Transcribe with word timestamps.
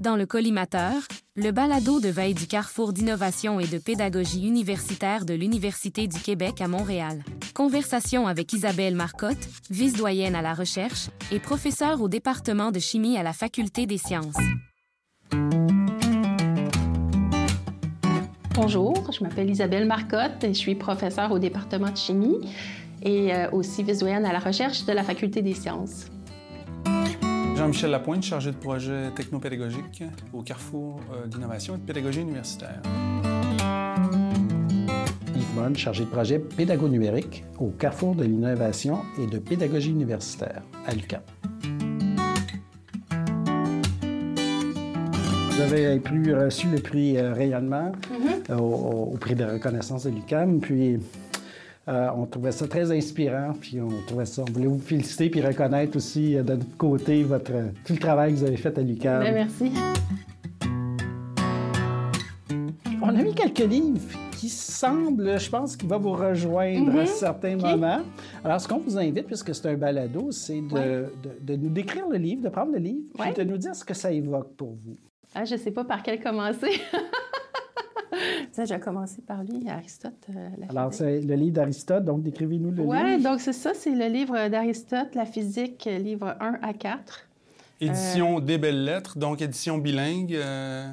Dans 0.00 0.16
le 0.16 0.26
collimateur, 0.26 0.94
le 1.36 1.52
balado 1.52 2.00
de 2.00 2.08
veille 2.08 2.34
du 2.34 2.46
Carrefour 2.46 2.92
d'innovation 2.92 3.60
et 3.60 3.66
de 3.66 3.78
pédagogie 3.78 4.46
universitaire 4.46 5.24
de 5.24 5.34
l'Université 5.34 6.08
du 6.08 6.18
Québec 6.18 6.60
à 6.60 6.68
Montréal. 6.68 7.22
Conversation 7.54 8.26
avec 8.26 8.52
Isabelle 8.52 8.94
Marcotte, 8.94 9.48
vice-doyenne 9.70 10.34
à 10.34 10.42
la 10.42 10.54
recherche 10.54 11.10
et 11.30 11.38
professeure 11.38 12.00
au 12.00 12.08
département 12.08 12.72
de 12.72 12.78
chimie 12.78 13.16
à 13.16 13.22
la 13.22 13.32
Faculté 13.32 13.86
des 13.86 13.98
sciences. 13.98 14.36
Bonjour, 18.54 19.10
je 19.12 19.24
m'appelle 19.24 19.48
Isabelle 19.48 19.86
Marcotte 19.86 20.44
et 20.44 20.48
je 20.48 20.58
suis 20.58 20.74
professeure 20.74 21.32
au 21.32 21.38
département 21.38 21.90
de 21.90 21.96
chimie 21.96 22.38
et 23.02 23.34
euh, 23.34 23.50
aussi 23.50 23.82
vice-doyenne 23.82 24.24
à 24.24 24.32
la 24.32 24.38
recherche 24.38 24.84
de 24.84 24.92
la 24.92 25.02
Faculté 25.02 25.42
des 25.42 25.54
sciences. 25.54 26.06
Jean-Michel 27.56 27.90
Lapointe, 27.90 28.22
chargé 28.22 28.50
de 28.50 28.56
projet 28.56 29.10
technopédagogique 29.14 30.02
au 30.32 30.42
Carrefour 30.42 31.00
euh, 31.12 31.26
d'innovation 31.26 31.76
et 31.76 31.78
de 31.78 31.84
pédagogie 31.84 32.20
universitaire. 32.20 32.80
Yves 35.34 35.54
Bonne, 35.54 35.76
chargé 35.76 36.04
de 36.04 36.08
projet 36.08 36.38
pédago-numérique 36.38 37.44
au 37.58 37.68
Carrefour 37.68 38.14
de 38.14 38.24
l'innovation 38.24 39.00
et 39.20 39.26
de 39.26 39.38
pédagogie 39.38 39.90
universitaire 39.90 40.62
à 40.86 40.94
l'UQAM. 40.94 41.20
Vous 45.50 45.60
avez 45.60 46.00
reçu 46.34 46.68
le 46.68 46.78
prix 46.78 47.18
euh, 47.18 47.34
Rayonnement 47.34 47.92
euh, 48.50 48.56
au, 48.56 49.16
prix 49.20 49.34
de 49.34 49.44
reconnaissance 49.44 50.04
de 50.04 50.10
l'UQAM, 50.10 50.60
puis 50.60 50.98
euh, 51.88 52.08
on 52.16 52.26
trouvait 52.26 52.52
ça 52.52 52.68
très 52.68 52.92
inspirant, 52.96 53.54
puis 53.60 53.80
on 53.80 53.90
trouvait 54.06 54.24
ça, 54.24 54.42
on 54.48 54.52
voulait 54.52 54.66
vous 54.66 54.78
féliciter 54.78 55.30
puis 55.30 55.40
reconnaître 55.40 55.96
aussi 55.96 56.34
de 56.34 56.42
notre 56.42 56.76
côté 56.76 57.24
votre, 57.24 57.52
tout 57.84 57.94
le 57.94 57.98
travail 57.98 58.32
que 58.32 58.38
vous 58.38 58.44
avez 58.44 58.56
fait 58.56 58.76
à 58.78 58.82
l'UQAM. 58.82 59.20
Ben, 59.22 59.34
merci. 59.34 59.72
On 63.02 63.08
a 63.08 63.22
mis 63.22 63.34
quelques 63.34 63.58
livres 63.58 64.00
qui 64.38 64.48
semblent, 64.48 65.40
je 65.40 65.50
pense, 65.50 65.76
qu'il 65.76 65.88
va 65.88 65.98
vous 65.98 66.12
rejoindre 66.12 67.00
à 67.00 67.06
certains 67.06 67.56
moments. 67.56 68.00
Alors, 68.44 68.60
ce 68.60 68.68
qu'on 68.68 68.78
vous 68.78 68.96
invite, 68.96 69.26
puisque 69.26 69.52
c'est 69.52 69.66
un 69.66 69.76
balado, 69.76 70.30
c'est 70.30 70.60
de, 70.60 71.12
de, 71.40 71.56
nous 71.56 71.68
décrire 71.68 72.08
le 72.08 72.16
livre, 72.16 72.42
de 72.42 72.48
prendre 72.48 72.72
le 72.72 72.78
livre, 72.78 73.06
puis 73.18 73.32
de 73.32 73.42
nous 73.42 73.56
dire 73.56 73.74
ce 73.74 73.84
que 73.84 73.94
ça 73.94 74.12
évoque 74.12 74.54
pour 74.56 74.74
vous. 74.74 74.96
Ah, 75.34 75.44
je 75.44 75.54
ne 75.54 75.58
sais 75.58 75.70
pas 75.72 75.84
par 75.84 76.02
quel 76.02 76.22
commencer. 76.22 76.70
J'ai 78.56 78.78
commencé 78.78 79.22
par 79.22 79.42
lui, 79.44 79.68
Aristote. 79.68 80.26
Euh, 80.36 80.48
Alors, 80.68 80.92
c'est 80.92 81.20
le 81.20 81.34
livre 81.34 81.54
d'Aristote, 81.54 82.04
donc 82.04 82.22
décrivez-nous 82.22 82.70
le 82.70 82.82
livre. 82.82 82.88
Oui, 82.88 83.22
donc 83.22 83.40
c'est 83.40 83.52
ça, 83.52 83.72
c'est 83.74 83.94
le 83.94 84.06
livre 84.06 84.48
d'Aristote, 84.48 85.14
La 85.14 85.24
physique, 85.24 85.84
livre 85.86 86.36
1 86.40 86.58
à 86.62 86.72
4. 86.72 87.28
Édition 87.80 88.40
Des 88.40 88.58
Belles 88.58 88.84
Lettres, 88.84 89.18
donc 89.18 89.42
édition 89.42 89.78
bilingue, 89.78 90.34
euh, 90.34 90.86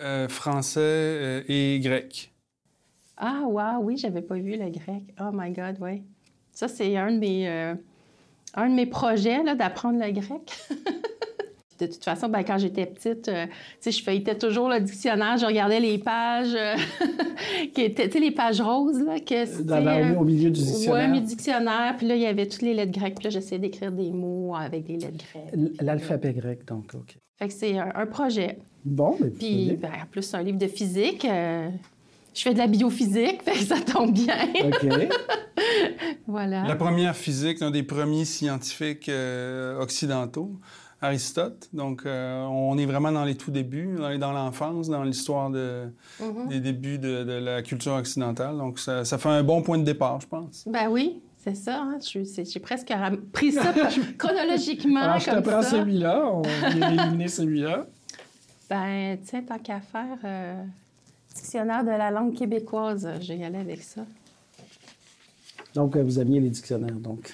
euh, 0.00 0.28
français 0.28 1.44
et 1.48 1.78
grec. 1.80 2.32
Ah, 3.16 3.42
wow, 3.44 3.82
oui, 3.82 3.96
j'avais 3.96 4.22
pas 4.22 4.36
vu 4.36 4.56
le 4.56 4.70
grec. 4.70 5.02
Oh 5.20 5.30
my 5.32 5.50
God, 5.50 5.76
oui. 5.80 6.02
Ça, 6.52 6.68
c'est 6.68 6.96
un 6.96 7.12
de 7.12 7.18
mes, 7.18 7.48
un 8.54 8.68
de 8.68 8.74
mes 8.74 8.86
projets, 8.86 9.42
d'apprendre 9.56 9.98
le 9.98 10.12
grec. 10.12 10.58
de 11.78 11.86
toute 11.86 12.04
façon, 12.04 12.28
ben, 12.28 12.42
quand 12.42 12.58
j'étais 12.58 12.86
petite, 12.86 13.28
euh, 13.28 13.46
je 13.84 14.02
feuilletais 14.02 14.36
toujours 14.36 14.68
le 14.68 14.80
dictionnaire, 14.80 15.36
je 15.36 15.46
regardais 15.46 15.80
les 15.80 15.98
pages 15.98 16.54
euh, 16.54 16.74
qui 17.74 17.82
étaient, 17.82 18.08
les 18.18 18.30
pages 18.30 18.60
roses, 18.60 19.00
là, 19.00 19.20
que 19.20 19.62
Dans 19.62 20.20
au 20.20 20.24
milieu 20.24 20.50
du 20.50 20.60
dictionnaire. 20.60 20.94
Oui, 20.94 21.04
au 21.04 21.08
milieu 21.08 21.20
du 21.20 21.26
dictionnaire. 21.26 21.94
Puis 21.96 22.06
là, 22.06 22.16
il 22.16 22.22
y 22.22 22.26
avait 22.26 22.46
toutes 22.46 22.62
les 22.62 22.74
lettres 22.74 22.92
grecques. 22.92 23.16
Puis 23.16 23.24
là, 23.24 23.30
j'essayais 23.30 23.60
d'écrire 23.60 23.92
des 23.92 24.10
mots 24.10 24.54
avec 24.56 24.84
des 24.84 24.96
lettres 24.96 25.24
grecques. 25.32 25.80
L'alphabet 25.80 26.32
grec, 26.32 26.66
donc, 26.66 26.94
OK. 26.94 27.16
Fait 27.38 27.46
que 27.46 27.54
c'est 27.54 27.78
un, 27.78 28.06
projet. 28.06 28.58
Bon, 28.84 29.16
mais 29.20 29.30
Puis, 29.30 29.78
ben, 29.80 29.90
en 30.02 30.06
plus, 30.10 30.22
c'est 30.22 30.36
un 30.36 30.42
livre 30.42 30.58
de 30.58 30.66
physique. 30.66 31.24
Euh, 31.24 31.68
je 32.34 32.42
fais 32.42 32.52
de 32.52 32.58
la 32.58 32.66
biophysique, 32.66 33.42
fait 33.44 33.52
que 33.52 33.64
ça 33.64 33.80
tombe 33.80 34.12
bien. 34.12 34.48
OK. 34.64 35.08
voilà. 36.26 36.66
La 36.66 36.74
première 36.74 37.14
physique, 37.14 37.62
un 37.62 37.70
des 37.70 37.84
premiers 37.84 38.24
scientifiques 38.24 39.10
occidentaux. 39.78 40.50
Aristote. 41.00 41.68
Donc, 41.72 42.02
euh, 42.04 42.42
on 42.44 42.76
est 42.76 42.86
vraiment 42.86 43.12
dans 43.12 43.24
les 43.24 43.36
tout 43.36 43.50
débuts, 43.50 43.96
dans 44.18 44.32
l'enfance, 44.32 44.88
dans 44.88 45.04
l'histoire 45.04 45.50
de, 45.50 45.84
mm-hmm. 46.20 46.48
des 46.48 46.60
débuts 46.60 46.98
de, 46.98 47.38
la 47.38 47.62
culture 47.62 47.92
occidentale. 47.92 48.56
Donc, 48.56 48.78
ça, 48.78 49.04
fait 49.04 49.28
un 49.28 49.44
bon 49.44 49.62
point 49.62 49.78
de 49.78 49.84
départ, 49.84 50.20
je 50.20 50.26
pense. 50.26 50.64
Ben 50.66 50.88
oui, 50.88 51.20
c'est 51.36 51.54
ça. 51.54 51.82
Hein. 51.82 51.98
J'ai 52.02 52.60
presque 52.60 52.92
pris 53.32 53.52
ça 53.52 53.72
chronologiquement 54.18 55.02
Alors, 55.02 55.18
je 55.20 55.30
te 55.30 55.40
prends 55.40 55.62
celui-là. 55.62 56.30
On 56.32 56.42
vient 56.42 56.90
d'éliminer 56.90 57.28
celui-là. 57.28 57.86
Ben, 58.68 59.16
tiens, 59.24 59.42
tant 59.42 59.58
qu'à 59.58 59.80
faire, 59.80 60.18
euh, 60.24 60.62
dictionnaire 61.34 61.84
de 61.84 61.90
la 61.90 62.10
langue 62.10 62.34
québécoise, 62.34 63.08
je 63.20 63.28
vais 63.28 63.38
y 63.38 63.44
aller 63.44 63.58
avec 63.58 63.82
ça. 63.82 64.02
Donc, 65.74 65.96
euh, 65.96 66.02
vous 66.02 66.18
aviez 66.18 66.40
les 66.40 66.50
dictionnaires, 66.50 66.96
donc 66.96 67.32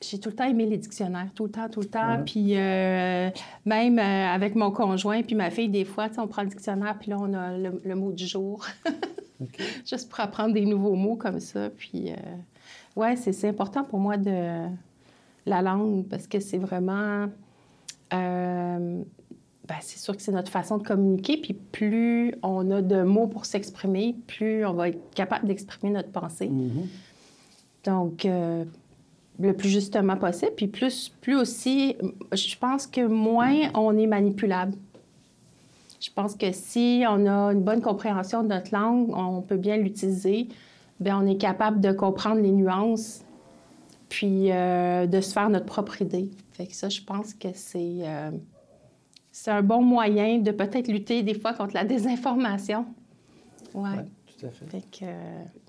j'ai 0.00 0.18
tout 0.20 0.28
le 0.28 0.34
temps 0.34 0.44
aimé 0.44 0.66
les 0.66 0.78
dictionnaires, 0.78 1.28
tout 1.34 1.44
le 1.44 1.50
temps, 1.50 1.68
tout 1.68 1.80
le 1.80 1.88
temps. 1.88 2.22
Puis 2.24 2.56
euh, 2.56 3.30
même 3.64 3.98
euh, 3.98 4.34
avec 4.34 4.54
mon 4.54 4.70
conjoint 4.70 5.22
puis 5.22 5.34
ma 5.34 5.50
fille, 5.50 5.68
des 5.68 5.84
fois, 5.84 6.08
on 6.18 6.28
prend 6.28 6.42
le 6.42 6.48
dictionnaire, 6.48 6.96
puis 6.98 7.10
là, 7.10 7.18
on 7.18 7.32
a 7.34 7.56
le, 7.56 7.94
mot 7.94 8.12
du 8.12 8.26
jour. 8.26 8.64
Juste 9.86 10.08
pour 10.08 10.20
apprendre 10.20 10.54
des 10.54 10.66
nouveaux 10.66 10.94
mots 10.94 11.16
comme 11.16 11.40
ça. 11.40 11.70
Puis, 11.70 12.10
euh, 12.12 12.16
ouais, 12.96 13.16
c'est 13.16 13.48
important 13.48 13.84
pour 13.84 13.98
moi 13.98 14.16
de 14.16 14.66
la 15.46 15.62
langue 15.62 16.06
parce 16.08 16.26
que 16.26 16.40
c'est 16.40 16.58
vraiment. 16.58 17.28
Ben, 18.10 19.76
c'est 19.82 19.98
sûr 19.98 20.16
que 20.16 20.22
c'est 20.22 20.32
notre 20.32 20.50
façon 20.50 20.78
de 20.78 20.82
communiquer. 20.82 21.36
Puis 21.36 21.52
plus 21.52 22.34
on 22.42 22.70
a 22.70 22.80
de 22.80 23.02
mots 23.02 23.26
pour 23.26 23.44
s'exprimer, 23.44 24.16
plus 24.26 24.64
on 24.64 24.72
va 24.72 24.88
être 24.88 25.14
capable 25.14 25.46
d'exprimer 25.46 25.92
notre 25.92 26.10
pensée. 26.10 26.48
Mm-hmm. 26.48 26.86
Donc, 27.84 28.26
le 29.38 29.52
plus 29.52 29.68
justement 29.68 30.16
possible. 30.16 30.52
Puis 30.56 30.66
plus, 30.66 31.10
plus 31.20 31.36
aussi, 31.36 31.96
je 32.32 32.56
pense 32.56 32.86
que 32.86 33.06
moins 33.06 33.70
on 33.74 33.96
est 33.96 34.06
manipulable. 34.06 34.74
Je 36.00 36.10
pense 36.14 36.36
que 36.36 36.52
si 36.52 37.04
on 37.08 37.26
a 37.26 37.52
une 37.52 37.62
bonne 37.62 37.80
compréhension 37.80 38.42
de 38.42 38.48
notre 38.48 38.72
langue, 38.72 39.10
on 39.14 39.40
peut 39.40 39.56
bien 39.56 39.76
l'utiliser. 39.76 40.48
Bien, 41.00 41.20
on 41.22 41.26
est 41.26 41.36
capable 41.36 41.80
de 41.80 41.92
comprendre 41.92 42.40
les 42.40 42.50
nuances, 42.50 43.24
puis 44.08 44.50
euh, 44.50 45.06
de 45.06 45.20
se 45.20 45.32
faire 45.32 45.48
notre 45.50 45.66
propre 45.66 46.02
idée. 46.02 46.30
Fait 46.52 46.66
que 46.66 46.74
ça, 46.74 46.88
je 46.88 47.00
pense 47.02 47.34
que 47.34 47.48
c'est 47.54 47.98
euh, 48.02 48.30
c'est 49.30 49.52
un 49.52 49.62
bon 49.62 49.82
moyen 49.82 50.38
de 50.38 50.50
peut-être 50.50 50.88
lutter 50.88 51.22
des 51.22 51.34
fois 51.34 51.52
contre 51.52 51.74
la 51.74 51.84
désinformation. 51.84 52.86
Ouais. 53.74 54.04
Fait 54.68 54.84
que, 54.90 55.06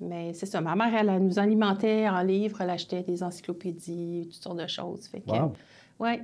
mais 0.03 0.33
c'est 0.33 0.45
ça. 0.45 0.61
Ma 0.61 0.75
mère, 0.75 0.93
elle, 0.93 1.23
nous 1.23 1.39
alimentait 1.39 2.07
en 2.07 2.21
livres, 2.21 2.61
elle 2.61 2.69
achetait 2.69 3.03
des 3.03 3.23
encyclopédies, 3.23 4.29
toutes 4.31 4.43
sortes 4.43 4.59
de 4.59 4.67
choses. 4.67 5.07
Fait 5.07 5.21
que, 5.21 5.31
ouais. 5.99 6.21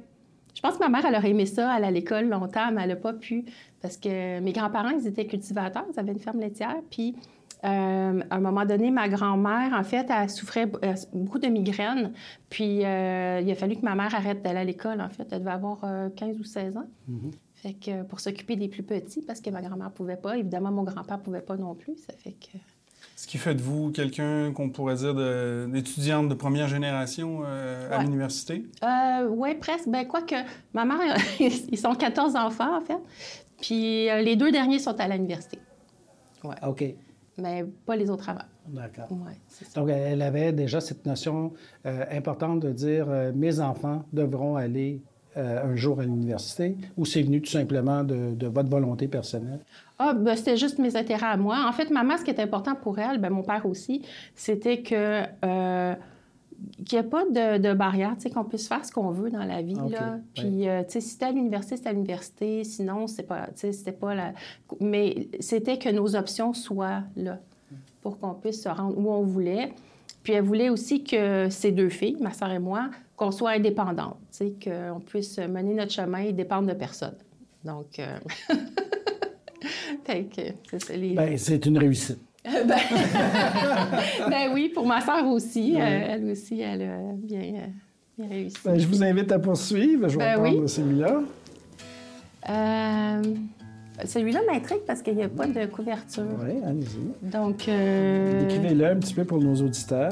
Je 0.55 0.61
pense 0.61 0.75
que 0.75 0.79
ma 0.79 0.87
mère, 0.89 1.05
elle 1.05 1.15
aurait 1.15 1.31
aimé 1.31 1.45
ça, 1.45 1.69
aller 1.69 1.85
à 1.85 1.91
l'école 1.91 2.29
longtemps, 2.29 2.71
mais 2.71 2.83
elle 2.83 2.89
n'a 2.89 2.95
pas 2.95 3.11
pu 3.11 3.43
parce 3.81 3.97
que 3.97 4.39
mes 4.39 4.53
grands-parents, 4.53 4.97
ils 4.97 5.05
étaient 5.05 5.27
cultivateurs, 5.27 5.85
ils 5.93 5.99
avaient 5.99 6.13
une 6.13 6.19
ferme 6.19 6.39
laitière. 6.39 6.77
Puis, 6.89 7.13
euh, 7.63 8.21
à 8.29 8.35
un 8.35 8.39
moment 8.39 8.65
donné, 8.65 8.89
ma 8.89 9.09
grand-mère, 9.09 9.73
en 9.73 9.83
fait, 9.83 10.07
elle 10.09 10.29
souffrait 10.29 10.71
euh, 10.83 10.93
beaucoup 11.13 11.39
de 11.39 11.47
migraines. 11.47 12.13
Puis, 12.49 12.85
euh, 12.85 13.41
il 13.41 13.51
a 13.51 13.55
fallu 13.55 13.75
que 13.75 13.81
ma 13.81 13.95
mère 13.95 14.13
arrête 14.15 14.41
d'aller 14.41 14.59
à 14.59 14.63
l'école, 14.63 15.01
en 15.01 15.09
fait. 15.09 15.27
Elle 15.31 15.39
devait 15.39 15.51
avoir 15.51 15.81
15 16.15 16.39
ou 16.39 16.43
16 16.43 16.77
ans. 16.77 16.87
Mm-hmm 17.63 18.05
pour 18.07 18.19
s'occuper 18.19 18.55
des 18.55 18.67
plus 18.67 18.83
petits, 18.83 19.21
parce 19.21 19.41
que 19.41 19.49
ma 19.49 19.61
grand-mère 19.61 19.91
pouvait 19.91 20.17
pas, 20.17 20.37
évidemment 20.37 20.71
mon 20.71 20.83
grand-père 20.83 21.19
pouvait 21.19 21.41
pas 21.41 21.57
non 21.57 21.75
plus, 21.75 21.97
ça 21.97 22.13
fait 22.13 22.33
que... 22.33 22.57
Ce 23.15 23.27
qui 23.27 23.37
fait 23.37 23.55
de 23.55 23.61
vous 23.61 23.91
quelqu'un 23.91 24.51
qu'on 24.51 24.69
pourrait 24.69 24.95
dire 24.95 25.15
d'étudiante 25.69 26.27
de, 26.27 26.33
première 26.33 26.67
génération 26.67 27.43
euh, 27.45 27.89
à 27.91 28.03
l'université? 28.03 28.65
Euh, 28.83 29.27
oui, 29.29 29.55
presque. 29.55 29.87
Ben, 29.87 30.05
quoique, 30.05 30.35
ma 30.73 30.83
mère, 30.83 31.15
ils 31.39 31.77
sont 31.77 31.95
14 31.95 32.35
enfants, 32.35 32.77
en 32.77 32.81
fait. 32.81 32.99
Puis 33.61 34.09
euh, 34.09 34.21
les 34.21 34.35
deux 34.35 34.51
derniers 34.51 34.79
sont 34.79 34.99
à 34.99 35.07
l'université. 35.07 35.59
Ouais. 36.43 36.55
OK. 36.67 36.83
Mais 37.37 37.63
pas 37.85 37.95
les 37.95 38.09
autres 38.09 38.27
avant. 38.27 38.41
D'accord. 38.67 39.09
Ouais, 39.11 39.37
Donc, 39.75 39.89
elle 39.89 40.21
avait 40.21 40.51
déjà 40.51 40.81
cette 40.81 41.05
notion 41.05 41.53
importante 41.85 42.61
de 42.61 42.71
dire 42.71 43.07
mes 43.35 43.59
enfants 43.59 44.03
devront 44.11 44.55
aller 44.55 45.01
euh, 45.37 45.71
un 45.71 45.75
jour 45.75 45.99
à 45.99 46.03
l'université 46.03 46.77
ou 46.97 47.05
c'est 47.05 47.21
venu 47.21 47.41
tout 47.41 47.51
simplement 47.51 48.03
de, 48.03 48.47
votre 48.47 48.69
volonté 48.69 49.07
personnelle? 49.07 49.59
Ah, 49.99 50.13
ben, 50.13 50.35
c'était 50.35 50.57
juste 50.57 50.79
mes 50.79 50.95
intérêts 50.95 51.27
à 51.27 51.37
moi. 51.37 51.65
En 51.67 51.71
fait, 51.71 51.89
maman, 51.89 52.17
ce 52.17 52.23
qui 52.23 52.31
est 52.31 52.39
important 52.39 52.75
pour 52.75 52.99
elle, 52.99 53.19
ben, 53.19 53.29
mon 53.29 53.43
père 53.43 53.65
aussi, 53.65 54.01
c'était 54.35 54.81
que. 54.81 55.23
Euh, 55.43 55.95
qu'il 56.85 56.97
n'y 56.97 57.05
ait 57.05 57.09
pas 57.09 57.25
de, 57.25 57.57
de 57.57 57.73
barrière, 57.73 58.15
qu'on 58.33 58.45
puisse 58.45 58.67
faire 58.67 58.85
ce 58.85 58.91
qu'on 58.91 59.11
veut 59.11 59.29
dans 59.29 59.43
la 59.43 59.61
vie. 59.61 59.75
Là. 59.75 60.19
Puis, 60.33 60.69
euh, 60.69 60.83
sais, 60.87 61.01
si 61.01 61.09
c'était 61.09 61.25
à 61.25 61.31
l'université, 61.31 61.75
c'était 61.75 61.89
à 61.89 61.93
l'université. 61.93 62.63
Sinon, 62.63 63.07
c'est 63.07 63.23
pas, 63.23 63.49
c'était 63.55 63.91
pas 63.91 64.15
la... 64.15 64.33
Mais 64.79 65.27
c'était 65.41 65.77
que 65.77 65.89
nos 65.89 66.15
options 66.15 66.53
soient 66.53 67.03
là 67.15 67.39
pour 68.01 68.19
qu'on 68.19 68.35
puisse 68.35 68.63
se 68.63 68.69
rendre 68.69 68.97
où 68.97 69.11
on 69.11 69.23
voulait. 69.23 69.73
Puis 70.23 70.33
elle 70.33 70.43
voulait 70.43 70.69
aussi 70.69 71.03
que 71.03 71.49
ces 71.49 71.71
deux 71.71 71.89
filles, 71.89 72.17
ma 72.19 72.33
soeur 72.33 72.51
et 72.51 72.59
moi, 72.59 72.89
qu'on 73.15 73.31
soit 73.31 73.51
indépendantes, 73.51 74.17
qu'on 74.63 74.99
puisse 74.99 75.37
mener 75.39 75.73
notre 75.73 75.91
chemin 75.93 76.19
et 76.19 76.33
dépendre 76.33 76.67
de 76.67 76.73
personne. 76.73 77.15
Donc, 77.63 77.97
euh, 77.99 78.17
c'est 80.05 80.79
ça, 80.83 80.95
les- 80.95 81.13
Ben, 81.13 81.37
c'est 81.37 81.65
une 81.65 81.77
réussite. 81.77 82.19
ben... 82.43 82.63
ben 84.29 84.51
oui, 84.53 84.69
pour 84.73 84.85
ma 84.85 85.01
sœur 85.01 85.25
aussi. 85.27 85.75
euh, 85.75 85.83
elle 86.09 86.29
aussi, 86.31 86.61
elle 86.61 86.81
a 86.83 86.97
bien, 87.15 87.39
euh, 87.41 87.67
bien 88.17 88.27
réussi. 88.29 88.57
Ben, 88.63 88.77
je 88.79 88.87
vous 88.87 89.03
invite 89.03 89.31
à 89.31 89.39
poursuivre. 89.39 90.07
Je 90.09 90.17
vais 90.17 90.25
Ben 90.35 90.41
prendre 90.41 90.61
oui. 90.61 90.69
celui-là. 90.69 91.21
Euh, 92.49 93.21
Celui-là 94.05 94.41
m'intrigue 94.51 94.81
parce 94.85 95.01
qu'il 95.01 95.15
n'y 95.15 95.23
a 95.23 95.29
pas 95.29 95.47
de 95.47 95.65
couverture. 95.65 96.25
Oui, 96.43 96.61
allez-y. 96.63 97.29
Donc, 97.31 97.67
euh, 97.67 98.41
Décrivez-le 98.41 98.85
un 98.85 98.95
petit 98.97 99.13
peu 99.15 99.23
pour 99.23 99.39
nos 99.39 99.55
auditeurs. 99.55 100.11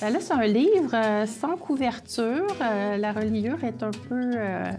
Ben 0.00 0.10
là, 0.10 0.18
c'est 0.20 0.34
un 0.34 0.46
livre 0.46 0.94
euh, 0.94 1.26
sans 1.26 1.56
couverture. 1.56 2.46
Euh, 2.60 2.98
la 2.98 3.12
reliure 3.12 3.64
est 3.64 3.82
un 3.82 3.90
peu 3.90 4.30
euh, 4.34 4.70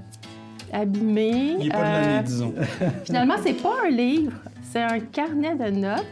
abîmée. 0.72 1.56
Il 1.60 1.66
n'est 1.66 1.70
pas 1.70 1.78
de 1.78 1.84
l'année, 1.84 2.24
disons. 2.24 2.54
Finalement, 3.06 3.36
c'est 3.44 3.54
pas 3.54 3.74
un 3.86 3.90
livre, 3.90 4.38
c'est 4.72 4.84
un 4.84 5.00
carnet 5.00 5.56
de 5.56 5.70
notes. 5.72 6.04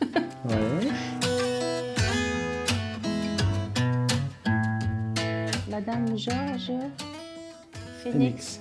Oui. 0.44 0.88
Madame 5.68 6.16
Georges 6.16 6.72
Phoenix 8.02 8.12
Phoenix. 8.12 8.60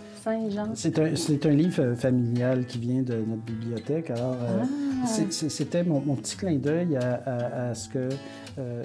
C'est 0.75 0.99
un, 1.45 1.49
livre 1.51 1.81
euh, 1.81 1.95
familial 1.95 2.65
qui 2.65 2.77
vient 2.79 3.01
de 3.01 3.15
notre 3.15 3.43
bibliothèque. 3.43 4.09
Alors, 4.11 4.33
euh, 4.33 4.63
Ah. 5.03 5.07
c'était 5.29 5.83
mon, 5.83 6.01
mon 6.01 6.15
petit 6.15 6.35
clin 6.37 6.55
d'œil 6.57 6.95
à, 6.97 7.13
à- 7.25 7.69
à 7.69 7.73
ce 7.75 7.87
que. 7.89 8.09
euh, 8.57 8.83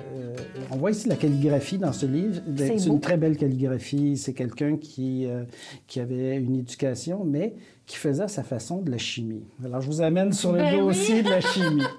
on 0.70 0.76
voit 0.76 0.90
ici 0.90 1.08
la 1.08 1.16
calligraphie 1.16 1.78
dans 1.78 1.92
ce 1.92 2.06
livre. 2.06 2.40
C'est 2.56 2.86
beau. 2.88 2.94
une 2.94 3.00
très 3.00 3.16
belle 3.16 3.36
calligraphie. 3.36 4.16
C'est 4.16 4.34
quelqu'un 4.34 4.76
qui, 4.76 5.26
euh, 5.26 5.44
qui 5.86 6.00
avait 6.00 6.36
une 6.36 6.56
éducation, 6.56 7.24
mais 7.24 7.54
qui 7.86 7.96
faisait 7.96 8.22
à 8.24 8.28
sa 8.28 8.42
façon 8.42 8.80
de 8.82 8.90
la 8.90 8.98
chimie. 8.98 9.44
Alors, 9.64 9.80
je 9.80 9.86
vous 9.86 10.00
amène 10.02 10.32
sur 10.32 10.52
le 10.52 10.58
Ben 10.58 10.74
oui. 10.74 10.80
dossier 10.88 11.22
de 11.22 11.30
la 11.30 11.40
chimie. 11.40 11.82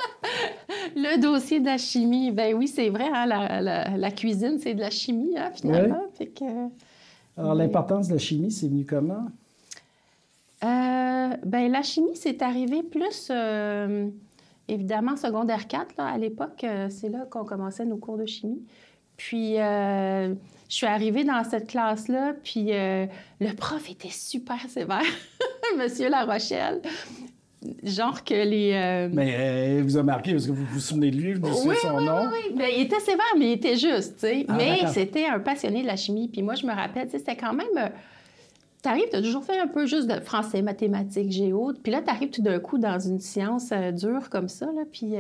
Le 0.95 1.19
dossier 1.19 1.59
de 1.59 1.65
la 1.65 1.77
chimie, 1.79 2.31
ben 2.31 2.53
oui, 2.55 2.67
c'est 2.67 2.89
vrai, 2.89 3.05
hein, 3.11 3.25
la, 3.25 3.61
la- 3.61 3.97
la 3.97 4.11
cuisine, 4.11 4.59
c'est 4.61 4.75
de 4.75 4.79
la 4.79 4.91
chimie, 4.91 5.35
hein, 5.35 5.49
finalement. 5.55 6.03
Fait 6.13 6.27
que, 6.27 6.43
Alors, 7.37 7.51
Oui. 7.53 7.57
l'importance 7.59 8.07
de 8.07 8.13
la 8.13 8.19
chimie, 8.19 8.51
c'est 8.51 8.67
venu 8.67 8.85
comment? 8.85 9.27
Euh, 10.63 11.35
ben, 11.45 11.71
la 11.71 11.81
chimie, 11.81 12.15
c'est 12.15 12.41
arrivé 12.41 12.83
plus, 12.83 13.27
euh, 13.31 14.07
évidemment, 14.67 15.17
secondaire 15.17 15.67
4. 15.67 15.97
Là, 15.97 16.05
à 16.07 16.17
l'époque, 16.17 16.63
euh, 16.63 16.87
c'est 16.89 17.09
là 17.09 17.25
qu'on 17.29 17.43
commençait 17.43 17.85
nos 17.85 17.97
cours 17.97 18.17
de 18.17 18.25
chimie. 18.25 18.61
Puis, 19.17 19.59
euh, 19.59 20.33
je 20.69 20.75
suis 20.75 20.85
arrivée 20.87 21.23
dans 21.23 21.43
cette 21.43 21.67
classe-là, 21.67 22.33
puis 22.43 22.67
le 22.71 23.53
prof 23.55 23.89
était 23.89 24.09
super 24.09 24.59
sévère, 24.69 25.01
Monsieur 25.77 26.09
La 26.09 26.25
Rochelle. 26.25 26.81
Genre 27.83 28.23
que 28.23 28.33
les... 28.33 28.71
euh, 28.73 29.09
Mais 29.11 29.35
euh, 29.37 29.81
vous 29.83 29.97
a 29.97 30.03
marqué 30.03 30.31
parce 30.33 30.45
que 30.47 30.51
vous 30.51 30.65
vous 30.65 30.79
souvenez 30.79 31.11
de 31.11 31.17
lui, 31.17 31.33
vous 31.33 31.47
Oui, 31.65 31.75
son 31.81 31.97
oui, 31.97 32.05
nom. 32.05 32.23
oui, 32.31 32.37
oui. 32.49 32.55
Ben, 32.57 32.67
il 32.75 32.81
était 32.83 32.99
sévère, 32.99 33.23
mais 33.37 33.45
il 33.47 33.51
était 33.53 33.75
juste, 33.77 34.15
tu 34.15 34.27
sais. 34.27 34.45
Ah, 34.47 34.53
mais 34.57 34.79
c'était 34.87 35.25
un 35.25 35.39
passionné 35.39 35.81
de 35.81 35.87
la 35.87 35.95
chimie. 35.95 36.27
Puis 36.27 36.41
moi, 36.41 36.55
je 36.55 36.65
me 36.65 36.71
rappelle, 36.73 37.05
tu 37.05 37.11
sais, 37.11 37.19
c'était 37.19 37.35
quand 37.37 37.53
même... 37.53 37.67
euh, 37.77 37.87
T'arrives, 38.81 39.05
t'as 39.11 39.21
toujours 39.21 39.45
fait 39.45 39.57
un 39.59 39.67
peu 39.67 39.85
juste 39.85 40.07
de 40.09 40.19
français, 40.19 40.61
mathématiques, 40.61 41.31
géo. 41.31 41.71
Puis 41.81 41.91
là, 41.91 42.01
t'arrives 42.01 42.31
tout 42.31 42.41
d'un 42.41 42.59
coup 42.59 42.77
dans 42.77 42.99
une 42.99 43.19
science 43.19 43.69
euh, 43.71 43.91
dure 43.91 44.29
comme 44.29 44.49
ça, 44.49 44.65
là. 44.65 44.81
Puis, 44.91 45.13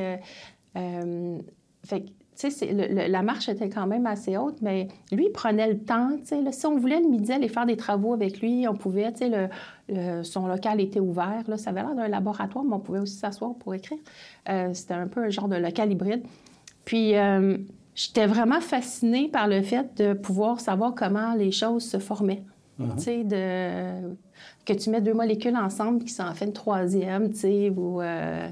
fait 1.85 2.01
que, 2.01 2.07
tu 2.35 2.49
sais, 2.51 2.73
la 3.07 3.21
marche 3.21 3.49
était 3.49 3.69
quand 3.69 3.87
même 3.87 4.05
assez 4.05 4.37
haute, 4.37 4.61
mais 4.61 4.87
lui, 5.11 5.25
il 5.27 5.31
prenait 5.31 5.67
le 5.67 5.79
temps, 5.79 6.09
tu 6.19 6.25
sais. 6.25 6.41
là. 6.41 6.51
Si 6.51 6.65
on 6.65 6.77
voulait 6.77 6.99
le 6.99 7.07
midi 7.07 7.31
aller 7.31 7.47
faire 7.47 7.65
des 7.65 7.77
travaux 7.77 8.13
avec 8.13 8.41
lui, 8.41 8.67
on 8.67 8.75
pouvait, 8.75 9.11
tu 9.11 9.19
sais, 9.19 9.29
le, 9.29 9.47
le- 9.89 10.23
son 10.23 10.47
local 10.47 10.81
était 10.81 10.99
ouvert, 10.99 11.43
là. 11.47 11.57
Ça 11.57 11.69
avait 11.69 11.81
l'air 11.81 11.95
d'un 11.95 12.07
laboratoire, 12.07 12.63
mais 12.63 12.73
on 12.73 12.79
pouvait 12.79 12.99
aussi 12.99 13.15
s'asseoir 13.15 13.53
pour 13.55 13.73
écrire. 13.73 13.99
Euh, 14.49 14.73
c'était 14.73 14.95
un 14.95 15.07
peu 15.07 15.23
un 15.23 15.29
genre 15.29 15.47
de 15.47 15.55
local 15.57 15.91
hybride. 15.91 16.23
Puis, 16.85 17.15
euh, 17.15 17.57
j'étais 17.95 18.25
vraiment 18.25 18.59
fascinée 18.61 19.29
par 19.29 19.47
le 19.47 19.61
fait 19.61 19.95
de 19.97 20.13
pouvoir 20.13 20.59
savoir 20.59 20.95
comment 20.95 21.35
les 21.35 21.51
choses 21.51 21.83
se 21.83 21.97
formaient. 21.99 22.43
Tu 22.97 23.03
sais, 23.03 23.23
de... 23.23 24.15
que 24.65 24.73
tu 24.73 24.89
mets 24.89 24.99
deux 24.99 25.13
molécules 25.13 25.55
ensemble 25.55 25.99
puis 25.99 26.07
que 26.07 26.11
ça 26.11 26.27
en 26.27 26.33
fait 26.33 26.45
une 26.45 26.53
troisième, 26.53 27.29
tu 27.31 27.39
sais, 27.39 27.69
ou... 27.69 28.01
euh, 28.01 28.49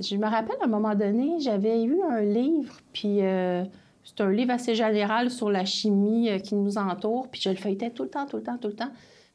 Je 0.00 0.16
me 0.16 0.26
rappelle, 0.26 0.56
à 0.60 0.64
un 0.64 0.68
moment 0.68 0.94
donné, 0.94 1.40
j'avais 1.40 1.82
eu 1.82 1.96
un 2.08 2.20
livre, 2.20 2.76
puis 2.92 3.18
euh, 3.22 3.64
c'est 4.04 4.20
un 4.20 4.30
livre 4.30 4.52
assez 4.52 4.74
général 4.74 5.30
sur 5.30 5.50
la 5.50 5.64
chimie 5.64 6.30
euh, 6.30 6.38
qui 6.38 6.54
nous 6.54 6.78
entoure, 6.78 7.28
puis 7.28 7.40
je 7.40 7.50
le 7.50 7.56
feuilletais 7.56 7.90
tout 7.90 8.04
le 8.04 8.08
temps, 8.08 8.26
tout 8.26 8.36
le 8.36 8.42
temps, 8.44 8.58
tout 8.58 8.68
le 8.68 8.74
temps. 8.74 8.90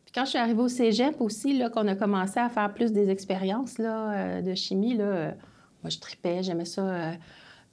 Puis 0.06 0.14
quand 0.16 0.24
je 0.26 0.30
suis 0.32 0.40
arrivée 0.40 0.62
au 0.62 0.68
cégep 0.70 1.20
aussi, 1.20 1.58
là, 1.58 1.70
qu'on 1.70 1.88
a 1.88 1.96
commencé 1.96 2.40
à 2.40 2.48
faire 2.50 2.74
plus 2.74 2.92
des 2.94 3.10
expériences 3.10 3.78
là, 3.78 4.12
euh, 4.12 4.42
de 4.42 4.54
chimie, 4.56 4.96
là, 4.96 5.04
euh, 5.04 5.32
moi, 5.84 5.90
je 5.90 6.00
tripais, 6.00 6.44
j'aimais 6.44 6.66
ça. 6.66 6.82
euh, 6.82 7.12
tu 7.12 7.18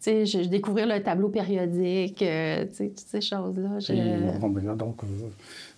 sais, 0.04 0.26
je, 0.26 0.42
je 0.44 0.48
découvrais 0.48 0.86
le 0.86 1.02
tableau 1.02 1.28
périodique, 1.28 2.22
euh, 2.22 2.64
tu 2.66 2.74
sais, 2.74 2.88
toutes 2.88 2.98
ces 3.06 3.20
choses-là. 3.20 3.78
Je- 3.78 4.38
bon, 4.40 4.48
ben, 4.48 4.74
donc, 4.74 5.04
euh, 5.04 5.06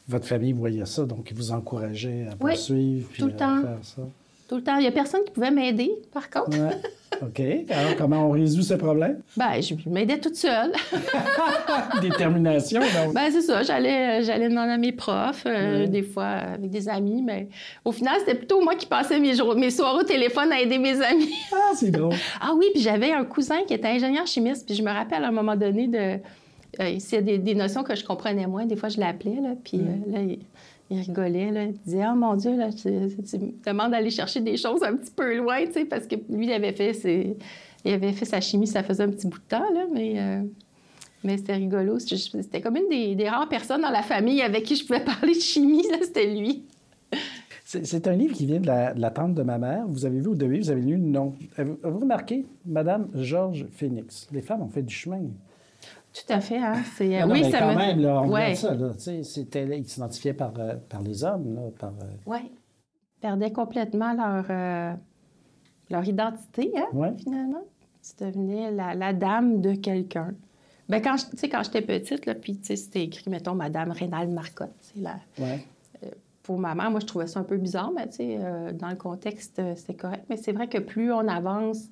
votre 0.09 0.27
famille 0.27 0.53
voyait 0.53 0.87
ça, 0.87 1.05
donc 1.05 1.31
ils 1.31 1.37
vous 1.37 1.51
encourageaient 1.53 2.27
à 2.31 2.35
Oui, 2.41 2.53
poursuivre 2.53 3.09
puis 3.13 3.21
tout 3.21 3.27
le 3.29 3.35
à 3.35 3.37
temps. 3.37 3.61
faire 3.63 3.79
ça. 3.83 4.03
Tout 4.53 4.59
le 4.59 4.65
temps. 4.65 4.77
Il 4.77 4.83
n'y 4.83 4.87
a 4.87 4.93
personne 4.93 5.23
qui 5.25 5.31
pouvait 5.31 5.51
m'aider, 5.51 5.91
par 6.13 6.29
contre. 6.29 6.51
Ouais. 6.51 6.77
OK. 7.23 7.41
Alors, 7.71 7.97
comment 7.97 8.29
on 8.29 8.33
résout 8.33 8.61
ce 8.61 8.75
problème? 8.75 9.23
Ben, 9.35 9.63
je 9.63 9.75
m'aidais 9.89 10.19
toute 10.19 10.37
seule. 10.37 10.73
Détermination, 12.03 12.81
donc. 12.81 13.15
Ben, 13.15 13.31
c'est 13.31 13.41
ça. 13.41 13.63
J'allais, 13.63 14.21
euh, 14.21 14.23
j'allais 14.23 14.51
demander 14.51 14.73
à 14.73 14.77
mes 14.77 14.93
profs, 14.93 15.45
euh, 15.47 15.87
des 15.87 16.03
fois 16.03 16.27
avec 16.27 16.69
des 16.69 16.87
amis, 16.87 17.23
mais 17.23 17.49
au 17.87 17.93
final, 17.93 18.17
c'était 18.19 18.35
plutôt 18.35 18.61
moi 18.63 18.75
qui 18.75 18.85
passais 18.85 19.19
mes, 19.19 19.35
jours, 19.35 19.55
mes 19.55 19.71
soirées 19.71 20.01
au 20.01 20.07
téléphone 20.07 20.53
à 20.53 20.61
aider 20.61 20.77
mes 20.77 21.01
amis. 21.01 21.33
Ah, 21.51 21.73
c'est 21.75 21.91
drôle. 21.97 22.13
Ah 22.39 22.53
oui, 22.55 22.67
puis 22.75 22.83
j'avais 22.83 23.11
un 23.13 23.25
cousin 23.25 23.63
qui 23.67 23.73
était 23.73 23.89
ingénieur 23.89 24.27
chimiste, 24.27 24.67
puis 24.67 24.75
je 24.75 24.83
me 24.83 24.91
rappelle 24.91 25.25
à 25.25 25.29
un 25.29 25.33
moment 25.33 25.57
donné 25.57 25.87
de. 25.89 26.19
euh, 26.81 26.99
a 27.19 27.21
des, 27.23 27.39
des 27.39 27.55
notions 27.55 27.85
que 27.85 27.95
je 27.95 28.05
comprenais 28.05 28.47
moins, 28.47 28.67
des 28.67 28.77
fois 28.77 28.91
je 28.91 29.01
l'appelais, 29.01 29.41
là, 29.43 29.55
puis 29.65 29.79
euh, 29.79 30.13
là, 30.13 30.19
il, 30.93 31.01
rigolait, 31.01 31.51
là, 31.51 31.65
il 31.65 31.73
disait 31.73 32.05
Oh 32.11 32.15
mon 32.15 32.35
Dieu, 32.37 32.57
là, 32.57 32.71
tu, 32.73 32.89
me 32.89 33.65
demandes 33.65 33.93
d'aller 33.93 34.11
chercher 34.11 34.41
des 34.41 34.57
choses 34.57 34.83
un 34.83 34.97
petit 34.97 35.13
peu 35.13 35.37
loin, 35.37 35.65
tu 35.67 35.73
sais, 35.73 35.85
parce 35.85 36.07
que 36.07 36.17
lui, 36.29 36.47
il 36.47 36.53
avait 36.53 36.73
fait, 36.73 37.37
il 37.85 37.93
avait 37.93 38.13
fait 38.13 38.25
sa 38.25 38.41
chimie, 38.41 38.67
ça 38.67 38.83
faisait 38.83 39.03
un 39.03 39.11
petit 39.11 39.27
bout 39.27 39.39
de 39.39 39.45
temps, 39.49 39.73
là, 39.73 39.87
mais. 39.93 40.15
euh, 40.17 40.43
mais 41.25 41.37
c'était 41.39 41.55
rigolo. 41.55 41.99
C'était 41.99 42.61
comme 42.61 42.77
une 42.77 43.17
des, 43.17 43.29
rares 43.29 43.49
personnes 43.49 43.83
dans 43.83 43.91
la 43.91 44.03
famille 44.03 44.43
avec 44.43 44.65
qui 44.65 44.77
je 44.77 44.85
pouvais 44.87 45.05
parler 45.05 45.35
de 45.35 45.41
chimie, 45.41 45.85
c'était 46.03 46.27
lui. 46.35 46.65
C'est 47.65 48.07
un 48.07 48.17
livre 48.17 48.35
qui 48.35 48.45
vient 48.45 48.61
de 48.61 48.67
la, 48.67 49.11
tante 49.11 49.35
de 49.35 49.43
ma 49.43 49.57
mère. 49.57 49.87
Vous 49.89 50.05
avez 50.05 50.21
vu 50.21 50.27
au 50.27 50.35
vous 50.35 50.71
avez 50.71 50.81
lu? 50.83 50.97
Le 50.97 50.99
nom. 50.99 51.35
Avez-vous 51.57 52.01
remarqué? 52.01 52.45
Madame 52.67 53.09
Georges 53.15 53.67
Phoenix? 53.71 54.29
Les 54.31 54.43
femmes 54.43 54.63
ont 54.63 54.69
fait 54.69 54.83
du 54.83 54.95
chemin. 54.95 55.23
Tout 56.13 56.33
à 56.33 56.41
fait, 56.41 56.59
hein. 56.59 56.75
C'est, 56.97 57.21
Non, 57.21 57.27
non, 57.29 57.33
oui, 57.35 57.41
mais 57.43 57.51
ça 57.51 57.59
quand 57.61 57.73
me- 57.73 57.77
même, 57.79 58.01
là, 58.01 58.23
on 58.23 58.29
Ouais. 58.31 58.41
regarde 58.55 58.57
ça. 58.57 58.75
Là, 58.75 58.91
tu 58.95 59.01
sais, 59.01 59.23
c'était, 59.23 59.79
ils 59.79 59.89
s'identifiaient 59.89 60.35
par, 60.35 60.53
euh, 60.59 60.75
par 60.89 61.01
les 61.03 61.25
hommes. 61.25 61.55
Là, 61.55 61.63
par, 61.79 61.91
euh, 62.03 62.05
Oui. 62.27 62.39
Perdaient 63.21 63.53
complètement 63.53 64.13
leur, 64.13 64.45
euh, 64.51 64.93
leur 65.91 66.05
identité, 66.07 66.73
hein, 66.77 66.87
Ouais. 66.93 67.13
finalement. 67.17 67.63
Tu 68.03 68.25
devenais 68.25 68.71
la, 68.73 68.95
la 68.95 69.13
dame 69.13 69.61
de 69.61 69.75
quelqu'un. 69.75 70.35
Ben 70.89 71.01
quand, 71.01 71.17
je- 71.17 71.27
tu 71.31 71.37
sais, 71.37 71.49
quand 71.49 71.63
j'étais 71.63 71.83
petite, 71.83 72.27
là, 72.27 72.35
puis 72.35 72.57
tu 72.59 72.65
sais, 72.67 72.77
c'était 72.77 73.05
écrit, 73.05 73.31
mettons, 73.31 73.55
Madame 73.55 73.91
Rénal 73.93 74.29
Marcotte. 74.29 74.75
C'est 74.81 75.01
la... 75.01 75.15
ouais. 75.39 75.65
Pour 76.43 76.59
ma 76.59 76.75
mère, 76.75 76.91
moi, 76.91 76.99
je 76.99 77.07
trouvais 77.07 77.29
ça 77.29 77.39
un 77.39 77.45
peu 77.45 77.57
bizarre, 77.57 77.93
mais 77.95 78.09
tu 78.09 78.17
sais, 78.17 78.37
euh, 78.41 78.73
dans 78.73 78.89
le 78.89 78.97
contexte, 78.97 79.61
euh, 79.61 79.75
c'était 79.77 79.95
correct. 79.95 80.25
Mais 80.29 80.37
c'est 80.37 80.51
vrai 80.51 80.67
que 80.69 80.79
plus 80.79 81.13
on 81.13 81.29
avance, 81.29 81.89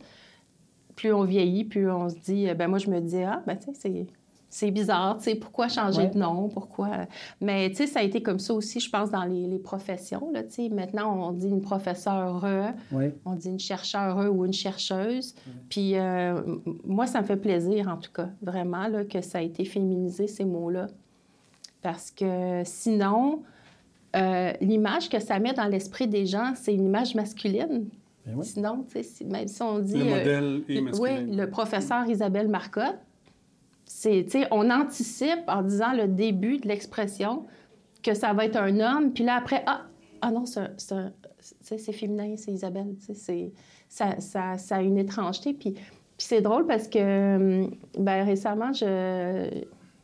plus 1.01 1.13
on 1.15 1.25
vieillit, 1.25 1.65
plus 1.65 1.91
on 1.91 2.09
se 2.09 2.17
dit... 2.17 2.49
euh, 2.49 2.55
Ben 2.55 2.69
moi, 2.69 2.79
je 2.79 2.91
me 2.91 3.01
disais, 3.01 3.25
ah, 3.25 3.43
ben 3.47 3.57
tu 3.57 3.67
sais, 3.67 3.73
c'est... 3.75 4.07
C'est 4.53 4.73
bizarre, 4.73 5.17
tu 5.19 5.23
sais, 5.23 5.35
pourquoi 5.37 5.69
changer 5.69 6.03
Ouais. 6.03 6.09
de 6.11 6.19
nom, 6.19 6.49
pourquoi... 6.49 6.89
Mais, 7.41 7.71
tu 7.71 7.77
sais, 7.77 7.87
ça 7.87 8.01
a 8.01 8.03
été 8.03 8.21
comme 8.21 8.41
ça 8.41 8.53
aussi, 8.53 8.81
je 8.81 8.91
pense, 8.91 9.09
dans 9.09 9.23
les, 9.23 9.47
les 9.47 9.61
professions, 9.61 10.29
là, 10.33 10.43
tu 10.43 10.51
sais. 10.55 10.69
Maintenant, 10.69 11.29
on 11.29 11.31
dit 11.31 11.47
une 11.49 11.61
professeure, 11.61 12.45
ouais. 12.91 13.15
on 13.25 13.35
dit 13.35 13.49
une 13.49 13.61
chercheure 13.61 14.19
ou 14.35 14.45
une 14.45 14.53
chercheuse. 14.53 15.37
Puis 15.69 15.93
euh, 15.97 16.43
moi, 16.85 17.07
ça 17.07 17.21
me 17.21 17.27
fait 17.27 17.37
plaisir, 17.37 17.87
en 17.87 17.97
tout 17.97 18.11
cas, 18.13 18.29
vraiment, 18.43 18.89
là, 18.89 19.05
que 19.05 19.21
ça 19.21 19.39
a 19.39 19.43
été 19.43 19.65
féminisé, 19.65 20.27
ces 20.27 20.45
mots-là. 20.45 20.89
Parce 21.81 22.11
que 22.11 22.63
sinon, 22.65 23.43
euh, 24.17 24.53
l'image 24.61 25.09
que 25.09 25.21
ça 25.21 25.39
met 25.39 25.53
dans 25.53 25.69
l'esprit 25.69 26.09
des 26.09 26.27
gens, 26.27 26.55
c'est 26.57 26.75
une 26.75 26.87
image 26.87 27.15
masculine. 27.15 27.87
Ben 28.27 28.35
oui. 28.37 28.45
Sinon, 28.45 28.85
même 29.27 29.49
si 29.49 29.63
on 29.63 29.79
dit... 29.79 29.99
Le 29.99 30.05
euh, 30.05 30.19
modèle 30.19 30.63
est 30.69 30.75
le- 30.75 30.81
masculin. 30.83 31.25
Oui, 31.27 31.37
le 31.37 31.51
professeur 31.51 32.07
Isabelle 32.09 32.49
Marcotte, 32.49 32.99
c'est, 33.87 34.25
tu 34.25 34.41
sais, 34.41 34.49
on 34.51 34.71
anticipe 34.71 35.43
en 35.49 35.63
disant 35.63 35.93
le 35.93 36.07
début 36.07 36.59
de 36.59 36.69
l'expression 36.69 37.45
que 38.03 38.15
ça 38.15 38.33
va 38.33 38.45
être 38.45 38.57
un 38.57 38.79
homme, 38.81 39.13
puis 39.13 39.25
là, 39.25 39.37
après, 39.37 39.63
ah, 39.67 39.83
ah 40.23 40.31
non, 40.31 40.47
c'est, 40.47 40.61
un- 40.93 41.13
c'est, 41.61 41.93
féminin, 41.93 42.35
c'est 42.37 42.53
Isabelle, 42.53 42.95
c'est, 43.15 43.53
ça, 43.89 44.21
ça, 44.21 44.59
ça 44.59 44.77
a 44.77 44.83
une 44.83 44.99
étrangeté. 44.99 45.53
Puis, 45.55 45.73
puis 45.73 45.83
c'est 46.19 46.41
drôle 46.41 46.67
parce 46.67 46.89
que, 46.89 47.37
hum, 47.65 47.71
ben, 47.99 48.25
récemment, 48.25 48.73
je, 48.73 49.49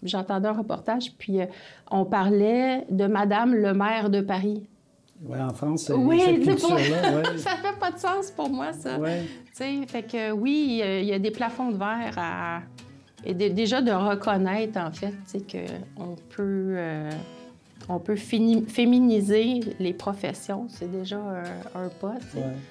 j'entendais 0.02 0.48
un 0.48 0.52
reportage, 0.52 1.12
puis 1.16 1.40
euh, 1.40 1.46
on 1.90 2.04
parlait 2.04 2.86
de 2.90 3.06
Madame 3.06 3.54
le 3.54 3.72
maire 3.74 4.10
de 4.10 4.20
Paris. 4.20 4.66
Ouais, 5.22 5.40
en 5.40 5.52
France, 5.52 5.90
oui, 5.94 6.20
cette 6.20 6.42
culture-là. 6.42 7.12
Ouais. 7.16 7.38
ça 7.38 7.56
fait 7.56 7.78
pas 7.78 7.90
de 7.90 7.98
sens 7.98 8.30
pour 8.30 8.50
moi, 8.50 8.72
ça. 8.72 8.98
Ouais. 8.98 9.22
Fait 9.54 10.02
que 10.02 10.32
oui, 10.32 10.82
il 10.82 11.04
y 11.04 11.12
a 11.12 11.18
des 11.18 11.30
plafonds 11.30 11.70
de 11.70 11.78
verre 11.78 12.14
à. 12.18 12.60
Et 13.24 13.34
déjà 13.34 13.82
de 13.82 13.90
reconnaître, 13.90 14.78
en 14.78 14.92
fait, 14.92 15.14
qu'on 15.50 16.14
peut, 16.30 16.74
euh, 16.76 17.10
on 17.88 17.98
peut 17.98 18.14
féminiser 18.14 19.60
les 19.80 19.92
professions, 19.94 20.66
c'est 20.68 20.90
déjà 20.90 21.18
un, 21.74 21.88
pas. 22.00 22.14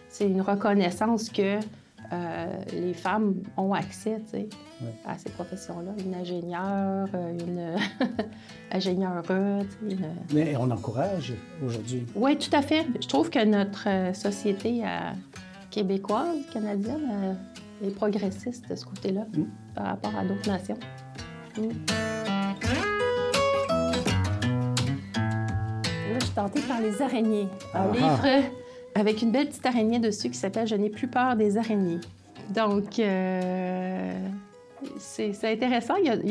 C'est 0.08 0.28
une 0.28 0.42
reconnaissance 0.42 1.30
que 1.30 1.60
euh, 2.12 2.46
les 2.72 2.94
femmes 2.94 3.36
ont 3.58 3.74
accès 3.74 4.22
à 5.06 5.18
ces 5.18 5.30
professions-là. 5.30 5.92
Une 6.06 6.16
ingénieure, 6.16 7.08
une 7.14 7.76
ingénieure. 8.72 9.24
Mais 10.34 10.56
on 10.58 10.70
encourage 10.72 11.34
aujourd'hui. 11.66 12.06
Oui, 12.16 12.38
tout 12.38 12.56
à 12.56 12.62
fait. 12.62 12.86
Je 13.02 13.08
trouve 13.08 13.30
que 13.30 13.44
notre 13.44 13.88
euh, 13.88 14.14
société 14.14 14.84
euh, 14.84 15.12
québécoise, 15.72 16.38
canadienne, 16.52 17.38
est 17.84 17.92
progressiste 17.92 18.70
de 18.70 18.76
ce 18.76 18.86
côté-là 18.86 19.26
mm. 19.34 19.44
par 19.74 19.86
rapport 19.86 20.16
à 20.16 20.24
d'autres 20.24 20.50
nations. 20.50 20.78
Mm. 21.58 21.70
Là, 26.12 26.20
je 26.20 26.26
suis 26.26 26.36
tentée 26.36 26.62
par 26.62 26.82
les 26.82 27.02
araignées. 27.02 27.48
Un 27.74 27.90
ah. 27.90 27.94
livre 27.94 28.50
avec 28.96 29.22
une 29.22 29.32
belle 29.32 29.50
petite 29.50 29.66
araignée 29.66 30.00
dessus 30.00 30.30
qui 30.30 30.38
s'appelle 30.38 30.66
Je 30.66 30.76
n'ai 30.76 30.90
plus 30.90 31.08
peur 31.08 31.36
des 31.36 31.58
araignées. 31.58 32.00
Donc, 32.50 32.98
euh, 32.98 34.30
c'est 34.98 35.44
intéressant. 35.44 35.96
Il 35.98 36.30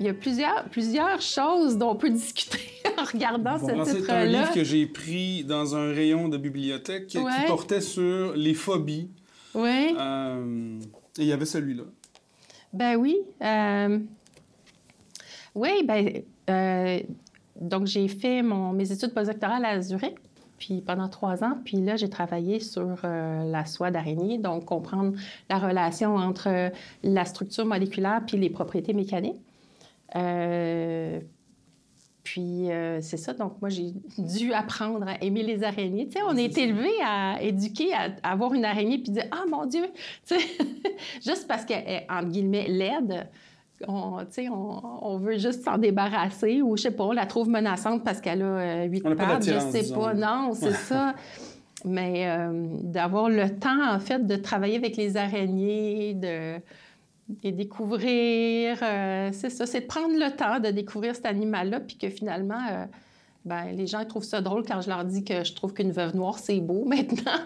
y 0.00 0.08
a, 0.08 0.14
plusieurs, 0.14 0.64
plusieurs 0.70 1.20
choses 1.20 1.76
dont 1.76 1.90
on 1.90 1.96
peut 1.96 2.10
discuter 2.10 2.60
en 2.98 3.04
regardant 3.04 3.58
ce 3.58 3.66
titre-là. 3.66 3.84
C'est 3.84 4.10
un 4.10 4.24
livre 4.24 4.52
que 4.52 4.64
j'ai 4.64 4.86
pris 4.86 5.44
dans 5.44 5.76
un 5.76 5.92
rayon 5.92 6.28
de 6.28 6.38
bibliothèque 6.38 7.08
qui 7.08 7.18
portait 7.46 7.82
sur 7.82 8.34
les 8.34 8.54
phobies. 8.54 9.10
Oui. 9.54 9.94
Euh, 9.98 10.80
et 11.18 11.22
il 11.22 11.26
y 11.26 11.32
avait 11.32 11.44
celui-là. 11.44 11.84
Ben 12.72 12.96
oui. 12.96 13.18
Euh, 13.42 13.98
oui, 15.54 15.84
ben, 15.84 17.04
donc 17.60 17.86
j'ai 17.86 18.08
fait 18.08 18.42
mon, 18.42 18.72
mes 18.72 18.90
études 18.90 19.12
postdoctorales 19.12 19.64
à 19.64 19.80
Zurich 19.80 20.16
puis 20.64 20.80
pendant 20.80 21.08
trois 21.08 21.44
ans. 21.44 21.58
Puis 21.62 21.76
là, 21.76 21.96
j'ai 21.96 22.08
travaillé 22.08 22.58
sur 22.58 22.96
euh, 23.04 23.44
la 23.44 23.66
soie 23.66 23.90
d'araignée, 23.90 24.38
donc 24.38 24.64
comprendre 24.64 25.12
la 25.50 25.58
relation 25.58 26.16
entre 26.16 26.70
la 27.02 27.24
structure 27.26 27.66
moléculaire 27.66 28.22
puis 28.26 28.38
les 28.38 28.48
propriétés 28.48 28.94
mécaniques. 28.94 29.42
Euh, 30.16 31.20
puis 32.22 32.70
euh, 32.70 33.02
c'est 33.02 33.18
ça, 33.18 33.34
donc 33.34 33.60
moi 33.60 33.68
j'ai 33.68 33.92
dû 34.16 34.54
apprendre 34.54 35.06
à 35.06 35.22
aimer 35.22 35.42
les 35.42 35.62
araignées. 35.64 36.06
Tu 36.06 36.12
sais, 36.12 36.20
on 36.26 36.36
est 36.36 36.56
élevé 36.56 36.90
à 37.04 37.42
éduquer 37.42 37.92
à, 37.92 38.08
avoir 38.22 38.54
une 38.54 38.64
araignée 38.64 38.96
puis 38.96 39.12
dire 39.12 39.26
ah 39.32 39.44
mon 39.50 39.66
Dieu, 39.66 39.84
tu 40.26 40.34
sais, 40.34 40.46
juste 41.22 41.46
parce 41.46 41.66
qu'elle 41.66 41.86
est 41.86 42.06
entre 42.08 42.28
guillemets 42.28 42.68
laide 42.68 43.28
on, 43.88 44.18
on, 45.02 45.18
veut 45.18 45.38
juste 45.38 45.64
s'en 45.64 45.78
débarrasser 45.78 46.62
ou, 46.62 46.76
je 46.76 46.82
sais 46.82 46.90
pas, 46.90 47.04
on 47.04 47.12
la 47.12 47.26
trouve 47.26 47.48
menaçante 47.48 48.04
parce 48.04 48.20
qu'elle 48.20 48.42
a 48.42 48.44
euh, 48.44 48.84
huit 48.84 49.02
pattes, 49.02 49.44
je 49.44 49.58
sais 49.58 49.92
pas. 49.92 50.14
Non, 50.14 50.52
c'est 50.52 50.72
ça. 50.72 51.14
Mais 51.84 52.26
euh, 52.26 52.66
d'avoir 52.82 53.28
le 53.28 53.50
temps, 53.58 53.94
en 53.94 53.98
fait, 53.98 54.26
de 54.26 54.36
travailler 54.36 54.76
avec 54.76 54.96
les 54.96 55.16
araignées, 55.16 56.14
de, 56.14 56.60
les 57.42 57.52
découvrir, 57.52 58.78
euh, 58.82 59.30
c'est 59.32 59.50
ça, 59.50 59.66
c'est 59.66 59.82
de 59.82 59.86
prendre 59.86 60.14
le 60.14 60.34
temps 60.34 60.60
de 60.60 60.70
découvrir 60.70 61.14
cet 61.14 61.26
animal-là, 61.26 61.80
puis 61.80 61.98
que 61.98 62.08
finalement, 62.08 62.86
ben, 63.44 63.72
les 63.76 63.86
gens 63.86 64.04
trouvent 64.06 64.24
ça 64.24 64.40
drôle 64.40 64.64
quand 64.66 64.80
je 64.80 64.88
leur 64.88 65.04
dis 65.04 65.22
que 65.22 65.44
je 65.44 65.52
trouve 65.52 65.74
qu'une 65.74 65.92
veuve 65.92 66.16
noire, 66.16 66.38
c'est 66.38 66.60
beau 66.60 66.84
maintenant. 66.86 67.40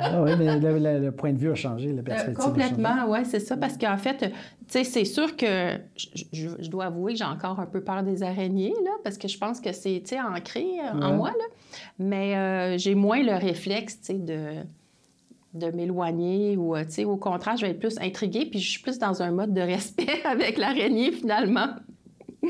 ah 0.00 0.22
oui, 0.22 0.32
mais 0.36 0.58
le, 0.58 1.10
point 1.10 1.32
de 1.32 1.38
vue 1.38 1.50
a 1.50 1.54
changé, 1.54 1.92
la 1.92 2.02
perspective. 2.02 2.44
complètement, 2.44 3.06
oui, 3.08 3.20
c'est 3.24 3.40
ça. 3.40 3.56
Parce 3.56 3.76
qu'en 3.76 3.98
fait, 3.98 4.32
c'est 4.66 5.04
sûr 5.04 5.36
que 5.36 5.78
je, 5.96 6.68
dois 6.68 6.86
avouer 6.86 7.12
que 7.12 7.18
j'ai 7.18 7.24
encore 7.24 7.60
un 7.60 7.66
peu 7.66 7.80
peur 7.80 8.02
des 8.02 8.22
araignées, 8.22 8.74
là, 8.84 8.90
parce 9.04 9.16
que 9.16 9.28
je 9.28 9.38
pense 9.38 9.60
que 9.60 9.72
c'est 9.72 10.02
ancré 10.20 10.66
euh, 10.80 11.00
en 11.00 11.14
moi. 11.14 11.30
Là. 11.30 11.44
Mais 11.98 12.36
euh, 12.36 12.78
j'ai 12.78 12.94
moins 12.94 13.22
le 13.22 13.34
réflexe 13.34 14.00
de 14.08 14.64
de 15.54 15.70
m'éloigner 15.70 16.56
ou, 16.56 16.76
euh, 16.76 16.84
au 17.06 17.16
contraire, 17.16 17.56
je 17.56 17.62
vais 17.64 17.72
être 17.72 17.78
plus 17.78 17.98
intriguée, 17.98 18.46
puis 18.46 18.60
je 18.60 18.70
suis 18.70 18.82
plus 18.82 18.98
dans 18.98 19.22
un 19.22 19.30
mode 19.30 19.54
de 19.54 19.60
respect 19.74 20.22
avec 20.24 20.58
l'araignée, 20.58 21.12
finalement. 21.12 21.68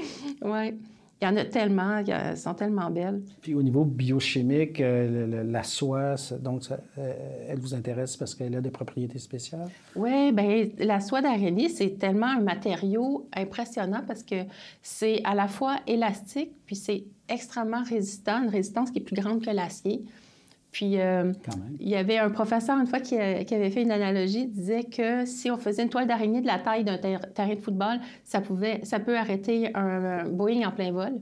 oui. 0.42 0.74
Il 1.20 1.24
y 1.24 1.28
en 1.28 1.36
a 1.36 1.44
tellement, 1.44 1.98
elles 2.06 2.36
sont 2.36 2.54
tellement 2.54 2.90
belles. 2.90 3.20
Puis 3.42 3.52
au 3.54 3.62
niveau 3.62 3.84
biochimique, 3.84 4.80
euh, 4.80 5.42
la 5.44 5.64
soie, 5.64 6.14
donc 6.40 6.62
euh, 6.70 7.12
elle 7.48 7.58
vous 7.58 7.74
intéresse 7.74 8.16
parce 8.16 8.36
qu'elle 8.36 8.54
a 8.54 8.60
des 8.60 8.70
propriétés 8.70 9.18
spéciales? 9.18 9.68
Oui, 9.96 10.30
bien, 10.30 10.68
la 10.78 11.00
soie 11.00 11.20
d'araignée, 11.20 11.68
c'est 11.70 11.98
tellement 11.98 12.28
un 12.28 12.40
matériau 12.40 13.28
impressionnant 13.34 14.02
parce 14.06 14.22
que 14.22 14.44
c'est 14.80 15.20
à 15.24 15.34
la 15.34 15.48
fois 15.48 15.78
élastique, 15.88 16.52
puis 16.66 16.76
c'est 16.76 17.04
extrêmement 17.28 17.82
résistant, 17.82 18.44
une 18.44 18.50
résistance 18.50 18.92
qui 18.92 18.98
est 18.98 19.02
plus 19.02 19.16
grande 19.16 19.44
que 19.44 19.50
l'acier. 19.50 20.04
Puis, 20.70 21.00
euh, 21.00 21.32
il 21.80 21.88
y 21.88 21.96
avait 21.96 22.18
un 22.18 22.30
professeur, 22.30 22.78
une 22.78 22.86
fois, 22.86 23.00
qui, 23.00 23.16
avait 23.16 23.70
fait 23.70 23.82
une 23.82 23.90
analogie, 23.90 24.46
disait 24.46 24.84
que 24.84 25.24
si 25.24 25.50
on 25.50 25.56
faisait 25.56 25.82
une 25.82 25.88
toile 25.88 26.06
d'araignée 26.06 26.40
de 26.40 26.46
la 26.46 26.58
taille 26.58 26.84
d'un 26.84 26.98
terrain 26.98 27.54
de 27.54 27.60
football, 27.60 28.00
ça, 28.24 28.40
pouvait, 28.40 28.80
ça 28.84 29.00
peut 29.00 29.16
arrêter 29.16 29.70
un, 29.74 30.24
Boeing 30.28 30.66
en 30.66 30.70
plein 30.70 30.92
vol. 30.92 31.12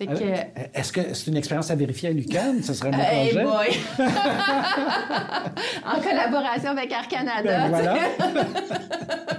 Euh, 0.00 0.36
est-ce 0.74 0.92
que 0.92 1.12
c'est 1.12 1.26
une 1.28 1.36
expérience 1.36 1.72
à 1.72 1.74
vérifier 1.74 2.10
à 2.10 2.12
l'UQAM? 2.12 2.62
Ce 2.62 2.72
serait 2.72 2.92
mon 2.92 2.98
projet. 2.98 3.42
boy! 3.42 3.68
en 5.84 6.00
collaboration 6.00 6.70
avec 6.70 6.92
Air 6.92 7.08
Canada. 7.08 7.42
Ben, 7.42 7.68
voilà. 7.68 7.96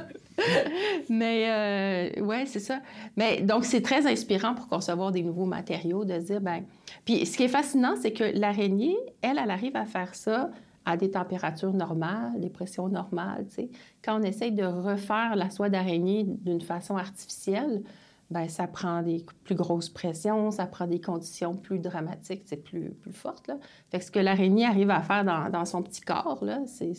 Mais 1.10 2.14
euh, 2.18 2.22
ouais, 2.24 2.46
c'est 2.46 2.60
ça. 2.60 2.80
Mais 3.18 3.42
donc, 3.42 3.66
c'est 3.66 3.82
très 3.82 4.08
inspirant 4.08 4.56
pour 4.56 4.68
concevoir 4.68 5.12
des 5.12 5.24
nouveaux 5.24 5.46
matériaux, 5.46 6.06
de 6.06 6.18
dire, 6.18 6.42
ben. 6.42 6.64
Puis 7.06 7.26
ce 7.26 7.38
qui 7.38 7.44
est 7.44 7.50
fascinant, 7.50 7.96
c'est 8.02 8.14
que 8.14 8.24
l'araignée, 8.24 8.98
elle, 9.22 9.40
elle 9.42 9.52
arrive 9.52 9.76
à 9.76 9.86
faire 9.86 10.16
ça 10.16 10.50
à 10.86 10.98
des 10.98 11.12
températures 11.12 11.74
normales, 11.74 12.40
des 12.40 12.50
pressions 12.50 12.88
normales. 12.88 13.46
Tu 13.50 13.56
sais. 13.56 13.70
Quand 14.04 14.20
on 14.20 14.24
essaye 14.24 14.52
de 14.52 14.64
refaire 14.64 15.36
la 15.36 15.50
soie 15.50 15.70
d'araignée 15.70 16.26
d'une 16.26 16.62
façon 16.62 16.98
artificielle, 16.98 17.84
ben 18.32 18.48
ça 18.48 18.68
prend 18.68 19.02
des 19.02 19.26
plus 19.44 19.56
grosses 19.56 19.90
pressions, 19.90 20.52
ça 20.52 20.68
prend 20.68 20.86
des 20.86 21.02
conditions 21.02 21.56
plus 21.56 21.80
dramatiques, 21.80 22.44
plus, 22.64 22.92
plus 22.92 23.12
fortes. 23.12 23.48
Là. 23.48 23.58
Fait 23.90 24.00
que 24.00 24.06
ce 24.06 24.12
que 24.12 24.20
l'araignée 24.20 24.66
arrive 24.66 24.92
à 24.92 25.02
faire 25.02 25.24
dans 25.24 25.66
son 25.66 25.82
petit 25.82 26.02
corps, 26.02 26.44
là, 26.44 26.62
c'est 26.68 26.94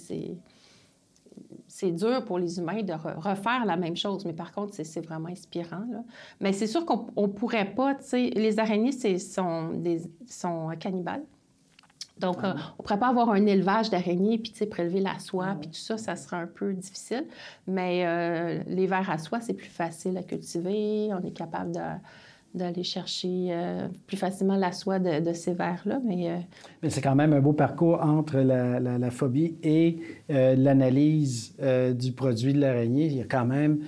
c'est 1.80 1.92
dur 1.92 2.22
pour 2.26 2.38
les 2.38 2.58
humains 2.58 2.82
de 2.82 2.92
refaire 2.92 3.64
la 3.64 3.76
même 3.76 3.96
chose, 3.96 4.26
mais 4.26 4.34
par 4.34 4.52
contre, 4.52 4.74
c'est 4.74 5.00
vraiment 5.00 5.28
inspirant. 5.28 5.82
Mais 6.38 6.52
c'est 6.52 6.66
sûr 6.66 6.84
qu'on 6.84 7.06
ne 7.16 7.26
pourrait 7.26 7.72
pas, 7.74 7.94
tu 7.94 8.04
sais, 8.04 8.30
les 8.34 8.58
araignées 8.58 8.92
sont, 9.18 9.70
des, 9.70 10.02
sont 10.26 10.68
cannibales. 10.78 11.22
Donc, 12.18 12.36
ah 12.42 12.48
euh, 12.48 12.52
on 12.52 12.82
ne 12.82 12.82
pourrait 12.82 12.98
pas 12.98 13.08
avoir 13.08 13.30
un 13.30 13.46
élevage 13.46 13.88
d'araignées 13.88 14.36
puis, 14.36 14.52
tu 14.52 14.58
sais, 14.58 14.66
prélever 14.66 15.00
la 15.00 15.18
soie, 15.18 15.46
ah 15.52 15.56
puis 15.58 15.70
tout 15.70 15.76
ça, 15.76 15.96
ça 15.96 16.16
serait 16.16 16.36
un 16.36 16.46
peu 16.46 16.74
difficile. 16.74 17.26
Mais 17.66 18.04
euh, 18.04 18.62
les 18.66 18.86
vers 18.86 19.08
à 19.08 19.16
soie, 19.16 19.40
c'est 19.40 19.54
plus 19.54 19.70
facile 19.70 20.18
à 20.18 20.22
cultiver. 20.22 21.08
On 21.14 21.26
est 21.26 21.32
capable 21.32 21.72
de 21.72 21.80
d'aller 22.54 22.82
chercher 22.82 23.48
euh, 23.50 23.86
plus 24.06 24.16
facilement 24.16 24.56
la 24.56 24.72
soie 24.72 24.98
de, 24.98 25.32
ces 25.32 25.54
vers-là. 25.54 26.00
Mais, 26.04 26.30
euh, 26.30 26.36
mais 26.82 26.90
c'est 26.90 27.00
quand 27.00 27.14
même 27.14 27.32
un 27.32 27.40
beau 27.40 27.52
parcours 27.52 28.00
entre 28.02 28.38
la, 28.38 29.10
phobie 29.10 29.54
et 29.62 29.98
euh, 30.30 30.56
l'analyse 30.56 31.54
du 31.94 32.12
produit 32.12 32.52
de 32.52 32.60
l'araignée. 32.60 33.06
Il 33.06 33.16
y 33.16 33.20
a 33.20 33.24
quand 33.24 33.44
même 33.44 33.80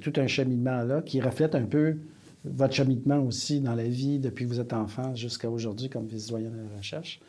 tout 0.00 0.12
un 0.16 0.26
cheminement 0.26 0.82
là 0.82 1.02
qui 1.02 1.20
reflète 1.20 1.54
un 1.54 1.64
peu 1.64 1.96
votre 2.44 2.74
cheminement 2.74 3.18
aussi 3.18 3.60
dans 3.60 3.74
la 3.74 3.84
vie 3.84 4.18
depuis 4.18 4.44
que 4.44 4.50
vous 4.50 4.60
êtes 4.60 4.72
enfant 4.72 5.14
jusqu'à 5.14 5.48
aujourd'hui 5.48 5.88
comme 5.88 6.06
vice-doyen 6.06 6.50
de 6.50 6.56
la 6.56 6.78
recherche. 6.78 7.20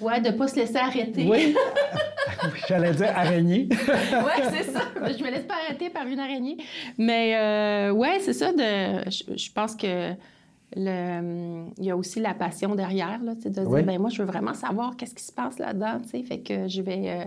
Oui, 0.00 0.20
de 0.20 0.28
ne 0.28 0.36
pas 0.36 0.48
se 0.48 0.56
laisser 0.56 0.76
arrêter. 0.76 1.26
Oui. 1.28 1.54
J'allais 2.68 2.92
dire 2.92 3.12
araignée. 3.14 3.68
oui, 3.70 4.42
c'est 4.50 4.70
ça. 4.70 4.82
Je 4.96 5.24
me 5.24 5.30
laisse 5.30 5.44
pas 5.44 5.54
arrêter 5.64 5.90
par 5.90 6.06
une 6.06 6.20
araignée. 6.20 6.58
Mais 6.96 7.36
euh, 7.36 7.90
oui, 7.90 8.08
c'est 8.20 8.32
ça. 8.32 8.50
Je 8.50 9.52
pense 9.52 9.74
que 9.74 10.12
le, 10.76 11.64
il 11.78 11.84
y 11.84 11.90
a 11.90 11.96
aussi 11.96 12.20
la 12.20 12.34
passion 12.34 12.74
derrière, 12.74 13.22
là, 13.22 13.34
de 13.34 13.48
dire, 13.48 13.68
ben, 13.68 13.98
moi, 13.98 14.10
je 14.10 14.22
veux 14.22 14.28
vraiment 14.28 14.52
savoir 14.52 14.96
qu'est-ce 14.96 15.14
qui 15.14 15.24
se 15.24 15.32
passe 15.32 15.58
là-dedans, 15.58 16.00
fait 16.06 16.38
que 16.40 16.68
je 16.68 16.82
vais... 16.82 17.02
Euh, 17.06 17.24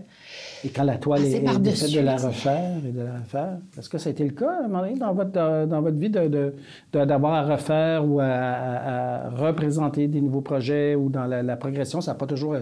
et 0.63 0.69
quand 0.69 0.83
la 0.83 0.97
toile 0.97 1.25
est, 1.25 1.37
est 1.37 1.41
de 1.41 1.99
la 2.01 2.17
refaire 2.17 2.77
et 2.85 2.91
de 2.91 3.01
la 3.01 3.19
refaire, 3.19 3.57
est-ce 3.77 3.89
que 3.89 3.97
ça 3.97 4.09
a 4.09 4.11
été 4.11 4.23
le 4.23 4.31
cas, 4.31 4.51
à 4.51 4.65
un 4.65 4.67
moment 4.67 4.81
donné, 4.81 4.95
dans 4.95 5.13
votre, 5.13 5.65
dans 5.65 5.81
votre 5.81 5.97
vie, 5.97 6.11
d'avoir 6.91 7.33
à 7.33 7.55
refaire 7.55 8.07
ou 8.07 8.19
à, 8.19 9.29
représenter 9.29 10.07
des 10.07 10.21
nouveaux 10.21 10.41
projets 10.41 10.93
ou 10.93 11.09
dans 11.09 11.25
la, 11.25 11.55
progression, 11.57 11.99
ça 11.99 12.11
n'a 12.11 12.17
pas 12.17 12.27
toujours 12.27 12.55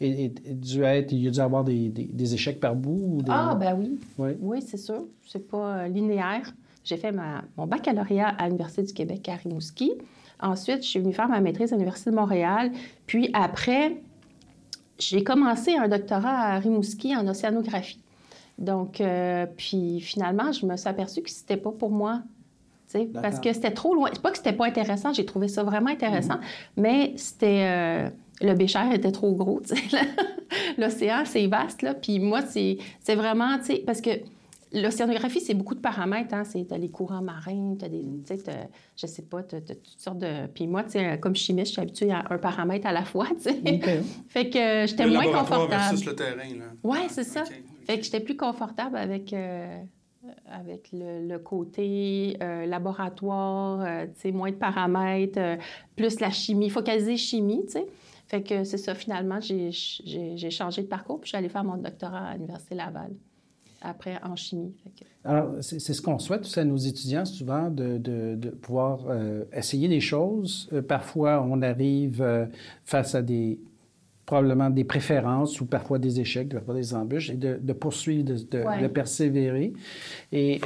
dû 0.00 0.82
être, 0.82 1.12
il 1.12 1.22
y 1.22 1.28
a 1.28 1.30
dû 1.30 1.40
avoir 1.40 1.62
des, 1.62 1.88
des, 1.90 2.34
échecs 2.34 2.58
par 2.58 2.74
bout? 2.74 3.22
Ah, 3.28 3.56
ben 3.58 3.76
oui. 3.78 3.98
Oui, 4.18 4.30
oui 4.40 4.62
c'est 4.62 4.76
sûr. 4.76 5.04
C'est 5.26 5.48
pas 5.48 5.78
euh, 5.78 5.88
linéaire. 5.88 6.52
J'ai 6.84 6.96
fait 6.96 7.12
ma, 7.12 7.42
mon 7.56 7.66
baccalauréat 7.66 8.28
à 8.28 8.46
l'Université 8.46 8.82
du 8.82 8.92
Québec 8.92 9.28
à 9.28 9.36
Rimouski 9.36 9.92
Ensuite, 10.44 10.82
je 10.82 10.88
suis 10.88 11.00
venue 11.00 11.14
faire 11.14 11.28
ma 11.28 11.40
maîtrise 11.40 11.72
à 11.72 11.76
l'Université 11.76 12.10
de 12.10 12.16
Montréal. 12.16 12.70
Puis 13.06 13.30
après, 13.32 13.96
j'ai 14.98 15.24
commencé 15.24 15.74
un 15.74 15.88
doctorat 15.88 16.52
à 16.52 16.58
Rimouski 16.58 17.16
en 17.16 17.26
océanographie. 17.26 17.98
Donc, 18.58 19.00
euh, 19.00 19.46
puis 19.56 20.00
finalement, 20.00 20.52
je 20.52 20.66
me 20.66 20.76
suis 20.76 20.88
aperçue 20.88 21.22
que 21.22 21.30
c'était 21.30 21.56
pas 21.56 21.72
pour 21.72 21.90
moi. 21.90 22.20
Parce 23.14 23.40
que 23.40 23.52
c'était 23.52 23.72
trop 23.72 23.92
loin. 23.94 24.10
C'est 24.12 24.22
pas 24.22 24.30
que 24.30 24.36
c'était 24.36 24.52
pas 24.52 24.66
intéressant, 24.66 25.12
j'ai 25.12 25.24
trouvé 25.24 25.48
ça 25.48 25.64
vraiment 25.64 25.90
intéressant, 25.90 26.34
mm-hmm. 26.34 26.76
mais 26.76 27.12
c'était. 27.16 27.64
Euh, 27.66 28.08
le 28.40 28.54
bécher 28.54 28.92
était 28.92 29.12
trop 29.12 29.32
gros, 29.32 29.62
L'océan, 30.78 31.22
c'est 31.24 31.46
vaste, 31.46 31.82
là. 31.82 31.94
Puis 31.94 32.20
moi, 32.20 32.40
c'est 32.42 32.78
vraiment, 33.14 33.58
tu 33.58 33.64
sais, 33.64 33.82
parce 33.86 34.00
que 34.00 34.10
L'océanographie, 34.74 35.40
c'est 35.40 35.54
beaucoup 35.54 35.74
de 35.74 35.80
paramètres. 35.80 36.34
Hein? 36.34 36.42
Tu 36.44 36.74
as 36.74 36.78
les 36.78 36.90
courants 36.90 37.22
marins, 37.22 37.76
tu 37.78 37.84
as 37.84 37.88
des. 37.88 38.02
Tu 38.26 38.36
sais, 38.36 38.68
je 38.96 39.06
sais 39.06 39.22
pas, 39.22 39.42
tu 39.42 39.56
as, 39.56 39.60
toutes 39.60 39.86
sortes 39.98 40.18
de. 40.18 40.46
Puis 40.48 40.66
moi, 40.66 40.84
sais, 40.88 41.18
comme 41.20 41.36
chimiste, 41.36 41.68
je 41.68 41.72
suis 41.72 41.82
habituée 41.82 42.10
à 42.10 42.24
un 42.30 42.38
paramètre 42.38 42.86
à 42.86 42.92
la 42.92 43.04
fois, 43.04 43.28
tu 43.36 43.50
sais. 43.50 44.02
fait 44.28 44.50
que 44.50 44.86
j'étais 44.86 45.06
moins 45.06 45.26
confortable. 45.26 45.70
versus 45.70 46.04
le 46.04 46.14
terrain, 46.14 46.54
là. 46.58 46.64
Oui, 46.82 46.98
c'est 47.08 47.24
ça. 47.24 47.44
Fait 47.86 47.98
que 47.98 48.04
j'étais 48.04 48.20
plus 48.20 48.36
confortable 48.36 48.96
avec. 48.96 49.32
Euh, 49.32 49.82
avec 50.50 50.88
le, 50.90 51.36
côté 51.36 52.38
euh, 52.42 52.64
laboratoire, 52.64 53.82
euh, 53.82 54.06
tu 54.06 54.20
sais, 54.20 54.32
moins 54.32 54.50
de 54.50 54.56
paramètres, 54.56 55.58
plus 55.96 56.18
la 56.18 56.30
chimie, 56.30 56.70
focaliser 56.70 57.18
chimie, 57.18 57.62
tu 57.66 57.72
sais. 57.72 57.86
Fait 58.26 58.42
que 58.42 58.64
c'est 58.64 58.78
ça, 58.78 58.94
finalement, 58.94 59.38
j'ai 59.40 60.50
changé 60.50 60.80
de 60.80 60.86
parcours, 60.86 61.20
puis 61.20 61.26
je 61.26 61.28
suis 61.28 61.36
allée 61.36 61.50
faire 61.50 61.62
mon 61.62 61.76
doctorat 61.76 62.28
à 62.28 62.32
l'Université 62.34 62.74
Laval 62.74 63.10
après 63.84 64.18
en 64.22 64.34
chimie. 64.34 64.74
Alors, 65.24 65.54
c'est 65.60 65.78
ce 65.78 66.02
qu'on 66.02 66.18
souhaite 66.18 66.46
à 66.58 66.64
nos 66.64 66.76
étudiants 66.76 67.24
souvent, 67.24 67.70
de, 67.70 67.98
de, 67.98 68.50
pouvoir 68.50 69.00
euh, 69.08 69.44
essayer 69.52 69.88
des 69.88 70.00
choses. 70.00 70.68
Euh, 70.72 70.82
parfois, 70.82 71.42
on 71.48 71.62
arrive 71.62 72.20
euh, 72.20 72.46
face 72.84 73.14
à 73.14 73.22
des 73.22 73.58
probablement 74.26 74.70
des 74.70 74.84
préférences 74.84 75.60
ou 75.60 75.66
parfois 75.66 75.98
des 75.98 76.18
échecs, 76.18 76.48
parfois 76.48 76.74
des 76.74 76.94
embûches, 76.94 77.28
et 77.28 77.36
de, 77.36 77.72
poursuivre, 77.74 78.24
de, 78.24 78.36
de, 78.36 78.86
persévérer. 78.86 79.74
Et 80.32 80.62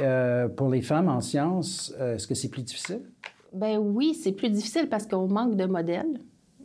pour 0.55 0.69
les 0.69 0.81
femmes 0.81 1.09
en 1.09 1.19
sciences, 1.19 1.93
est-ce 1.99 2.25
que 2.25 2.35
c'est 2.35 2.47
plus 2.47 2.63
difficile? 2.63 3.01
Ben 3.51 3.77
oui, 3.77 4.13
c'est 4.13 4.31
plus 4.31 4.49
difficile 4.49 4.87
parce 4.87 5.05
qu'on 5.05 5.27
manque 5.27 5.57
de 5.57 5.65
modèles. 5.65 6.21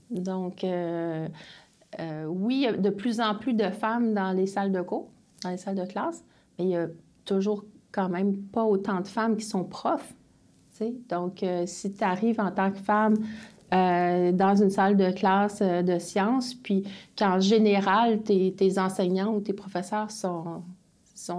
Donc, 0.08 0.60
oui, 0.62 2.54
il 2.54 2.60
y 2.60 2.66
a 2.68 2.72
de 2.74 2.90
plus 2.90 3.18
en 3.18 3.34
plus 3.34 3.54
de 3.54 3.70
femmes 3.70 4.14
dans 4.14 4.30
les 4.30 4.46
salles 4.46 4.70
de 4.70 4.80
cours, 4.80 5.10
dans 5.42 5.50
les 5.50 5.56
salles 5.56 5.74
de 5.74 5.86
classe, 5.86 6.22
il 6.58 6.68
y 6.68 6.76
a 6.76 6.88
toujours 7.24 7.64
quand 7.92 8.08
même 8.08 8.36
pas 8.36 8.64
autant 8.64 9.00
de 9.00 9.08
femmes 9.08 9.36
qui 9.36 9.44
sont 9.44 9.64
profs. 9.64 10.14
Donc, 11.08 11.42
euh, 11.42 11.64
si 11.66 11.92
tu 11.92 12.02
arrives 12.02 12.40
en 12.40 12.50
tant 12.50 12.70
que 12.70 12.78
femme 12.78 13.14
euh, 13.72 14.32
dans 14.32 14.56
une 14.60 14.70
salle 14.70 14.96
de 14.96 15.10
classe 15.10 15.60
euh, 15.62 15.82
de 15.82 15.98
sciences, 15.98 16.54
puis 16.54 16.84
qu'en 17.16 17.40
général, 17.40 18.22
tes, 18.22 18.78
enseignants 18.78 19.34
ou 19.34 19.40
tes 19.40 19.52
professeurs 19.52 20.10
sont, 20.10 20.62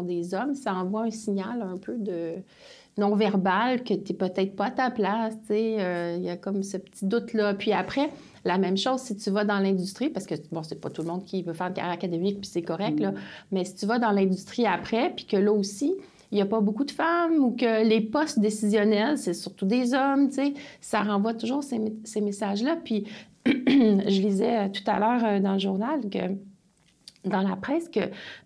des 0.04 0.34
hommes, 0.34 0.56
ça 0.56 0.74
envoie 0.74 1.04
un 1.04 1.12
signal 1.12 1.62
un 1.62 1.78
peu 1.78 1.98
non-verbal 2.98 3.84
que 3.84 3.94
tu 3.94 4.14
n'es 4.14 4.18
peut-être 4.18 4.56
pas 4.56 4.68
à 4.68 4.72
ta 4.72 4.90
place. 4.90 5.36
Il 5.50 6.24
y 6.24 6.30
a 6.30 6.38
comme 6.38 6.64
ce 6.64 6.78
petit 6.78 7.06
doute-là. 7.06 7.54
Puis 7.54 7.74
après, 7.74 8.10
la 8.46 8.58
même 8.58 8.78
chose 8.78 9.02
si 9.02 9.16
tu 9.18 9.32
vas 9.32 9.44
dans 9.44 9.60
l'industrie, 9.60 10.10
parce 10.10 10.26
que, 10.26 10.36
bon, 10.52 10.64
c'est 10.64 10.80
pas 10.80 10.90
tout 10.90 11.02
le 11.02 11.08
monde 11.08 11.26
qui 11.26 11.44
veut 11.44 11.54
faire 11.54 11.68
une 11.68 11.74
carrière 11.74 11.94
académique, 11.94 12.40
puis 12.40 12.50
c'est 12.50 12.62
correct, 12.62 13.00
là, 13.00 13.12
mm. 13.12 13.16
mais 13.52 13.66
si 13.66 13.76
tu 13.76 13.86
vas 13.86 14.00
dans 14.00 14.12
l'industrie 14.12 14.66
après, 14.66 15.12
puis 15.16 15.26
que 15.26 15.36
là 15.36 15.52
aussi, 15.52 15.96
il 16.32 16.36
n'y 16.36 16.42
a 16.42 16.46
pas 16.46 16.60
beaucoup 16.60 16.84
de 16.84 16.92
femmes 16.92 17.38
ou 17.44 17.52
que 17.52 17.88
les 17.88 18.02
postes 18.02 18.40
décisionnels, 18.40 19.18
c'est 19.18 19.34
surtout 19.34 19.66
des 19.66 19.94
hommes, 19.94 20.30
tu 20.30 20.36
sais, 20.36 20.54
ça 20.82 21.02
renvoie 21.02 21.34
toujours 21.34 21.64
ces, 21.64 21.80
ces 22.04 22.22
messages-là. 22.22 22.78
Puis 22.84 23.06
je 23.46 24.22
lisais 24.22 24.70
tout 24.72 24.84
à 24.88 25.00
l'heure 25.00 25.24
euh, 25.24 25.40
dans 25.40 25.54
le 25.54 25.60
journal 25.60 26.02
que 26.10 26.36
dans 27.24 27.42
la 27.42 27.56
presse 27.56 27.90
que 27.90 28.00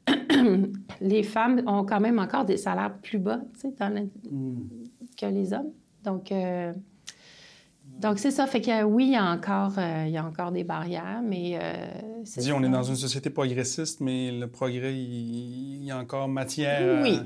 les 1.02 1.24
femmes 1.24 1.62
ont 1.68 1.86
quand 1.86 2.00
même 2.00 2.20
encore 2.20 2.46
des 2.46 2.58
salaires 2.58 2.94
plus 3.02 3.18
bas 3.18 3.42
tu 3.60 3.70
sais, 3.70 4.04
mm. 4.32 4.56
que 5.20 5.26
les 5.26 5.54
hommes. 5.54 5.72
Donc, 6.04 6.32
euh, 6.32 6.74
donc, 8.02 8.18
c'est 8.18 8.32
ça. 8.32 8.48
Fait 8.48 8.62
que 8.62 8.84
oui, 8.84 9.08
il 9.08 9.12
y 9.12 9.16
a 9.16 9.26
encore, 9.26 9.74
euh, 9.78 10.06
il 10.08 10.12
y 10.12 10.18
a 10.18 10.26
encore 10.26 10.52
des 10.52 10.64
barrières, 10.64 11.22
mais 11.24 11.60
euh, 11.62 11.74
c'est 12.24 12.42
Dis, 12.42 12.54
on 12.54 12.64
est 12.64 12.70
dans 12.70 12.84
une 12.84 12.96
société 12.96 13.30
progressiste, 13.30 14.00
mais 14.00 14.32
le 14.32 14.48
progrès, 14.48 14.94
il, 14.94 15.84
y 15.84 15.92
a 15.92 15.98
encore 15.98 16.30
matière. 16.30 17.02
Oui. 17.04 17.20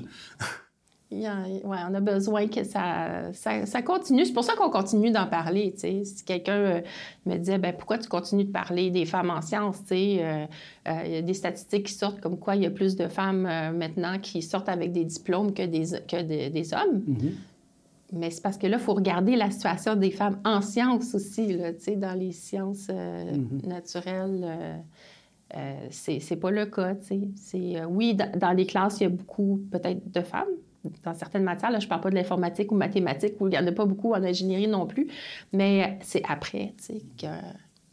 ouais, 1.12 1.78
on 1.88 1.94
a 1.94 2.00
besoin 2.00 2.48
que 2.48 2.64
ça, 2.64 3.32
ça, 3.32 3.82
continue. 3.82 4.24
C'est 4.24 4.32
pour 4.32 4.42
ça 4.42 4.54
qu'on 4.56 4.70
continue 4.70 5.12
d'en 5.12 5.28
parler. 5.28 5.72
sais. 5.76 6.02
Si 6.04 6.24
quelqu'un 6.24 6.56
euh, 6.56 6.80
me 7.24 7.36
disait 7.36 7.58
ben, 7.58 7.72
pourquoi 7.72 7.98
tu 7.98 8.08
continues 8.08 8.44
de 8.44 8.52
parler 8.52 8.90
des 8.90 9.06
femmes 9.06 9.30
en 9.30 9.42
sciences, 9.42 9.78
il 9.92 10.16
y 10.16 10.22
a 10.22 11.22
des 11.22 11.34
statistiques 11.34 11.86
qui 11.86 11.94
sortent 11.94 12.20
comme 12.20 12.36
quoi 12.36 12.56
il 12.56 12.62
y 12.64 12.66
a 12.66 12.70
plus 12.70 12.96
de 12.96 13.06
femmes 13.06 13.42
maintenant 13.42 14.18
qui 14.18 14.42
sortent 14.42 14.68
avec 14.68 14.90
des 14.90 15.04
diplômes 15.04 15.54
que 15.54 15.64
des, 15.64 15.84
que 16.08 16.20
des 16.20 16.74
hommes. 16.74 17.04
Mm-hmm. 17.08 17.53
Mais 18.14 18.30
c'est 18.30 18.42
parce 18.42 18.58
que 18.58 18.66
là, 18.66 18.76
il 18.76 18.82
faut 18.82 18.94
regarder 18.94 19.34
la 19.34 19.50
situation 19.50 19.96
des 19.96 20.12
femmes 20.12 20.38
en 20.44 20.60
sciences 20.60 21.14
aussi, 21.14 21.56
là, 21.56 21.72
dans 21.96 22.18
les 22.18 22.32
sciences 22.32 22.86
euh, 22.90 23.32
mm-hmm. 23.32 23.66
naturelles. 23.66 24.44
Euh, 24.44 24.76
euh, 25.56 25.86
c'est 25.90 26.36
pas 26.36 26.50
le 26.50 26.66
cas. 26.66 26.94
C'est, 27.00 27.80
euh, 27.80 27.86
oui, 27.86 28.14
dans 28.14 28.52
les 28.52 28.66
classes, 28.66 29.00
il 29.00 29.02
y 29.04 29.06
a 29.06 29.10
beaucoup 29.10 29.60
peut-être 29.70 30.10
de 30.10 30.20
femmes. 30.20 30.48
Dans 31.02 31.14
certaines 31.14 31.42
matières, 31.44 31.70
là, 31.70 31.80
je 31.80 31.86
ne 31.86 31.88
parle 31.88 32.02
pas 32.02 32.10
de 32.10 32.14
l'informatique 32.14 32.70
ou 32.70 32.76
mathématiques, 32.76 33.40
où 33.40 33.48
il 33.48 33.50
n'y 33.50 33.58
en 33.58 33.66
a 33.66 33.72
pas 33.72 33.86
beaucoup 33.86 34.12
en 34.12 34.22
ingénierie 34.22 34.68
non 34.68 34.86
plus, 34.86 35.08
mais 35.52 35.98
c'est 36.02 36.22
après 36.28 36.74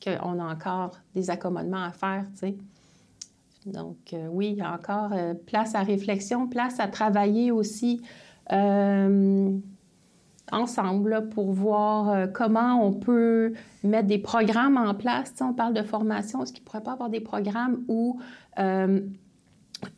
qu'on 0.03 0.39
a 0.39 0.53
encore 0.53 0.91
des 1.15 1.29
accommodements 1.29 1.86
à 1.86 1.91
faire. 1.91 2.25
Donc, 3.65 4.13
oui, 4.29 4.49
il 4.49 4.57
y 4.57 4.62
a 4.62 4.73
encore 4.73 5.13
place 5.45 5.73
à 5.73 5.84
réflexion, 5.84 6.47
place 6.47 6.81
à 6.81 6.89
travailler 6.89 7.51
aussi 7.51 8.01
ensemble 10.51 11.29
pour 11.29 11.51
voir 11.51 12.09
euh, 12.09 12.27
comment 12.27 12.85
on 12.85 12.93
peut 12.93 13.53
mettre 13.83 14.07
des 14.07 14.19
programmes 14.19 14.77
en 14.77 14.93
place. 14.93 15.33
on 15.41 15.53
parle 15.53 15.73
de 15.73 15.83
formation. 15.83 16.43
Est-ce 16.43 16.53
qu'il 16.53 16.63
ne 16.63 16.67
pourrait 16.67 16.83
pas 16.83 16.93
avoir 16.93 17.09
des 17.09 17.19
programmes 17.19 17.83
où 17.87 18.19
euh, 18.59 19.01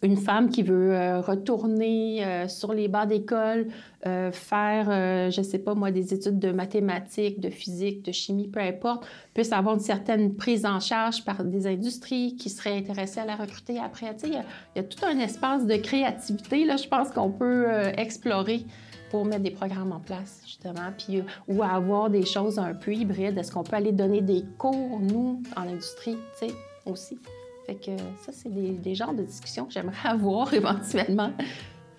une 0.02 0.16
femme 0.16 0.50
qui 0.50 0.64
veut 0.64 0.94
euh, 0.94 1.20
retourner 1.20 2.24
sur 2.48 2.74
les 2.74 2.88
bancs 2.88 3.08
d'école, 3.08 3.68
faire, 4.04 4.86
je 5.32 5.40
ne 5.40 5.46
sais 5.46 5.60
pas 5.60 5.76
moi, 5.76 5.92
des 5.92 6.14
études 6.14 6.40
de 6.40 6.52
mathématiques, 6.52 7.42
de 7.42 7.50
physique, 7.50 8.04
de 8.06 8.14
chimie, 8.14 8.48
peu 8.48 8.62
importe, 8.62 9.06
puisse 9.34 9.52
avoir 9.52 9.76
une 9.76 9.82
certaine 9.82 10.36
prise 10.36 10.66
en 10.66 10.80
charge 10.80 11.26
par 11.26 11.44
des 11.44 11.68
industries 11.68 12.38
qui 12.38 12.50
seraient 12.50 12.78
intéressées 12.78 13.20
à 13.20 13.26
la 13.26 13.36
recruter 13.36 13.78
après? 13.80 14.16
Il 14.24 14.30
y, 14.30 14.78
y, 14.78 14.80
a 14.80 14.84
tout 14.84 15.06
un 15.06 15.20
espace 15.20 15.66
de 15.66 15.76
créativité, 15.76 16.64
là, 16.64 16.78
je 16.78 16.88
pense 16.88 17.12
qu'on 17.12 17.32
peut 17.32 17.68
explorer 17.98 18.66
pour 19.14 19.26
mettre 19.26 19.44
des 19.44 19.52
programmes 19.52 19.92
en 19.92 20.00
place, 20.00 20.42
justement, 20.44 20.92
puis, 20.98 21.20
euh, 21.20 21.24
ou 21.48 21.62
avoir 21.62 22.10
des 22.10 22.26
choses 22.26 22.58
un 22.58 22.74
peu 22.74 22.92
hybrides. 22.96 23.38
Est-ce 23.38 23.52
qu'on 23.52 23.62
peut 23.62 23.76
aller 23.76 23.92
donner 23.92 24.22
des 24.22 24.44
cours, 24.58 25.00
nous, 25.00 25.40
en 25.56 25.68
industrie, 25.68 26.18
tu 26.40 26.48
sais, 26.48 26.56
aussi? 26.88 27.20
Fait 27.68 27.76
que 27.76 27.96
ça, 28.26 28.32
c'est 28.32 28.50
des, 28.50 28.96
genres 28.96 29.14
de 29.14 29.22
discussions 29.22 29.66
que 29.66 29.74
j'aimerais 29.74 29.96
avoir 30.10 30.52
éventuellement. 30.52 31.32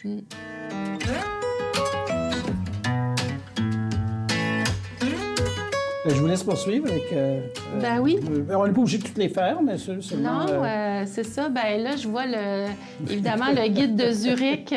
Hmm. 0.02 0.22
Je 6.06 6.14
vous 6.20 6.26
laisse 6.26 6.42
poursuivre 6.42 6.86
avec. 6.86 7.12
Euh, 7.12 7.40
euh, 7.74 7.80
ben 7.80 8.00
oui. 8.00 8.18
Euh, 8.30 8.54
on 8.54 8.66
n'est 8.66 8.72
pas 8.72 8.80
obligé 8.80 8.98
de 8.98 9.04
toutes 9.04 9.16
les 9.16 9.28
faire, 9.28 9.62
mais 9.62 9.76
c'est 9.78 10.16
Non, 10.16 10.46
c'est 11.06 11.24
ça. 11.24 11.48
Ben 11.48 11.82
là, 11.82 11.96
je 11.96 12.06
vois 12.06 12.26
le, 12.26 12.66
évidemment 13.10 13.50
le 13.50 13.68
guide 13.68 13.96
de 13.96 14.12
Zurich 14.12 14.74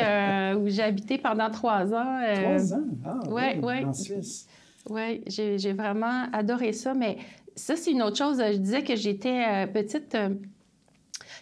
où 0.58 0.68
j'ai 0.68 0.82
habité 0.82 1.18
pendant 1.18 1.50
trois 1.50 1.92
ans. 1.92 2.20
trois 2.42 2.74
ans? 2.74 2.84
Ah, 3.04 3.20
oui, 3.30 3.42
oui. 3.62 3.84
En 3.84 3.92
Suisse. 3.92 4.46
Oui, 4.88 5.22
j'ai 5.26 5.72
vraiment 5.72 6.24
adoré 6.32 6.72
ça. 6.72 6.94
Mais 6.94 7.18
ça, 7.54 7.76
c'est 7.76 7.90
une 7.90 8.02
autre 8.02 8.16
chose. 8.16 8.38
Je 8.38 8.56
disais 8.56 8.82
que 8.82 8.96
j'étais 8.96 9.66
petite. 9.66 10.16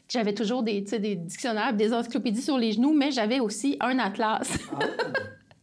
j'avais 0.08 0.34
toujours 0.34 0.62
des, 0.62 0.80
des 0.80 1.14
dictionnaires, 1.14 1.72
des 1.72 1.92
encyclopédies 1.92 2.42
sur 2.42 2.58
les 2.58 2.72
genoux, 2.72 2.92
mais 2.92 3.12
j'avais 3.12 3.38
aussi 3.38 3.76
un 3.80 3.98
atlas. 3.98 4.50
Ah. 4.72 4.78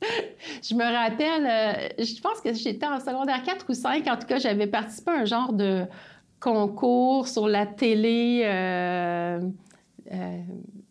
je 0.64 0.76
me 0.76 0.84
rappelle, 0.84 1.46
euh, 1.46 2.04
je 2.04 2.22
pense 2.22 2.42
que 2.42 2.54
j'étais 2.54 2.86
en 2.86 3.00
secondaire 3.00 3.42
4 3.44 3.66
ou 3.70 3.74
5. 3.74 4.08
En 4.08 4.18
tout 4.18 4.28
cas, 4.28 4.38
j'avais 4.38 4.68
participé 4.68 5.12
à 5.12 5.22
un 5.22 5.26
genre 5.26 5.54
de 5.54 5.86
concours 6.40 7.28
sur 7.28 7.48
la 7.48 7.66
télé, 7.66 8.42
euh, 8.46 9.40
euh, 10.12 10.38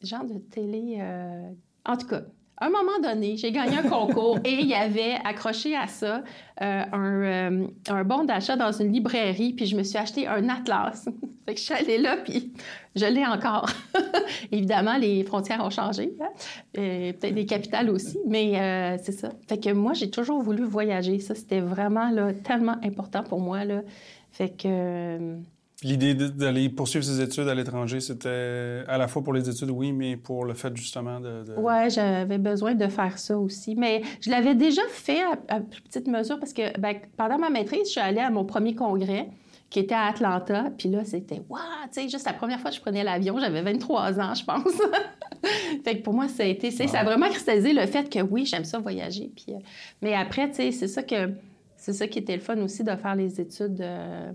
genre 0.03 0.25
de 0.25 0.39
télé. 0.39 1.01
en 1.85 1.97
tout 1.97 2.07
cas, 2.07 2.23
à 2.63 2.67
un 2.67 2.71
moment 2.71 3.01
donné, 3.03 3.37
j'ai 3.37 3.51
gagné 3.51 3.79
un 3.79 3.89
concours 3.89 4.39
et 4.45 4.53
il 4.53 4.69
y 4.69 4.75
avait 4.75 5.17
accroché 5.25 5.75
à 5.75 5.89
ça 5.89 6.23
euh, 6.61 6.83
un, 6.93 7.23
euh, 7.23 7.67
un, 7.89 8.05
bon 8.05 8.23
d'achat 8.23 8.55
dans 8.55 8.71
une 8.71 8.93
librairie, 8.93 9.53
puis 9.53 9.67
je 9.67 9.77
me 9.77 9.83
suis 9.83 9.99
acheté 9.99 10.29
un 10.29 10.49
atlas. 10.49 11.09
fait 11.45 11.55
que 11.55 11.59
je 11.59 11.65
suis 11.65 11.75
allée 11.75 11.99
là, 11.99 12.19
puis 12.19 12.53
je 12.95 13.05
l'ai 13.07 13.27
encore. 13.27 13.69
Évidemment, 14.53 14.97
les 14.97 15.25
frontières 15.25 15.65
ont 15.65 15.71
changé, 15.71 16.13
hein? 16.21 16.29
peut-être 16.73 17.35
les 17.35 17.47
capitales 17.47 17.91
aussi, 17.91 18.21
mais 18.29 18.61
euh, 18.61 18.97
c'est 19.03 19.11
ça. 19.11 19.31
Fait 19.49 19.59
que 19.59 19.71
moi, 19.71 19.93
j'ai 19.95 20.11
toujours 20.11 20.41
voulu 20.41 20.63
voyager. 20.63 21.19
Ça, 21.19 21.35
c'était 21.35 21.61
vraiment 21.61 22.11
là, 22.11 22.33
tellement 22.33 22.77
important 22.85 23.25
pour 23.25 23.41
moi. 23.41 23.63
Fait 24.31 24.51
que 24.51 25.37
L'idée 25.83 26.15
d'aller 26.15 26.69
poursuivre 26.69 27.05
ses 27.05 27.21
études 27.21 27.49
à 27.49 27.55
l'étranger, 27.55 28.01
c'était 28.01 28.85
à 28.87 28.99
la 28.99 29.09
fois 29.09 29.23
pour 29.23 29.33
les 29.33 29.49
études, 29.49 29.71
oui, 29.71 29.93
mais 29.93 30.17
pour 30.17 30.45
le 30.45 30.55
fait 30.55 30.77
justement 30.77 31.19
de. 31.19 31.45
Oui, 31.57 31.91
j'avais 31.91 32.39
besoin 32.39 32.75
de 32.75 32.87
faire 32.87 33.19
ça 33.19 33.37
aussi. 33.39 33.75
Mais 33.75 34.03
je 34.21 34.31
l'avais 34.31 34.55
déjà 34.55 34.83
fait 34.91 35.23
à, 35.49 35.61
petite 35.61 36.07
mesure 36.07 36.39
parce 36.39 36.53
que 36.53 36.79
ben, 36.79 36.97
pendant 37.17 37.39
ma 37.39 37.51
maîtrise, 37.51 37.87
je 37.87 37.91
suis 37.91 38.01
allée 38.01 38.21
à 38.21 38.31
mon 38.31 38.45
premier 38.45 38.75
congrès 38.75 39.29
qui 39.73 39.81
était 39.81 39.95
à 39.95 40.05
Atlanta. 40.05 40.67
Puis 40.77 40.89
là, 40.89 41.05
c'était 41.05 41.43
waouh, 41.49 41.61
tu 41.93 42.03
sais, 42.03 42.09
juste 42.09 42.27
la 42.27 42.35
première 42.35 42.61
fois 42.61 42.71
que 42.71 42.77
je 42.77 42.81
prenais 42.81 43.03
l'avion, 43.03 43.39
j'avais 43.41 43.63
23 43.63 44.21
ans, 44.21 44.35
je 44.35 44.45
pense. 44.45 44.73
fait 45.85 45.99
que 45.99 46.03
pour 46.03 46.15
moi, 46.15 46.29
ça 46.29 46.45
a 46.45 46.47
été, 46.47 46.71
ça 46.71 47.01
a 47.01 47.05
vraiment 47.05 47.29
cristallisé 47.29 47.73
le 47.73 47.87
fait 47.87 48.09
que 48.09 48.21
oui, 48.21 48.47
j'aime 48.47 48.65
ça 48.65 48.79
voyager. 48.79 49.33
Puis, 49.35 49.55
euh, 49.55 49.59
mais 50.01 50.15
après, 50.15 50.49
tu 50.51 50.57
sais, 50.57 50.73
c'est 50.73 50.89
ça 50.89 51.03
que 51.03 51.31
c'est 51.83 51.93
ça 51.93 52.07
qui 52.07 52.21
était 52.21 52.37
le 52.37 52.41
fun 52.41 52.59
aussi 52.59 52.85
de 52.85 52.95
faire 52.95 53.17
les 53.17 53.41
études 53.41 53.81
euh, 53.81 54.31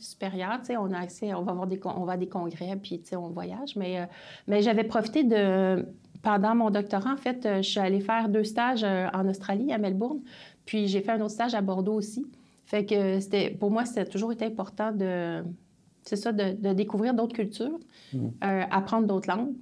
supérieures. 0.00 0.62
On 0.70 0.94
a 0.94 0.98
accès, 0.98 1.34
on 1.34 1.42
va 1.42 1.52
avoir 1.52 1.66
des, 1.66 1.78
on 1.84 2.04
va 2.06 2.14
à 2.14 2.16
des 2.16 2.26
congrès, 2.26 2.74
puis 2.82 3.02
on 3.12 3.28
voyage. 3.28 3.76
Mais, 3.76 4.00
euh, 4.00 4.04
mais 4.46 4.62
j'avais 4.62 4.82
profité 4.82 5.22
de, 5.22 5.86
pendant 6.22 6.54
mon 6.54 6.70
doctorat, 6.70 7.12
en 7.12 7.18
fait, 7.18 7.44
euh, 7.44 7.56
je 7.58 7.68
suis 7.68 7.80
allée 7.80 8.00
faire 8.00 8.30
deux 8.30 8.44
stages 8.44 8.82
en 8.82 9.28
Australie, 9.28 9.74
à 9.74 9.78
Melbourne, 9.78 10.20
puis 10.64 10.88
j'ai 10.88 11.02
fait 11.02 11.12
un 11.12 11.20
autre 11.20 11.32
stage 11.32 11.54
à 11.54 11.60
Bordeaux 11.60 11.92
aussi. 11.92 12.24
Fait 12.64 12.86
que 12.86 13.20
c'était, 13.20 13.50
pour 13.50 13.70
moi, 13.70 13.84
c'était 13.84 14.06
toujours 14.06 14.32
été 14.32 14.46
important 14.46 14.90
de, 14.90 15.44
c'est 16.02 16.16
ça, 16.16 16.32
de, 16.32 16.72
découvrir 16.72 17.12
d'autres 17.12 17.36
cultures, 17.36 17.78
mmh. 18.14 18.28
apprendre 18.40 19.06
d'autres 19.06 19.28
langues. 19.28 19.52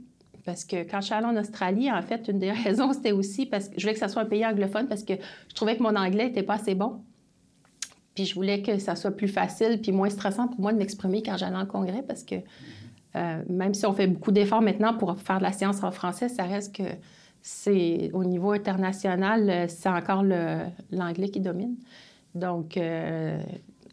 Parce 0.44 0.64
que 0.64 0.88
quand 0.88 1.00
je 1.00 1.06
suis 1.06 1.14
allée 1.14 1.26
en 1.26 1.36
Australie, 1.36 1.90
en 1.90 2.02
fait, 2.02 2.28
une 2.28 2.38
des 2.38 2.52
raisons, 2.64 2.92
c'était 2.92 3.10
aussi 3.10 3.44
parce 3.44 3.68
que 3.68 3.74
je 3.76 3.82
voulais 3.82 3.94
que 3.94 3.98
ça 3.98 4.08
soit 4.08 4.22
un 4.22 4.26
pays 4.26 4.46
anglophone 4.46 4.86
parce 4.86 5.02
que 5.02 5.14
je 5.48 5.54
trouvais 5.56 5.76
que 5.76 5.82
mon 5.82 5.96
anglais 5.96 6.26
n'était 6.26 6.44
pas 6.44 6.54
assez 6.54 6.76
bon. 6.76 7.02
Puis 8.14 8.26
je 8.26 8.34
voulais 8.34 8.62
que 8.62 8.78
ça 8.78 8.96
soit 8.96 9.10
plus 9.10 9.28
facile 9.28 9.80
puis 9.80 9.92
moins 9.92 10.10
stressant 10.10 10.48
pour 10.48 10.60
moi 10.60 10.72
de 10.72 10.78
m'exprimer 10.78 11.22
quand 11.22 11.36
j'allais 11.36 11.56
en 11.56 11.66
congrès 11.66 12.02
parce 12.02 12.22
que 12.22 12.36
euh, 13.16 13.42
même 13.48 13.74
si 13.74 13.86
on 13.86 13.92
fait 13.92 14.06
beaucoup 14.06 14.32
d'efforts 14.32 14.62
maintenant 14.62 14.94
pour 14.94 15.16
faire 15.18 15.38
de 15.38 15.44
la 15.44 15.52
science 15.52 15.82
en 15.82 15.90
français, 15.90 16.28
ça 16.28 16.44
reste 16.44 16.74
que 16.74 16.82
c'est 17.42 18.10
au 18.12 18.24
niveau 18.24 18.52
international, 18.52 19.48
euh, 19.48 19.66
c'est 19.68 19.88
encore 19.88 20.24
l'anglais 20.90 21.28
qui 21.28 21.40
domine. 21.40 21.76
Donc, 22.34 22.76
euh, 22.76 23.38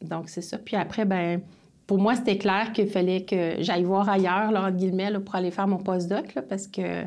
donc 0.01 0.29
c'est 0.29 0.41
ça. 0.41 0.57
Puis 0.57 0.75
après, 0.75 1.05
ben 1.05 1.41
pour 1.85 1.99
moi, 1.99 2.15
c'était 2.15 2.37
clair 2.37 2.71
qu'il 2.73 2.87
fallait 2.87 3.25
que 3.25 3.55
j'aille 3.59 3.83
voir 3.83 4.07
ailleurs, 4.07 4.49
entre 4.49 4.77
guillemets, 4.77 5.11
pour 5.19 5.35
aller 5.35 5.51
faire 5.51 5.67
mon 5.67 5.77
postdoc, 5.77 6.33
là, 6.35 6.41
parce 6.41 6.67
que 6.67 7.03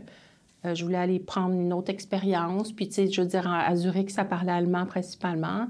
je 0.62 0.84
voulais 0.84 0.98
aller 0.98 1.18
prendre 1.18 1.54
une 1.54 1.72
autre 1.72 1.90
expérience. 1.90 2.70
Puis, 2.70 2.88
tu 2.88 2.94
sais, 2.94 3.10
je 3.10 3.22
veux 3.22 3.26
dire, 3.26 3.50
à 3.50 3.74
Zurich, 3.76 4.10
ça 4.10 4.24
parlait 4.24 4.52
allemand 4.52 4.84
principalement. 4.84 5.68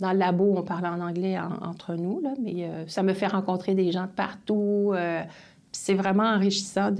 Dans 0.00 0.12
le 0.12 0.18
labo, 0.18 0.54
on 0.56 0.62
parlait 0.62 0.88
en 0.88 1.00
anglais 1.00 1.38
entre 1.38 1.94
nous, 1.94 2.20
là, 2.20 2.30
mais 2.40 2.64
euh, 2.64 2.86
ça 2.88 3.02
me 3.02 3.14
fait 3.14 3.28
rencontrer 3.28 3.74
des 3.74 3.92
gens 3.92 4.06
de 4.06 4.10
partout. 4.10 4.92
Euh, 4.94 5.22
c'est 5.70 5.94
vraiment 5.94 6.24
enrichissant 6.24 6.90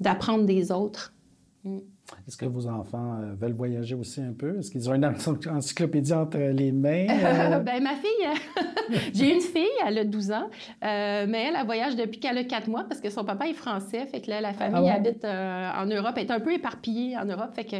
d'apprendre 0.00 0.44
des 0.44 0.70
autres. 0.70 1.12
Mm. 1.64 1.78
Est-ce 2.26 2.36
que 2.36 2.46
vos 2.46 2.66
enfants 2.66 3.18
euh, 3.20 3.34
veulent 3.38 3.54
voyager 3.54 3.94
aussi 3.94 4.20
un 4.20 4.32
peu? 4.32 4.58
Est-ce 4.58 4.70
qu'ils 4.70 4.88
ont 4.90 4.94
une 4.94 5.04
encyclopédie 5.04 6.12
entre 6.12 6.38
les 6.38 6.72
mains? 6.72 7.06
Euh? 7.26 7.58
ben, 7.58 7.82
ma 7.82 7.94
fille, 7.94 9.00
j'ai 9.14 9.34
une 9.34 9.40
fille, 9.40 9.66
elle 9.84 9.98
a 9.98 10.04
12 10.04 10.30
ans, 10.30 10.48
euh, 10.84 11.26
mais 11.28 11.46
elle, 11.48 11.56
elle 11.58 11.66
voyage 11.66 11.96
depuis 11.96 12.20
qu'elle 12.20 12.38
a 12.38 12.44
4 12.44 12.68
mois 12.68 12.84
parce 12.88 13.00
que 13.00 13.10
son 13.10 13.24
papa 13.24 13.48
est 13.48 13.52
français. 13.52 14.06
Fait 14.06 14.20
que 14.20 14.30
là, 14.30 14.40
la 14.40 14.52
famille 14.52 14.88
ah 14.88 14.94
habite 14.94 15.24
en 15.24 15.86
Europe, 15.86 16.12
elle 16.16 16.26
est 16.26 16.30
un 16.30 16.40
peu 16.40 16.52
éparpillée 16.52 17.16
en 17.16 17.24
Europe. 17.24 17.50
Fait 17.54 17.64
que 17.64 17.76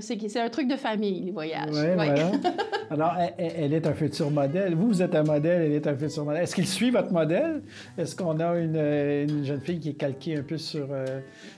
c'est 0.00 0.40
un 0.40 0.48
truc 0.50 0.68
de 0.68 0.76
famille, 0.76 1.22
les 1.24 1.30
voyages. 1.32 1.70
Ouais, 1.72 1.94
Voilà. 1.94 2.30
Alors, 2.90 3.14
elle, 3.38 3.72
est 3.72 3.86
un 3.86 3.94
futur 3.94 4.30
modèle. 4.30 4.74
Vous, 4.74 4.88
vous 4.88 5.02
êtes 5.02 5.14
un 5.14 5.24
modèle, 5.24 5.62
elle 5.62 5.72
est 5.72 5.86
un 5.86 5.96
futur 5.96 6.24
modèle. 6.24 6.42
Est-ce 6.42 6.54
qu'il 6.54 6.66
suit 6.66 6.90
votre 6.90 7.12
modèle? 7.12 7.62
Est-ce 7.96 8.14
qu'on 8.14 8.38
a 8.38 8.56
une, 8.58 8.76
une, 8.76 9.44
jeune 9.44 9.60
fille 9.60 9.80
qui 9.80 9.90
est 9.90 9.94
calquée 9.94 10.36
un 10.36 10.42
peu 10.42 10.58
sur, 10.58 10.88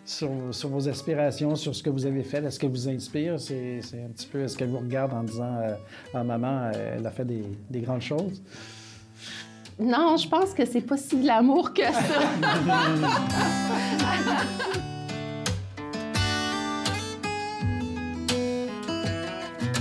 sur, 0.04 0.30
sur 0.52 0.68
vos 0.68 0.88
aspirations, 0.88 1.54
sur 1.54 1.74
ce 1.74 1.82
que 1.82 1.87
vous 1.90 2.06
avez 2.06 2.22
fait, 2.22 2.44
est-ce 2.44 2.58
qu'elle 2.58 2.70
vous 2.70 2.88
inspire? 2.88 3.38
C'est 3.38 3.80
un 3.94 4.08
petit 4.08 4.26
peu, 4.26 4.42
est-ce 4.42 4.56
qu'elle 4.56 4.68
vous 4.68 4.78
regarde 4.78 5.12
en 5.12 5.22
disant, 5.22 5.58
euh, 5.62 5.74
ah, 6.14 6.24
maman, 6.24 6.70
euh, 6.74 6.96
elle 6.96 7.06
a 7.06 7.10
fait 7.10 7.24
des, 7.24 7.44
des, 7.70 7.80
grandes 7.80 8.02
choses? 8.02 8.42
Non, 9.78 10.16
je 10.16 10.28
pense 10.28 10.54
que 10.54 10.64
c'est 10.64 10.80
pas 10.80 10.96
si 10.96 11.20
de 11.20 11.26
l'amour 11.26 11.72
que 11.72 11.82
ça. 11.82 11.92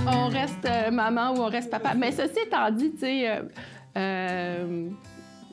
on 0.06 0.28
reste 0.28 0.64
euh, 0.64 0.90
maman 0.90 1.32
ou 1.32 1.38
on 1.38 1.48
reste 1.48 1.70
papa. 1.70 1.94
Mais 1.94 2.12
ceci 2.12 2.40
étant 2.46 2.70
dit, 2.70 2.92
tu 2.92 3.00
sais, 3.00 3.42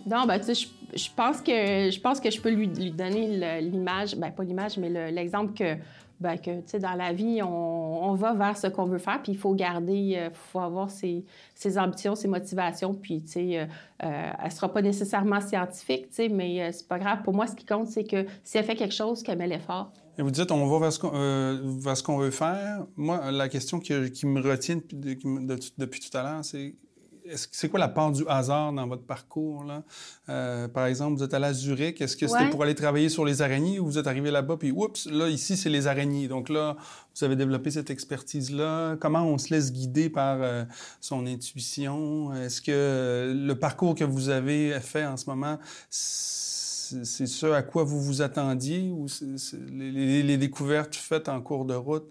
non, 0.06 0.26
ben, 0.28 0.40
tu 0.40 0.54
sais, 0.54 0.68
je, 0.94 1.10
pense 1.16 1.42
que 1.42 1.90
je 1.90 2.00
pense 2.00 2.20
que 2.20 2.30
je 2.30 2.40
peux 2.40 2.52
lui, 2.52 2.68
lui 2.68 2.92
donner 2.92 3.62
l'image, 3.62 4.16
ben 4.16 4.32
pas 4.32 4.44
l'image, 4.44 4.78
mais 4.78 5.12
l'exemple 5.12 5.54
que 5.54 5.78
ben, 6.20 6.38
tu 6.40 6.52
sais, 6.66 6.80
dans 6.80 6.94
la 6.94 7.12
vie, 7.12 7.42
on, 7.44 8.14
va 8.16 8.34
vers 8.34 8.58
ce 8.58 8.68
qu'on 8.68 8.86
veut 8.86 8.98
faire, 8.98 9.22
puis 9.22 9.34
il 9.34 9.38
faut 9.38 9.54
garder, 9.54 10.14
euh, 10.16 10.30
faut 10.34 10.60
avoir 10.60 10.90
ses, 10.90 11.26
ses, 11.54 11.78
ambitions, 11.78 12.16
ses 12.16 12.30
motivations, 12.30 12.94
puis, 12.94 13.22
tu 13.22 13.32
sais, 13.32 13.60
euh, 13.60 13.66
euh, 14.04 14.32
elle 14.44 14.52
sera 14.52 14.72
pas 14.72 14.82
nécessairement 14.82 15.42
scientifique, 15.42 16.08
tu 16.10 16.16
sais, 16.16 16.30
mais 16.30 16.72
c'est 16.72 16.88
pas 16.88 17.00
grave. 17.00 17.24
Pour 17.24 17.34
moi, 17.34 17.48
ce 17.48 17.56
qui 17.56 17.66
compte, 17.66 17.88
c'est 17.88 18.06
que 18.06 18.26
si 18.44 18.58
elle 18.58 18.64
fait 18.64 18.76
quelque 18.76 18.94
chose, 18.94 19.24
qu'elle 19.24 19.38
met 19.38 19.48
l'effort. 19.48 19.92
Et 20.18 20.22
vous 20.22 20.32
dites, 20.32 20.50
on 20.52 20.66
va 20.66 20.80
vers 20.80 20.94
ce 20.94 22.04
qu'on 22.04 22.18
veut 22.18 22.32
faire. 22.32 22.86
Moi, 22.96 23.32
la 23.32 23.50
question 23.50 23.80
qui, 23.80 23.94
me 24.26 24.42
retient 24.42 24.80
depuis 25.78 26.00
tout 26.00 26.18
à 26.18 26.24
l'heure, 26.24 26.46
c'est 26.46 26.76
c'est 27.34 27.70
quoi 27.70 27.80
la 27.80 27.88
part 27.88 28.12
du 28.12 28.24
hasard 28.28 28.74
dans 28.74 28.88
votre 28.88 29.04
parcours? 29.04 29.64
Là? 29.64 29.84
Euh, 30.30 30.68
par 30.68 30.86
exemple, 30.86 31.18
vous 31.18 31.24
êtes 31.24 31.34
allé 31.34 31.46
à 31.46 31.54
Zurich. 31.54 32.02
Est-ce 32.02 32.16
que 32.16 32.28
c'était 32.28 32.50
pour 32.50 32.64
aller 32.64 32.76
travailler 32.76 33.10
sur 33.10 33.26
les 33.26 33.42
araignées 33.42 33.80
ou 33.80 33.86
vous 33.86 33.98
êtes 33.98 34.08
arrivé 34.08 34.32
là-bas 34.32 34.58
puis 34.58 34.72
oups, 34.72 35.08
là, 35.08 35.30
ici, 35.30 35.58
c'est 35.58 35.70
les 35.70 35.88
araignées. 35.88 36.28
Donc 36.28 36.50
là, 36.50 36.76
vous 37.16 37.24
avez 37.24 37.36
développé 37.36 37.72
cette 37.72 37.90
expertise-là. 37.90 38.98
Comment 39.00 39.26
on 39.26 39.38
se 39.38 39.54
laisse 39.54 39.72
guider 39.72 40.10
par 40.10 40.38
euh, 40.42 40.64
son 41.02 41.26
intuition? 41.26 42.34
Est-ce 42.34 42.62
que 42.62 43.34
le 43.36 43.56
parcours 43.56 43.96
que 43.96 44.04
vous 44.04 44.30
avez 44.30 44.80
fait 44.80 45.06
en 45.06 45.18
ce 45.18 45.30
moment, 45.30 45.58
c'est 45.90 47.26
ce 47.28 47.48
à 47.48 47.64
quoi 47.64 47.84
vous 47.84 48.02
vous 48.02 48.22
attendiez 48.22 48.92
ou 48.92 49.08
les, 49.70 50.24
les, 50.24 50.38
découvertes 50.38 50.96
faites 50.96 51.30
en 51.30 51.42
cours 51.42 51.66
de 51.66 51.74
route? 51.74 52.08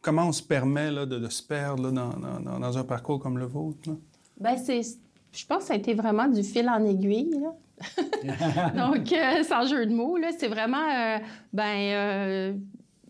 Comment 0.00 0.28
on 0.28 0.32
se 0.32 0.42
permet 0.42 0.90
là, 0.90 1.06
de, 1.06 1.28
se 1.28 1.42
perdre 1.42 1.90
dans, 1.90 2.10
dans, 2.58 2.78
un 2.78 2.84
parcours 2.84 3.18
comme 3.18 3.38
le 3.38 3.46
vôtre? 3.46 3.90
Bien, 4.40 4.56
c'est, 4.56 4.80
je 5.32 5.46
pense 5.46 5.58
que 5.58 5.64
ça 5.64 5.74
a 5.74 5.76
été 5.76 5.94
vraiment 5.94 6.28
du 6.28 6.42
fil 6.42 6.68
en 6.68 6.84
aiguille. 6.84 7.38
Donc, 8.76 9.12
euh, 9.12 9.42
sans 9.42 9.66
jeu 9.66 9.86
de 9.86 9.94
mots, 9.94 10.16
là, 10.16 10.28
c'est 10.36 10.48
vraiment, 10.48 10.76
euh, 10.78 11.18
ben, 11.52 11.76
euh, 11.76 12.52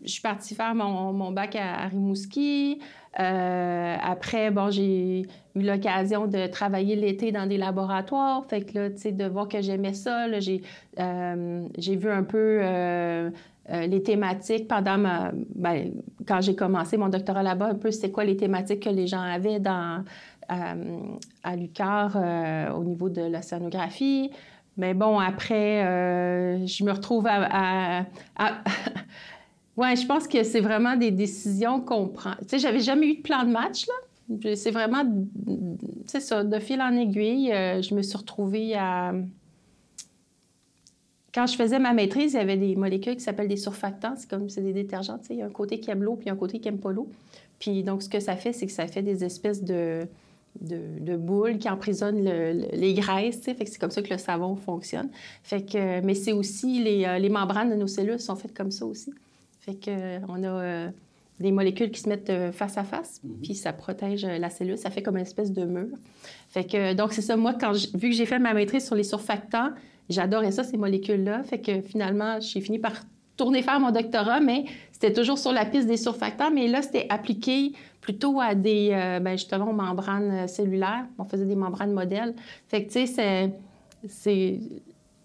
je 0.03 0.09
suis 0.09 0.21
partie 0.21 0.53
faire 0.53 0.75
mon, 0.75 1.11
mon 1.13 1.31
bac 1.31 1.55
à, 1.55 1.87
Rimouski. 1.87 2.79
après, 3.15 4.51
bon, 4.51 4.69
j'ai 4.69 5.21
eu 5.55 5.61
l'occasion 5.61 6.27
de 6.27 6.47
travailler 6.47 6.95
l'été 6.95 7.31
dans 7.31 7.47
des 7.47 7.57
laboratoires. 7.57 8.45
Fait 8.47 8.61
que 8.61 8.77
là, 8.77 8.89
tu 8.91 8.97
sais, 8.97 9.11
de 9.11 9.25
voir 9.25 9.47
que 9.47 9.61
j'aimais 9.61 9.93
ça, 9.93 10.39
j'ai, 10.39 10.61
j'ai 11.77 11.95
vu 11.95 12.09
un 12.09 12.23
peu 12.23 12.61
euh, 13.71 13.85
les 13.85 14.01
thématiques 14.01 14.67
pendant 14.67 14.97
ma, 14.97 15.31
ben, 15.55 15.91
quand 16.27 16.41
j'ai 16.41 16.55
commencé 16.55 16.97
mon 16.97 17.09
doctorat 17.09 17.43
là-bas, 17.43 17.67
un 17.67 17.75
peu 17.75 17.91
c'est 17.91 18.11
quoi 18.11 18.23
les 18.23 18.35
thématiques 18.35 18.81
que 18.81 18.89
les 18.89 19.05
gens 19.05 19.21
avaient 19.21 19.59
dans, 19.59 20.03
euh, 20.51 20.99
à 21.43 21.55
l'UQAR 21.55 22.13
euh, 22.15 22.71
au 22.71 22.83
niveau 22.83 23.09
de 23.09 23.21
l'océanographie. 23.21 24.31
Mais 24.77 24.93
bon, 24.93 25.19
après, 25.19 25.81
je 26.65 26.83
me 26.85 26.91
retrouve 26.91 27.27
à... 27.27 28.05
à, 28.37 28.63
ouais, 29.77 29.95
je 29.95 30.05
pense 30.05 30.25
que 30.25 30.41
c'est 30.43 30.61
vraiment 30.61 30.95
des 30.95 31.11
décisions 31.11 31.81
qu'on 31.81 32.07
prend. 32.07 32.35
Tu 32.41 32.47
sais, 32.47 32.59
j'avais 32.59 32.79
jamais 32.79 33.07
eu 33.07 33.17
de 33.17 33.21
plan 33.21 33.43
de 33.43 33.51
match, 33.51 33.85
là. 33.87 34.55
C'est 34.55 34.71
vraiment, 34.71 35.03
c'est 36.05 36.21
ça, 36.21 36.43
de 36.43 36.59
fil 36.59 36.81
en 36.81 36.95
aiguille, 36.95 37.47
je 37.49 37.93
me 37.95 38.03
suis 38.03 38.17
retrouvée 38.17 38.75
à 38.75 39.11
quand 41.39 41.47
je 41.47 41.55
faisais 41.55 41.79
ma 41.79 41.93
maîtrise, 41.93 42.33
il 42.33 42.35
y 42.35 42.39
avait 42.39 42.57
des 42.57 42.75
molécules 42.75 43.15
qui 43.15 43.21
s'appellent 43.21 43.47
des 43.47 43.55
surfactants. 43.55 44.13
C'est 44.17 44.29
comme 44.29 44.49
c'est 44.49 44.61
des 44.61 44.73
détergents. 44.73 45.19
Il 45.29 45.37
y 45.37 45.41
a 45.41 45.45
un 45.45 45.49
côté 45.49 45.79
qui 45.79 45.89
aime 45.89 46.03
l'eau 46.03 46.17
puis 46.17 46.29
un 46.29 46.35
côté 46.35 46.59
qui 46.59 46.67
aime 46.67 46.79
pas 46.79 46.91
l'eau. 46.91 47.09
Puis 47.59 47.81
donc, 47.83 48.03
ce 48.03 48.09
que 48.09 48.19
ça 48.19 48.35
fait, 48.35 48.51
c'est 48.51 48.65
que 48.65 48.73
ça 48.73 48.87
fait 48.87 49.01
des 49.01 49.23
espèces 49.23 49.63
de, 49.63 50.05
de, 50.59 51.15
boules 51.15 51.57
qui 51.57 51.69
emprisonnent 51.69 52.23
les 52.23 52.93
graisses. 52.93 53.41
Fait 53.41 53.55
que 53.55 53.69
c'est 53.69 53.79
comme 53.79 53.89
ça 53.89 54.01
que 54.01 54.09
le 54.09 54.17
savon 54.17 54.57
fonctionne. 54.57 55.09
Fait 55.43 55.61
que, 55.61 56.01
mais 56.01 56.13
c'est 56.13 56.33
aussi 56.33 56.83
les, 56.83 57.05
euh, 57.05 57.19
les, 57.19 57.29
membranes 57.29 57.69
de 57.69 57.75
nos 57.75 57.87
cellules 57.87 58.19
sont 58.19 58.35
faites 58.35 58.53
comme 58.53 58.71
ça 58.71 58.85
aussi. 58.85 59.13
Fait 59.61 59.75
que 59.75 60.19
on 60.27 60.43
a. 60.43 60.47
Euh, 60.47 60.89
des 61.39 61.51
molécules 61.51 61.91
qui 61.91 62.01
se 62.01 62.09
mettent 62.09 62.29
euh, 62.29 62.51
face 62.51 62.77
à 62.77 62.83
face, 62.83 63.21
mhm. 63.23 63.37
puis 63.41 63.55
ça 63.55 63.73
protège 63.73 64.25
euh, 64.25 64.37
la 64.37 64.49
cellule, 64.49 64.77
ça 64.77 64.89
fait 64.89 65.01
comme 65.01 65.15
une 65.15 65.23
espèce 65.23 65.51
de 65.51 65.63
mur. 65.65 65.87
Fait 66.49 66.65
que, 66.65 66.93
donc, 66.93 67.13
c'est 67.13 67.21
ça, 67.21 67.37
moi, 67.37 67.53
quand 67.53 67.73
vu 67.95 68.09
que 68.09 68.15
j'ai 68.15 68.25
fait 68.25 68.39
ma 68.39 68.53
maîtrise 68.53 68.85
sur 68.85 68.95
les 68.95 69.03
surfactants, 69.03 69.69
j'adorais 70.09 70.51
ça, 70.51 70.63
ces 70.63 70.77
molécules-là. 70.77 71.43
Fait 71.43 71.59
que 71.59 71.81
finalement, 71.81 72.39
j'ai 72.39 72.61
fini 72.61 72.79
par 72.79 72.93
tourner 73.37 73.61
faire 73.61 73.79
mon 73.79 73.91
doctorat, 73.91 74.41
mais 74.41 74.65
c'était 74.91 75.13
toujours 75.13 75.37
sur 75.37 75.53
la 75.53 75.65
piste 75.65 75.87
des 75.87 75.97
surfactants, 75.97 76.51
mais 76.51 76.67
là, 76.67 76.81
c'était 76.81 77.05
appliqué 77.09 77.73
plutôt 78.01 78.41
à 78.41 78.53
des, 78.53 78.89
euh, 78.91 79.19
ben, 79.19 79.37
justement, 79.37 79.71
membranes 79.71 80.47
cellulaires. 80.47 81.05
On 81.17 81.23
faisait 81.23 81.45
des 81.45 81.55
membranes 81.55 81.93
modèles. 81.93 82.35
Fait 82.67 82.83
que, 82.83 82.91
tu 82.91 83.07
sais, 83.07 83.53
c'est 84.07 84.59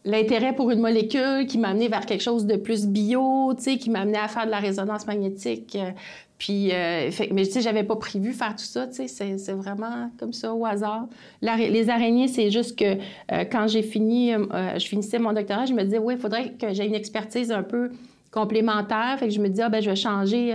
l'intérêt 0.04 0.54
pour 0.54 0.70
une 0.70 0.80
molécule 0.80 1.46
qui 1.46 1.58
m'a 1.58 1.68
amené 1.68 1.88
vers 1.88 2.04
quelque 2.06 2.22
chose 2.22 2.46
de 2.46 2.56
plus 2.56 2.86
bio, 2.86 3.54
qui 3.54 3.90
m'a 3.90 4.00
amené 4.00 4.18
à 4.18 4.28
faire 4.28 4.46
de 4.46 4.50
la 4.50 4.58
résonance 4.58 5.06
magnétique. 5.06 5.76
Euh, 5.76 5.90
puis, 6.36 6.70
euh, 6.72 7.10
mais 7.32 7.44
tu 7.44 7.52
sais, 7.52 7.60
j'avais 7.62 7.84
pas 7.84 7.96
prévu 7.96 8.32
faire 8.32 8.54
tout 8.56 8.64
ça, 8.64 8.86
tu 8.86 9.08
sais, 9.08 9.38
c'est 9.38 9.52
vraiment 9.52 10.10
comme 10.18 10.32
ça, 10.32 10.52
au 10.52 10.66
hasard. 10.66 11.06
les 11.40 11.88
araignées, 11.88 12.28
c'est 12.28 12.50
juste 12.50 12.78
que 12.78 12.84
euh, 12.84 13.44
quand 13.50 13.66
j'ai 13.68 13.82
fini, 13.82 14.32
je 14.32 14.86
finissais 14.86 15.18
mon 15.18 15.32
doctorat, 15.32 15.64
je 15.64 15.72
me 15.72 15.82
disais, 15.84 15.98
oui, 15.98 16.14
il 16.14 16.20
faudrait 16.20 16.50
que 16.52 16.74
j'ai 16.74 16.86
une 16.86 16.94
expertise 16.94 17.50
un 17.50 17.62
peu 17.62 17.92
complémentaire. 18.30 19.16
Fait 19.18 19.28
que 19.28 19.32
je 19.32 19.40
me 19.40 19.48
disais, 19.48 19.62
ah, 19.62 19.68
ben 19.68 19.80
je 19.80 19.88
vais 19.88 19.96
changer, 19.96 20.54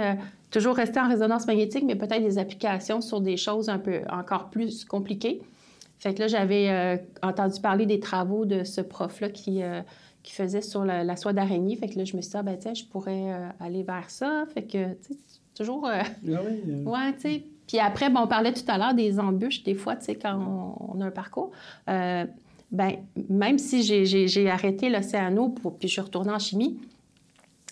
toujours 0.52 0.76
rester 0.76 1.00
en 1.00 1.08
résonance 1.08 1.48
magnétique, 1.48 1.86
mais 1.88 1.96
peut-être 1.96 2.24
des 2.24 2.38
applications 2.38 3.02
sur 3.02 3.22
des 3.22 3.38
choses 3.38 3.70
un 3.70 3.80
peu 3.80 4.02
encore 4.12 4.50
plus 4.50 4.84
compliquées. 4.84 5.42
Fait 6.00 6.14
que 6.14 6.20
là, 6.20 6.28
j'avais 6.28 6.70
euh, 6.70 6.98
entendu 7.22 7.60
parler 7.60 7.86
des 7.86 8.00
travaux 8.00 8.46
de 8.46 8.64
ce 8.64 8.80
prof-là 8.80 9.30
qui, 9.30 9.62
euh, 9.62 9.82
qui 10.24 10.32
faisait 10.34 10.62
sur 10.62 10.86
la, 10.86 11.16
soie 11.18 11.34
d'araignée. 11.34 11.76
Fait 11.76 11.90
que 11.90 11.98
là, 11.98 12.06
je 12.06 12.16
me 12.16 12.22
suis 12.22 12.32
dit, 12.32 12.38
ah, 12.38 12.44
ben, 12.44 12.58
tiens, 12.58 12.74
je 12.74 12.86
pourrais 12.86 13.34
euh, 13.34 13.50
aller 13.60 13.84
vers 13.84 14.10
ça. 14.10 14.46
Fait 14.54 14.64
que, 14.64 14.94
tu 14.94 15.14
sais, 15.14 15.20
toujours. 15.54 15.88
Ah 15.88 16.04
oui. 16.24 16.84
Ouais, 16.86 17.14
tu 17.16 17.22
sais. 17.22 17.44
Puis 17.68 17.80
après, 17.80 18.08
on 18.16 18.28
parlait 18.28 18.54
tout 18.54 18.64
à 18.68 18.78
l'heure 18.78 18.94
des 18.94 19.20
embûches, 19.20 19.62
des 19.64 19.76
fois, 19.76 19.96
tu 19.98 20.06
sais, 20.06 20.16
quand 20.16 20.40
on, 20.80 21.02
a 21.02 21.06
un 21.06 21.12
parcours. 21.12 21.52
ben, 21.86 22.94
même 23.30 23.60
si 23.60 23.84
j'ai 23.84 24.50
arrêté 24.50 24.90
l'océano, 24.90 25.50
puis 25.50 25.88
je 25.88 25.94
suis 25.94 26.02
retournée 26.02 26.32
en 26.32 26.40
chimie, 26.40 26.80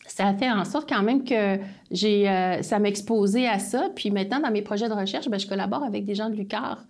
ça 0.06 0.28
a 0.28 0.34
fait 0.36 0.52
en 0.52 0.66
sorte 0.66 0.88
quand 0.88 1.02
même 1.02 1.24
que 1.24 1.58
j'ai, 1.90 2.26
ça 2.62 2.78
m'a 2.78 2.90
exposé 2.90 3.48
à 3.48 3.58
ça. 3.58 3.90
Puis 3.96 4.12
maintenant, 4.12 4.40
dans 4.40 4.52
mes 4.52 4.62
projets 4.62 4.88
de 4.88 4.94
recherche, 4.94 5.30
ben, 5.30 5.40
je 5.40 5.48
collabore 5.48 5.84
avec 5.84 6.06
des 6.06 6.13
gens 6.13 6.30
de 6.30 6.36
l'UCAR. 6.36 6.86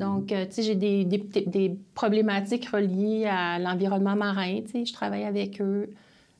Donc, 0.00 0.32
euh, 0.32 0.46
tu 0.46 0.52
sais, 0.52 0.62
j'ai 0.62 0.74
des, 0.74 1.04
des, 1.04 1.76
problématiques 1.94 2.68
reliées 2.68 3.26
à 3.26 3.58
l'environnement 3.58 4.16
marin, 4.16 4.60
tu 4.62 4.70
sais, 4.70 4.84
je 4.86 4.92
travaille 4.94 5.24
avec 5.24 5.60
eux. 5.60 5.90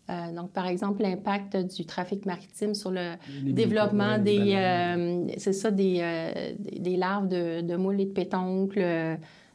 Euh, 0.08 0.32
donc, 0.34 0.50
par 0.50 0.66
exemple, 0.66 1.02
l'impact 1.02 1.56
du 1.56 1.84
trafic 1.84 2.24
maritime 2.24 2.74
sur 2.74 2.90
le 2.90 3.16
développement 3.44 4.18
des, 4.18 4.54
euh, 4.54 5.26
c'est 5.36 5.52
ça, 5.52 5.70
des, 5.70 6.54
des, 6.58 6.96
larves 6.96 7.28
de, 7.28 7.60
de, 7.60 7.76
moules 7.76 8.00
et 8.00 8.06
de 8.06 8.12
pétoncles. 8.12 8.82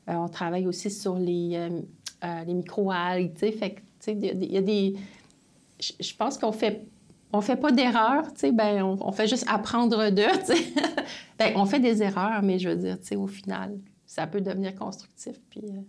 on 0.07 0.27
travaille 0.29 0.67
aussi 0.67 0.91
sur 0.91 1.15
les, 1.15 1.69
les 2.45 2.53
microalgues, 2.53 3.33
tu 3.33 3.39
sais, 3.39 3.51
fait 3.51 3.75
tu 3.99 4.11
sais, 4.11 4.13
il 4.13 4.51
y 4.51 4.57
a 4.57 4.61
des... 4.61 4.93
Je 5.79 6.15
pense 6.15 6.37
qu'on 6.37 6.51
fait 6.51 6.85
on 7.33 7.41
fait 7.41 7.57
pas 7.57 7.71
d'erreurs, 7.71 8.31
tu 8.33 8.39
sais, 8.39 8.51
ben 8.53 8.81
on, 8.81 9.11
fait 9.11 9.27
juste 9.27 9.45
apprendre 9.49 10.09
d'eux, 10.09 10.23
tu 10.39 10.55
sais. 10.55 10.73
ben, 11.39 11.51
on 11.57 11.65
fait 11.65 11.81
des 11.81 12.01
erreurs, 12.01 12.41
mais 12.41 12.59
je 12.59 12.69
veux 12.69 12.75
dire, 12.77 12.97
tu 12.97 13.07
sais, 13.07 13.15
au 13.17 13.27
final, 13.27 13.77
ça 14.05 14.27
peut 14.27 14.41
devenir 14.41 14.75
constructif. 14.75 15.39
Puis, 15.49 15.61
euh, 15.71 15.81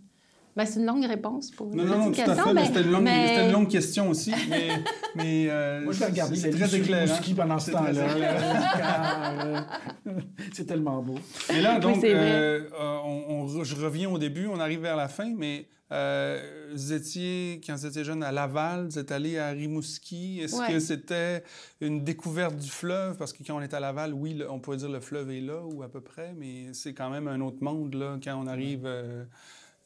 ben, 0.57 0.64
c'est 0.64 0.81
une 0.81 0.87
longue 0.87 1.05
réponse 1.05 1.51
pour 1.51 1.66
une 1.66 1.77
non, 1.77 1.85
non, 1.85 1.99
non, 1.99 2.12
tout 2.12 2.21
à 2.23 2.35
fait, 2.35 2.55
mais, 2.55 2.64
c'était 2.64 2.83
une, 2.83 2.95
une, 2.95 3.53
longue 3.53 3.69
question 3.69 4.09
aussi. 4.09 4.33
Mais, 4.49 4.69
mais 5.14 5.47
euh, 5.51 5.85
Moi, 5.85 5.92
je 5.92 5.99
vais 5.99 6.07
regarder 6.07 6.37
c'est 6.37 6.51
très 6.51 6.75
éclairant. 6.75 7.14
pendant 7.37 7.59
ce 7.59 7.71
temps-là. 7.73 9.66
c'est 10.55 10.64
tellement 10.64 11.03
beau. 11.03 11.16
Et 11.51 11.61
là, 11.61 11.79
donc, 11.79 12.03
euh, 12.03 12.69
on, 12.75 13.47
je 13.64 13.77
reviens 13.77 14.09
au 14.09 14.19
début, 14.19 14.47
on 14.47 14.59
arrive 14.59 14.81
vers 14.81 14.97
la 14.97 15.09
fin, 15.09 15.31
mais 15.37 15.69
euh, 15.92 16.71
vous 16.73 16.92
étiez, 16.92 17.61
quand 17.64 17.75
vous 17.75 17.87
étiez 17.87 18.03
jeune, 18.03 18.23
à 18.23 18.33
Laval, 18.33 18.87
vous 18.87 18.99
êtes 18.99 19.12
allé 19.12 19.38
à 19.38 19.51
Rimouski. 19.51 20.40
Est-ce 20.40 20.66
que 20.66 20.81
c'était 20.81 21.45
une 21.81 22.03
découverte 22.03 22.57
du 22.57 22.71
fleuve? 22.71 23.16
Parce 23.16 23.33
que 23.33 23.42
quand 23.45 23.57
on 23.57 23.61
est 23.61 23.75
à 23.75 23.81
Laval, 23.81 24.12
oui, 24.12 24.42
on 24.49 24.59
pourrait 24.59 24.79
dire 24.79 24.88
le 24.88 25.01
fleuve 25.01 25.31
est 25.31 25.40
là, 25.40 25.62
ou 25.64 25.83
à 25.83 25.88
peu 25.88 26.01
près, 26.01 26.35
mais 26.37 26.73
c'est 26.73 26.95
quand 26.95 27.11
même 27.11 27.29
un 27.29 27.40
autre 27.40 27.59
monde, 27.61 27.95
là, 27.95 28.19
quand 28.23 28.37
on 28.42 28.47
arrive 28.47 28.83
euh, 28.85 29.25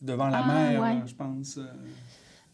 devant 0.01 0.29
la 0.29 0.43
ah, 0.45 0.81
mer, 0.81 1.07
je 1.07 1.15
pense. 1.15 1.59
Euh. 1.59 1.65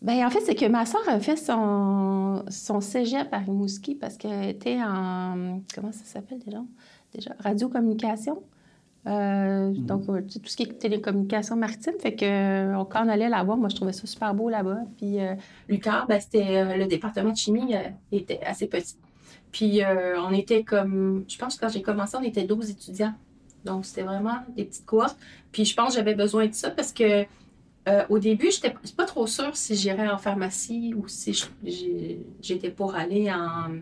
Bien, 0.02 0.26
en 0.26 0.30
fait, 0.30 0.40
c'est 0.40 0.54
que 0.54 0.66
ma 0.66 0.84
soeur 0.84 1.02
a 1.08 1.18
fait 1.20 1.36
son, 1.36 2.44
son 2.48 2.80
cégep 2.80 3.32
à 3.32 3.38
Rimouski 3.38 3.94
parce 3.94 4.16
qu'elle 4.16 4.50
était 4.50 4.78
en... 4.82 5.60
Comment 5.74 5.92
ça 5.92 6.04
s'appelle 6.04 6.38
déjà? 6.38 6.62
Déjà, 7.14 7.34
radiocommunication. 7.38 8.42
Euh, 9.06 9.70
mhm. 9.70 9.86
Donc, 9.86 10.08
euh, 10.08 10.20
tout 10.20 10.40
ce 10.44 10.56
qui 10.56 10.64
est 10.64 10.78
télécommunication 10.78 11.56
maritime. 11.56 11.94
Fait 12.00 12.14
que 12.14 12.24
euh, 12.24 12.84
quand 12.90 13.06
on 13.06 13.08
allait 13.08 13.28
la 13.28 13.42
voir, 13.42 13.56
moi, 13.56 13.68
je 13.68 13.76
trouvais 13.76 13.92
ça 13.92 14.06
super 14.06 14.34
beau 14.34 14.50
là-bas. 14.50 14.80
Puis, 14.98 15.18
Lucar, 15.68 16.06
ben, 16.06 16.20
c'était 16.20 16.76
le 16.76 16.86
département 16.86 17.30
de 17.30 17.36
chimie 17.36 17.74
était 18.12 18.40
assez 18.44 18.66
petit. 18.66 18.96
Puis, 19.52 19.80
on 20.18 20.32
était 20.32 20.64
comme, 20.64 21.24
je 21.28 21.38
pense 21.38 21.56
que 21.56 21.60
quand 21.60 21.72
j'ai 21.72 21.82
commencé, 21.82 22.16
on 22.16 22.22
était 22.22 22.44
12 22.44 22.70
étudiants. 22.70 23.14
Donc, 23.66 23.84
c'était 23.84 24.02
vraiment 24.02 24.38
des 24.56 24.64
petites 24.64 24.86
cohortes. 24.86 25.18
Puis, 25.52 25.66
je 25.66 25.74
pense 25.74 25.90
que 25.90 25.94
j'avais 25.96 26.14
besoin 26.14 26.46
de 26.46 26.54
ça 26.54 26.70
parce 26.70 26.92
que 26.92 27.24
au 28.08 28.18
début, 28.18 28.50
je 28.50 28.56
n'étais 28.56 28.74
pas 28.96 29.04
trop 29.04 29.28
sûre 29.28 29.54
si 29.56 29.76
j'irais 29.76 30.08
en 30.08 30.18
pharmacie 30.18 30.92
ou 30.96 31.06
si 31.06 31.40
j'étais 32.42 32.70
pour 32.70 32.96
aller 32.96 33.30
en 33.30 33.76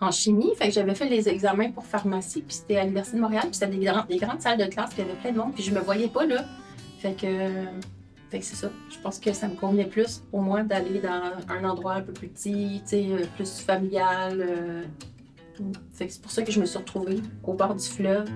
en 0.00 0.10
chimie. 0.10 0.52
Fait 0.56 0.68
que 0.68 0.74
j'avais 0.74 0.94
fait 0.94 1.08
les 1.08 1.28
examens 1.28 1.70
pour 1.70 1.86
pharmacie, 1.86 2.42
puis 2.42 2.54
c'était 2.54 2.76
à 2.76 2.82
l'Université 2.82 3.16
de 3.16 3.22
Montréal, 3.22 3.44
puis 3.44 3.54
c'était 3.54 3.68
des, 3.68 3.90
des, 4.08 4.16
grandes 4.18 4.40
salles 4.40 4.58
de 4.58 4.66
classe, 4.66 4.90
puis 4.90 5.02
il 5.02 5.06
y 5.06 5.10
avait 5.10 5.20
plein 5.20 5.32
de 5.32 5.38
monde, 5.38 5.54
puis 5.54 5.62
je 5.62 5.72
me 5.72 5.80
voyais 5.80 6.08
pas 6.08 6.26
là. 6.26 6.44
Fait 6.98 7.12
que, 7.12 7.26
fait 8.30 8.40
c'est 8.40 8.56
ça. 8.56 8.70
Je 8.90 8.98
pense 9.00 9.18
que 9.18 9.32
ça 9.32 9.48
me 9.48 9.54
convenait 9.54 9.86
plus 9.86 10.22
pour 10.30 10.42
moi 10.42 10.62
d'aller 10.62 11.00
dans 11.00 11.32
un 11.48 11.64
endroit 11.64 11.94
un 11.94 12.02
peu 12.02 12.12
plus 12.12 12.28
petit, 12.28 12.82
euh, 12.92 13.24
plus 13.36 13.60
familial. 13.60 14.40
Euh. 14.40 14.84
C'est 15.92 16.20
pour 16.20 16.30
ça 16.30 16.42
que 16.42 16.52
je 16.52 16.60
me 16.60 16.66
suis 16.66 16.78
retrouvée 16.78 17.20
au 17.42 17.54
bord 17.54 17.74
du 17.74 17.84
fleuve. 17.84 18.28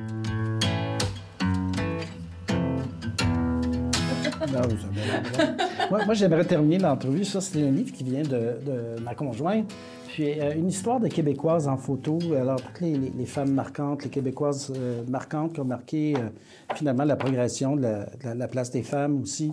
moi, 5.91 6.05
moi 6.05 6.15
j'aimerais 6.15 6.45
terminer 6.45 6.79
l'entrevue. 6.79 7.25
Ça, 7.25 7.41
c'est 7.41 7.63
un 7.63 7.71
livre 7.71 7.93
qui 7.93 8.05
vient 8.05 8.23
de, 8.23 8.59
de 8.65 9.01
ma 9.03 9.15
conjointe. 9.15 9.73
Puis 10.13 10.41
euh, 10.41 10.55
une 10.55 10.69
histoire 10.69 10.99
de 10.99 11.09
Québécoises 11.09 11.69
en 11.69 11.77
photo. 11.77 12.19
Alors, 12.35 12.61
toutes 12.61 12.81
les, 12.81 13.27
femmes 13.27 13.53
marquantes, 13.53 14.05
les 14.05 14.11
Québécoises 14.11 14.73
euh, 14.77 15.03
marquantes 15.09 15.53
qui 15.55 15.61
ont 15.61 15.65
marqué 15.65 16.15
euh, 16.17 16.29
finalement 16.75 17.05
la 17.05 17.17
progression 17.17 17.77
de 17.77 18.05
la, 18.25 18.49
place 18.49 18.71
des 18.71 18.83
femmes 18.83 19.23
aussi 19.23 19.53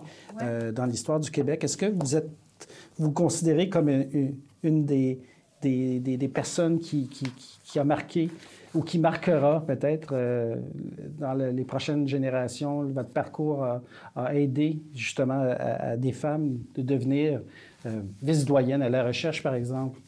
dans 0.73 0.85
l'histoire 0.85 1.19
du 1.19 1.29
Québec. 1.29 1.63
Est-ce 1.63 1.77
que 1.77 1.85
vous 1.85 2.15
êtes, 2.15 2.29
vous 2.97 3.11
considérez 3.11 3.69
comme 3.69 3.89
une, 4.63 4.85
des, 4.85 5.19
des, 5.61 6.31
personnes 6.33 6.79
qui, 6.79 7.07
qui, 7.07 7.79
a 7.79 7.83
marqué 7.83 8.29
ou 8.73 8.81
qui 8.81 8.99
marquera 8.99 9.63
peut-être 9.65 10.13
dans 11.19 11.33
les 11.33 11.63
prochaines 11.63 12.07
générations, 12.07 12.83
votre 12.83 13.09
parcours 13.09 13.65
a, 14.15 14.35
aidé 14.35 14.79
justement 14.93 15.55
à, 15.59 15.97
des 15.97 16.11
femmes 16.11 16.59
de 16.75 16.81
devenir 16.81 17.41
vice-doyennes 18.21 18.81
à 18.81 18.89
la 18.89 19.03
recherche, 19.03 19.41
par 19.41 19.55
exemple? 19.55 19.99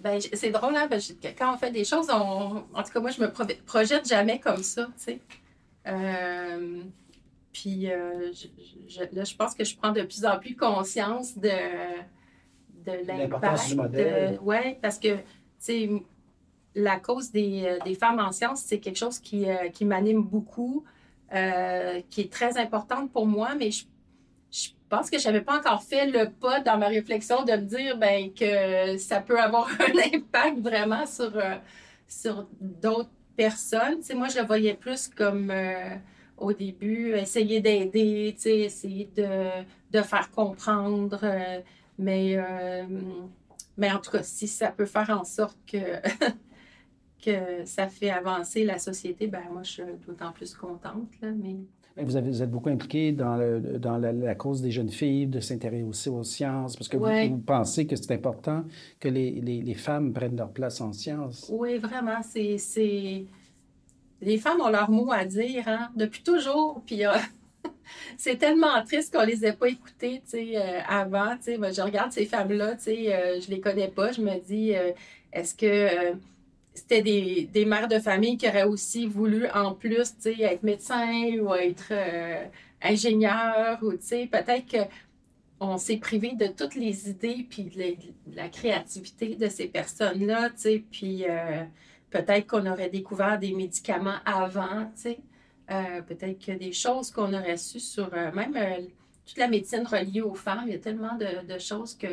Ben, 0.00 0.20
c'est 0.20 0.50
drôle, 0.50 0.76
hein? 0.76 0.88
quand 1.36 1.54
on 1.54 1.56
fait 1.56 1.72
des 1.72 1.84
choses, 1.84 2.06
on... 2.10 2.62
en 2.72 2.82
tout 2.84 2.92
cas, 2.92 3.00
moi, 3.00 3.10
je 3.10 3.20
me 3.20 3.28
projette 3.64 4.08
jamais 4.08 4.38
comme 4.38 4.62
ça, 4.62 4.86
tu 4.86 4.92
sais. 4.96 5.20
Euh, 5.88 6.82
puis 7.52 7.90
euh, 7.90 8.30
là, 9.12 9.24
je 9.24 9.34
pense 9.34 9.54
que 9.54 9.64
je 9.64 9.76
prends 9.76 9.90
de 9.90 10.02
plus 10.02 10.24
en 10.24 10.38
plus 10.38 10.54
conscience 10.54 11.36
de, 11.36 11.50
de 12.96 13.06
l'impact. 13.06 14.38
Oui, 14.42 14.74
parce 14.80 14.98
que, 14.98 15.16
tu 15.64 16.02
la 16.74 17.00
cause 17.00 17.32
des, 17.32 17.64
euh, 17.64 17.78
des, 17.84 17.94
femmes 17.94 18.20
en 18.20 18.30
sciences, 18.30 18.60
c'est 18.60 18.78
quelque 18.78 18.98
chose 18.98 19.18
qui, 19.18 19.46
qui 19.72 19.84
m'anime 19.84 20.22
beaucoup, 20.22 20.84
qui 21.30 22.20
est 22.20 22.32
très 22.32 22.56
importante 22.58 23.10
pour 23.10 23.26
moi, 23.26 23.54
mais 23.58 23.70
je 23.70 23.84
je 24.88 24.96
pense 24.96 25.10
que 25.10 25.18
je 25.18 25.26
n'avais 25.26 25.42
pas 25.42 25.58
encore 25.58 25.82
fait 25.82 26.06
le 26.06 26.30
pas 26.30 26.60
dans 26.60 26.78
ma 26.78 26.88
réflexion 26.88 27.44
de 27.44 27.52
me 27.52 27.58
dire 27.58 27.98
ben, 27.98 28.32
que 28.32 28.96
ça 28.96 29.20
peut 29.20 29.38
avoir 29.38 29.68
un 29.80 30.16
impact 30.16 30.60
vraiment 30.60 31.04
sur, 31.04 31.36
euh, 31.36 31.56
sur 32.06 32.46
d'autres 32.60 33.10
personnes. 33.36 33.98
moi, 34.14 34.28
je 34.28 34.38
le 34.38 34.46
voyais 34.46 34.72
plus 34.74 35.08
comme 35.08 35.50
euh, 35.50 35.94
au 36.38 36.54
début, 36.54 37.12
essayer 37.12 37.60
d'aider, 37.60 38.34
essayer 38.42 39.10
de, 39.14 39.48
de, 39.90 40.02
faire 40.02 40.30
comprendre. 40.30 41.20
Euh, 41.22 41.60
mais, 41.98 42.38
mais 43.76 43.92
en 43.92 43.98
tout 44.00 44.10
cas, 44.10 44.22
si 44.22 44.48
ça 44.48 44.70
peut 44.70 44.86
faire 44.86 45.10
en 45.10 45.24
sorte 45.24 45.56
que, 45.66 45.78
que 47.24 47.64
ça 47.64 47.88
fait 47.88 48.10
avancer 48.10 48.64
la 48.64 48.78
société, 48.78 49.28
ben 49.28 49.42
moi, 49.52 49.62
je 49.62 49.70
suis 49.70 49.82
d'autant 50.06 50.32
plus 50.32 50.54
contente. 50.54 51.08
Là, 51.22 51.30
mais... 51.32 51.56
Vous, 52.00 52.16
avez, 52.16 52.30
vous 52.30 52.42
êtes 52.42 52.50
beaucoup 52.50 52.68
impliqué 52.68 53.12
dans, 53.12 53.36
le, 53.36 53.60
dans 53.78 53.98
la, 53.98 54.34
cause 54.34 54.62
des 54.62 54.70
jeunes 54.70 54.90
filles, 54.90 55.26
de 55.26 55.40
s'intéresser 55.40 55.82
aussi 55.82 56.08
aux 56.08 56.22
sciences, 56.22 56.76
parce 56.76 56.88
que 56.88 56.96
vous, 56.96 57.38
pensez 57.38 57.86
que 57.86 57.96
c'est 57.96 58.12
important 58.12 58.64
que 59.00 59.08
les, 59.08 59.32
les, 59.32 59.62
les, 59.62 59.74
femmes 59.74 60.12
prennent 60.12 60.36
leur 60.36 60.50
place 60.50 60.80
en 60.80 60.92
sciences. 60.92 61.50
Oui, 61.52 61.78
vraiment. 61.78 62.20
C'est, 62.22 63.26
Les 64.20 64.38
femmes 64.38 64.60
ont 64.60 64.70
leur 64.70 64.90
mot 64.90 65.10
à 65.10 65.24
dire, 65.24 65.64
hein, 65.66 65.90
depuis 65.96 66.22
toujours. 66.22 66.82
Puis 66.86 67.04
euh, 67.04 67.12
c'est 68.16 68.36
tellement 68.36 68.82
triste 68.84 69.14
qu'on 69.14 69.24
les 69.24 69.44
ait 69.44 69.52
pas 69.52 69.68
sais, 70.24 70.52
euh, 70.56 70.80
avant. 70.88 71.36
Sais, 71.40 71.56
je 71.56 71.82
regarde 71.82 72.12
ces 72.12 72.26
femmes-là, 72.26 72.76
euh, 72.88 73.40
je 73.40 73.50
les 73.50 73.60
connais 73.60 73.88
pas. 73.88 74.12
Je 74.12 74.20
me 74.20 74.38
dis, 74.40 74.72
est-ce 75.32 75.54
que 75.54 76.16
c'était 76.78 77.02
des, 77.02 77.64
mères 77.64 77.88
de 77.88 77.98
famille 77.98 78.36
qui 78.36 78.48
auraient 78.48 78.64
aussi 78.64 79.06
voulu, 79.06 79.48
en 79.50 79.74
plus, 79.74 80.14
être 80.26 80.62
médecin 80.62 81.36
ou 81.40 81.54
être 81.54 81.88
euh, 81.90 82.44
ingénieur 82.82 83.78
ou, 83.82 83.90
peut-être 83.90 84.88
qu'on 85.58 85.76
s'est 85.76 85.96
privé 85.98 86.34
de 86.34 86.46
toutes 86.46 86.76
les 86.76 87.10
idées 87.10 87.46
puis 87.48 87.64
de, 87.64 88.34
la 88.34 88.48
créativité 88.48 89.34
de 89.34 89.48
ces 89.48 89.66
personnes-là, 89.66 90.50
tu 90.50 90.84
sais, 90.92 91.26
euh, 91.28 91.64
peut-être 92.10 92.46
qu'on 92.46 92.66
aurait 92.66 92.90
découvert 92.90 93.38
des 93.38 93.52
médicaments 93.52 94.18
avant, 94.24 94.90
euh, 95.70 96.02
peut-être 96.02 96.44
que 96.44 96.52
des 96.52 96.72
choses 96.72 97.10
qu'on 97.10 97.32
aurait 97.34 97.56
su 97.56 97.80
sur 97.80 98.10
même 98.12 98.56
toute 99.26 99.38
la 99.38 99.48
médecine 99.48 99.86
reliée 99.86 100.22
aux 100.22 100.34
femmes, 100.34 100.64
il 100.66 100.72
y 100.72 100.76
a 100.76 100.78
tellement 100.78 101.16
de, 101.16 101.46
de 101.46 101.58
choses 101.58 101.94
que 101.94 102.08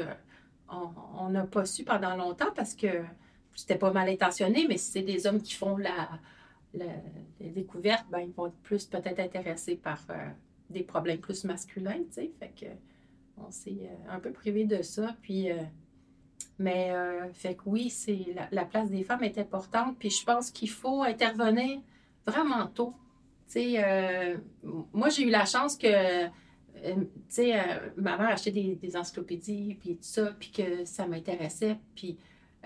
on 0.68 1.30
n'a 1.30 1.46
pas 1.46 1.66
su 1.66 1.84
pendant 1.84 2.16
longtemps 2.16 2.52
parce 2.56 2.74
que 2.74 3.04
c'était 3.56 3.78
pas 3.78 3.92
mal 3.92 4.10
intentionné, 4.10 4.66
mais 4.68 4.78
si 4.78 4.92
c'est 4.92 5.02
des 5.02 5.28
hommes 5.28 5.42
qui 5.42 5.54
font 5.54 5.78
la, 5.78 6.10
découverte, 7.40 8.06
ben, 8.10 8.20
ils 8.20 8.34
vont 8.34 8.48
être 8.48 8.58
plus 8.64 8.86
peut-être 8.86 9.20
intéressés 9.20 9.76
par 9.76 10.00
euh, 10.10 10.30
des 10.70 10.84
problèmes 10.84 11.20
plus 11.20 11.46
masculins, 11.46 12.04
tu 12.08 12.14
sais. 12.14 12.32
Fait 12.40 12.52
que 12.60 12.66
on 13.38 13.50
s'est 13.50 13.78
euh, 13.82 14.12
un 14.12 14.20
peu 14.20 14.32
privé 14.32 14.66
de 14.66 14.82
ça. 14.82 15.16
Puis, 15.22 15.52
euh, 15.52 15.62
mais 16.60 16.94
fait 17.34 17.56
que 17.56 17.62
oui, 17.66 17.90
c'est 17.90 18.34
la, 18.52 18.66
place 18.66 18.90
des 18.90 19.04
femmes 19.04 19.24
est 19.24 19.38
importante. 19.38 19.98
Puis 20.00 20.10
je 20.10 20.26
pense 20.26 20.52
qu'il 20.52 20.70
faut 20.70 21.04
intervenir 21.04 21.82
vraiment 22.26 22.68
tôt. 22.68 22.94
Tu 23.56 23.76
sais, 23.76 24.38
moi, 24.94 25.10
j'ai 25.10 25.24
eu 25.24 25.30
la 25.30 25.46
chance 25.46 25.78
que 25.78 26.26
tu 26.26 27.08
sais, 27.30 27.54
ma 27.96 28.18
mère 28.18 28.30
achetait 28.30 28.52
des, 28.52 28.76
des 28.76 28.98
encyclopédies, 28.98 29.78
puis 29.80 29.96
tout 29.96 30.04
ça, 30.04 30.32
puis 30.40 30.52
que 30.52 30.86
ça 30.86 31.08
m'intéressait. 31.08 31.78
Puis 31.96 32.18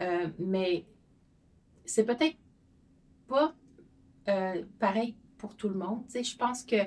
euh, 0.02 0.28
mais 0.38 0.86
c'est 1.86 2.06
peut-être 2.06 2.38
pas 3.28 3.54
euh, 4.28 4.64
pareil 4.80 5.16
pour 5.38 5.56
tout 5.56 5.70
le 5.70 5.76
monde. 5.76 6.04
je 6.14 6.36
pense 6.36 6.64
que 6.64 6.78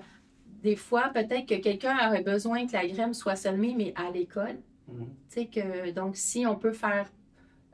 des 0.63 0.77
fois, 0.77 1.09
peut-être 1.09 1.47
que 1.47 1.57
quelqu'un 1.57 2.09
aurait 2.09 2.23
besoin 2.23 2.67
que 2.67 2.73
la 2.73 2.87
graine 2.87 3.15
soit 3.15 3.37
semée, 3.37 3.75
mais 3.77 3.93
à 3.97 4.11
l'école. 4.11 4.61
Mhm. 4.89 5.49
que, 5.51 5.91
donc, 5.91 6.17
si 6.17 6.47
on 6.47 6.57
peut 6.57 6.73
faire 6.73 7.11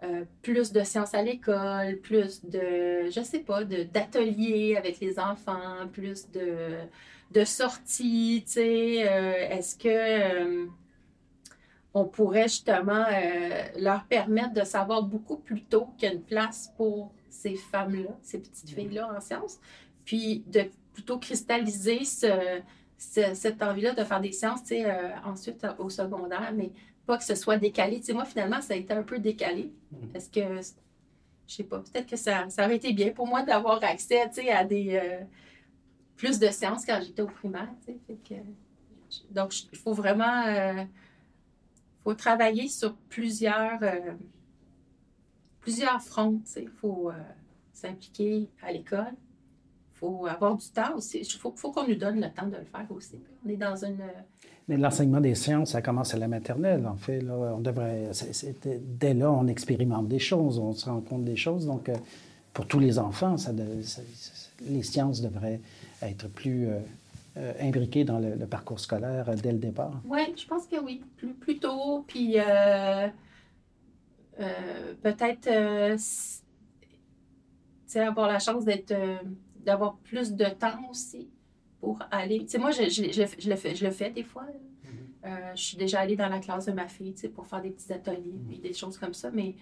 euh, 0.02 0.24
plus 0.42 0.72
de 0.72 0.82
sciences 0.82 1.14
à 1.14 1.22
l'école, 1.22 1.96
plus 2.02 2.44
de, 2.44 3.10
je 3.10 3.20
sais 3.22 3.40
pas, 3.40 3.64
d'ateliers 3.64 4.76
avec 4.76 5.00
les 5.00 5.18
enfants, 5.18 5.88
plus 5.92 6.30
de, 6.30 6.76
de 7.32 7.44
sorties, 7.44 8.42
tu 8.46 8.52
sais, 8.52 8.94
est-ce 9.50 9.76
que 9.76 10.68
on 11.94 12.04
pourrait 12.04 12.48
justement 12.48 13.04
euh, 13.10 13.64
leur 13.78 14.04
permettre 14.04 14.52
de 14.52 14.64
savoir 14.64 15.02
beaucoup 15.02 15.36
plus 15.36 15.62
tôt 15.62 15.88
qu'il 15.96 16.08
y 16.08 16.12
a 16.12 16.14
une 16.14 16.22
place 16.22 16.72
pour 16.76 17.12
ces 17.30 17.56
femmes-là, 17.56 18.10
ces 18.22 18.38
petites 18.38 18.70
filles-là 18.70 19.10
en 19.16 19.20
sciences, 19.20 19.58
puis 20.04 20.44
de 20.46 20.64
plutôt 20.92 21.18
cristalliser 21.18 22.04
ce, 22.04 22.60
cette 22.96 23.62
envie-là 23.62 23.94
de 23.94 24.04
faire 24.04 24.20
des 24.20 24.32
sciences, 24.32 24.62
tu 24.62 24.68
sais, 24.68 24.84
euh, 24.90 25.10
ensuite 25.24 25.66
au 25.78 25.88
secondaire, 25.88 26.52
mais 26.54 26.70
pas 27.08 27.18
que 27.18 27.24
ce 27.24 27.34
soit 27.34 27.56
décalé. 27.56 27.98
Tu 27.98 28.06
sais, 28.06 28.12
moi, 28.12 28.24
finalement, 28.24 28.60
ça 28.60 28.74
a 28.74 28.76
été 28.76 28.92
un 28.92 29.02
peu 29.02 29.18
décalé, 29.18 29.72
parce 30.12 30.28
que, 30.28 30.40
je 31.46 31.54
sais 31.54 31.64
pas, 31.64 31.78
peut-être 31.78 32.06
que 32.06 32.16
ça, 32.16 32.48
ça, 32.50 32.66
aurait 32.66 32.76
été 32.76 32.92
bien 32.92 33.10
pour 33.10 33.26
moi 33.26 33.42
d'avoir 33.42 33.82
accès, 33.82 34.28
tu 34.28 34.42
sais, 34.42 34.50
à 34.50 34.64
des... 34.64 35.00
Euh, 35.02 35.24
plus 36.16 36.40
de 36.40 36.48
sciences 36.48 36.84
quand 36.84 37.00
j'étais 37.00 37.22
au 37.22 37.28
primaire, 37.28 37.68
tu 37.86 37.94
sais, 38.28 38.42
donc, 39.30 39.54
il 39.72 39.78
faut 39.78 39.94
vraiment 39.94 40.86
faut 42.08 42.14
travailler 42.14 42.68
sur 42.68 42.94
plusieurs, 43.10 43.82
euh, 43.82 44.12
plusieurs 45.60 46.00
fronts. 46.00 46.40
Il 46.56 46.68
faut 46.68 47.10
euh, 47.10 47.14
s'impliquer 47.72 48.48
à 48.62 48.72
l'école. 48.72 49.12
Il 49.94 49.98
faut 49.98 50.26
avoir 50.26 50.56
du 50.56 50.68
temps 50.70 50.96
aussi. 50.96 51.18
Il 51.18 51.26
faut, 51.26 51.50
qu'on 51.50 51.86
nous 51.86 51.96
donne 51.96 52.20
le 52.20 52.32
temps 52.32 52.46
de 52.46 52.56
le 52.56 52.64
faire 52.64 52.86
aussi. 52.90 53.20
On 53.44 53.48
est 53.50 53.56
dans 53.56 53.84
une. 53.84 54.02
Mais 54.68 54.76
l'enseignement 54.76 55.20
des 55.20 55.34
sciences, 55.34 55.70
ça 55.70 55.82
commence 55.82 56.12
à 56.12 56.18
la 56.18 56.28
maternelle, 56.28 56.86
en 56.86 56.96
fait. 56.96 57.24
On 57.30 57.60
devrait, 57.60 58.10
dès 59.00 59.14
là, 59.14 59.32
on 59.32 59.46
expérimente 59.46 60.08
des 60.08 60.18
choses, 60.18 60.58
on 60.58 60.72
se 60.74 60.84
rend 60.86 61.00
compte 61.00 61.24
des 61.24 61.36
choses. 61.36 61.66
Donc, 61.66 61.88
euh, 61.88 61.94
pour 62.52 62.66
tous 62.66 62.78
les 62.78 62.98
enfants, 62.98 63.36
les 64.68 64.82
sciences 64.82 65.22
devraient 65.22 65.60
être 66.02 66.28
plus 66.28 66.68
euh, 67.38 67.52
imbriqué 67.60 68.04
dans 68.04 68.18
le, 68.18 68.46
parcours 68.46 68.80
scolaire 68.80 69.28
euh, 69.28 69.36
dès 69.36 69.52
le 69.52 69.58
départ? 69.58 69.92
Oui, 70.04 70.34
je 70.36 70.44
pense 70.44 70.66
que 70.66 70.76
oui. 70.82 71.04
Plus, 71.40 71.60
tôt, 71.60 72.04
puis 72.08 72.34
euh, 72.36 73.08
peut-être 75.02 75.48
avoir 77.94 78.26
la 78.26 78.40
chance 78.40 78.64
d'avoir 79.64 79.98
plus 79.98 80.32
de 80.32 80.46
temps 80.46 80.90
aussi 80.90 81.28
pour 81.80 81.98
aller. 82.10 82.40
Tu 82.40 82.48
sais, 82.48 82.58
moi, 82.58 82.70
je, 82.70 82.84
je, 82.84 83.10
je, 83.10 83.48
le 83.48 83.56
fais, 83.56 83.74
je 83.74 83.84
le 83.84 83.90
fais 83.90 84.10
des 84.10 84.24
fois. 84.24 84.44
Mm-hmm. 84.44 85.56
je 85.56 85.62
suis 85.62 85.76
déjà 85.76 86.00
allée 86.00 86.16
dans 86.16 86.28
la 86.28 86.38
classe 86.38 86.66
de 86.66 86.72
ma 86.72 86.88
fille, 86.88 87.14
tu 87.14 87.22
sais, 87.22 87.28
pour 87.28 87.46
faire 87.46 87.62
des 87.62 87.70
petits 87.70 87.92
ateliers, 87.92 88.16
mm-hmm. 88.16 88.48
puis 88.48 88.58
des 88.58 88.72
choses 88.72 88.98
comme 88.98 89.14
ça, 89.14 89.30
mais 89.32 89.54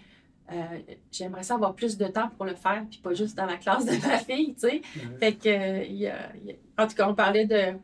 euh, 0.51 0.79
j'aimerais 1.11 1.43
ça 1.43 1.55
avoir 1.55 1.75
plus 1.75 1.97
de 1.97 2.05
temps 2.05 2.29
pour 2.29 2.45
le 2.45 2.55
faire, 2.55 2.85
puis 2.89 2.99
pas 2.99 3.13
juste 3.13 3.35
dans 3.35 3.45
la 3.45 3.57
classe 3.57 3.85
de 3.85 4.07
ma 4.07 4.17
fille, 4.17 4.53
tu 4.53 4.61
sais. 4.61 4.81
Fait 5.19 5.33
que, 5.33 6.81
en 6.81 6.87
tout 6.87 6.95
cas, 6.95 7.09
on 7.09 7.15
parlait 7.15 7.45
de, 7.45 7.77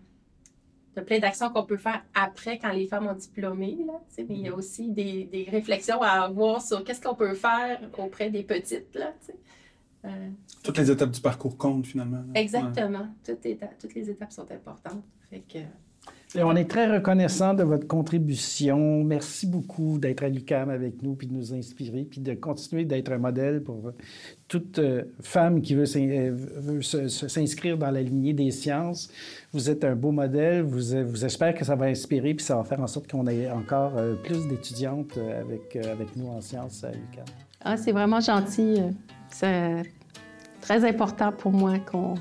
de 0.95 1.01
plein 1.01 1.19
d'actions 1.19 1.49
qu'on 1.49 1.65
peut 1.65 1.77
faire 1.77 2.03
après 2.13 2.57
quand 2.59 2.71
les 2.71 2.87
femmes 2.87 3.07
ont 3.07 3.15
diplômé, 3.15 3.77
là, 3.85 3.99
mais 4.17 4.25
il 4.29 4.41
y 4.41 4.47
a 4.47 4.51
mm-hmm. 4.51 4.53
aussi 4.55 4.91
des, 4.91 5.25
des, 5.25 5.43
réflexions 5.43 6.01
à 6.01 6.23
avoir 6.23 6.61
sur 6.61 6.83
qu'est-ce 6.83 7.01
qu'on 7.01 7.15
peut 7.15 7.33
faire 7.33 7.81
auprès 7.97 8.29
des 8.29 8.43
petites, 8.43 8.95
là, 8.95 9.13
tu 9.19 9.27
sais. 9.27 9.35
Euh, 10.05 10.29
toutes 10.63 10.77
les 10.77 10.91
étapes 10.91 11.11
du 11.11 11.21
parcours 11.21 11.57
comptent, 11.57 11.87
finalement. 11.87 12.23
Exactement. 12.35 13.07
Toutes, 13.25 13.39
toutes, 13.79 13.95
les 13.95 14.09
étapes 14.09 14.31
sont 14.31 14.49
importantes. 14.51 15.03
Fait 15.29 15.41
que, 15.41 15.59
et 16.35 16.41
on 16.41 16.55
est 16.55 16.65
très 16.65 16.91
reconnaissant 16.91 17.53
de 17.53 17.63
votre 17.63 17.87
contribution. 17.87 19.03
Merci 19.03 19.45
beaucoup 19.45 19.99
d'être 19.99 20.23
à 20.23 20.29
l'UCAM 20.29 20.69
avec 20.71 21.03
nous, 21.03 21.13
puis 21.13 21.27
de 21.27 21.33
nous 21.33 21.53
inspirer, 21.53 22.05
puis 22.09 22.21
de 22.21 22.33
continuer 22.33 22.85
d'être 22.85 23.11
un 23.11 23.19
modèle 23.19 23.61
pour 23.61 23.91
toute 24.47 24.79
euh, 24.79 25.03
femme 25.21 25.61
qui 25.61 25.75
veut 25.75 25.85
euh, 25.95 26.81
s'inscrire 26.81 27.77
dans 27.77 27.91
la 27.91 28.01
lignée 28.01 28.33
des 28.33 28.49
sciences. 28.49 29.11
Vous 29.51 29.69
êtes 29.69 29.83
un 29.83 29.95
beau 29.95 30.11
modèle. 30.11 30.63
Vous, 30.63 31.05
vous 31.05 31.23
espère 31.23 31.53
que 31.53 31.63
ça 31.63 31.75
va 31.75 31.85
inspirer, 31.85 32.33
puis 32.33 32.43
ça 32.43 32.55
va 32.55 32.63
faire 32.63 32.81
en 32.81 32.87
sorte 32.87 33.11
qu'on 33.11 33.27
ait 33.27 33.49
encore 33.51 33.93
plus 34.23 34.47
d'étudiantes 34.47 35.17
avec, 35.17 35.75
avec 35.75 36.15
nous 36.15 36.27
en 36.27 36.41
sciences 36.41 36.83
à 36.83 36.91
l'UCAM. 36.91 37.25
Ah, 37.61 37.77
c'est 37.77 37.91
vraiment 37.91 38.19
gentil. 38.19 38.81
C'est 39.33 39.83
très 40.61 40.87
important 40.87 41.31
pour 41.31 41.51
moi 41.51 41.79
qu'on 41.79 42.15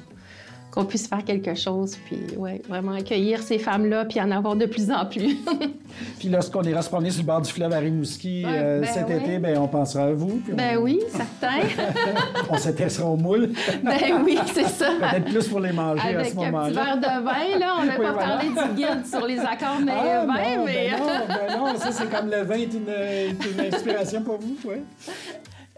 qu'on 0.72 0.86
puisse 0.86 1.06
faire 1.06 1.22
quelque 1.22 1.54
chose, 1.54 1.98
puis 2.06 2.18
ouais, 2.38 2.62
vraiment 2.66 2.92
accueillir 2.92 3.42
ces 3.42 3.58
femmes-là, 3.58 4.06
puis 4.06 4.18
en 4.22 4.30
avoir 4.30 4.56
de 4.56 4.64
plus 4.64 4.90
en 4.90 5.04
plus. 5.04 5.36
puis 6.18 6.30
lorsqu'on 6.30 6.62
ira 6.62 6.80
se 6.80 6.88
promener 6.88 7.10
sur 7.10 7.20
le 7.20 7.26
bord 7.26 7.42
du 7.42 7.52
fleuve 7.52 7.74
à 7.74 7.78
Rimouski 7.78 8.42
euh, 8.46 8.80
ben 8.80 8.86
cet 8.86 9.10
été, 9.10 9.38
ben, 9.38 9.58
on 9.58 9.68
pensera 9.68 10.04
à 10.04 10.12
vous. 10.12 10.40
Ben 10.48 10.78
oui, 10.78 11.00
certain. 11.10 11.60
on 12.50 12.56
s'intéressera 12.56 13.06
aux 13.06 13.18
moules. 13.18 13.50
ben 13.84 14.22
oui, 14.24 14.38
c'est 14.46 14.66
ça. 14.66 14.88
Peut-être 14.98 15.26
plus 15.26 15.46
pour 15.46 15.60
les 15.60 15.72
manger 15.72 16.16
à 16.16 16.24
ce 16.24 16.34
moment-là. 16.36 16.64
Un 16.64 16.68
petit 16.68 16.74
verre 16.74 16.96
de 16.96 17.24
vin, 17.24 17.58
là. 17.58 17.74
On 17.78 17.84
n'a 17.84 17.96
pas 17.96 18.14
parlé 18.14 18.48
du 18.48 18.74
guide 18.74 19.06
sur 19.06 19.26
les 19.26 19.40
accords 19.40 19.80
mais 19.84 19.92
ah, 19.94 20.24
vin, 20.24 20.26
ben 20.26 20.64
mais... 20.64 20.90
Ben 20.90 20.98
non, 20.98 21.26
ben 21.28 21.58
non, 21.58 21.78
ça 21.78 21.92
c'est 21.92 22.10
comme 22.10 22.30
le 22.30 22.44
vin 22.44 22.54
est 22.54 22.72
une, 22.72 23.52
une 23.52 23.74
inspiration 23.74 24.22
pour 24.22 24.38
vous, 24.38 24.56
oui. 24.64 24.76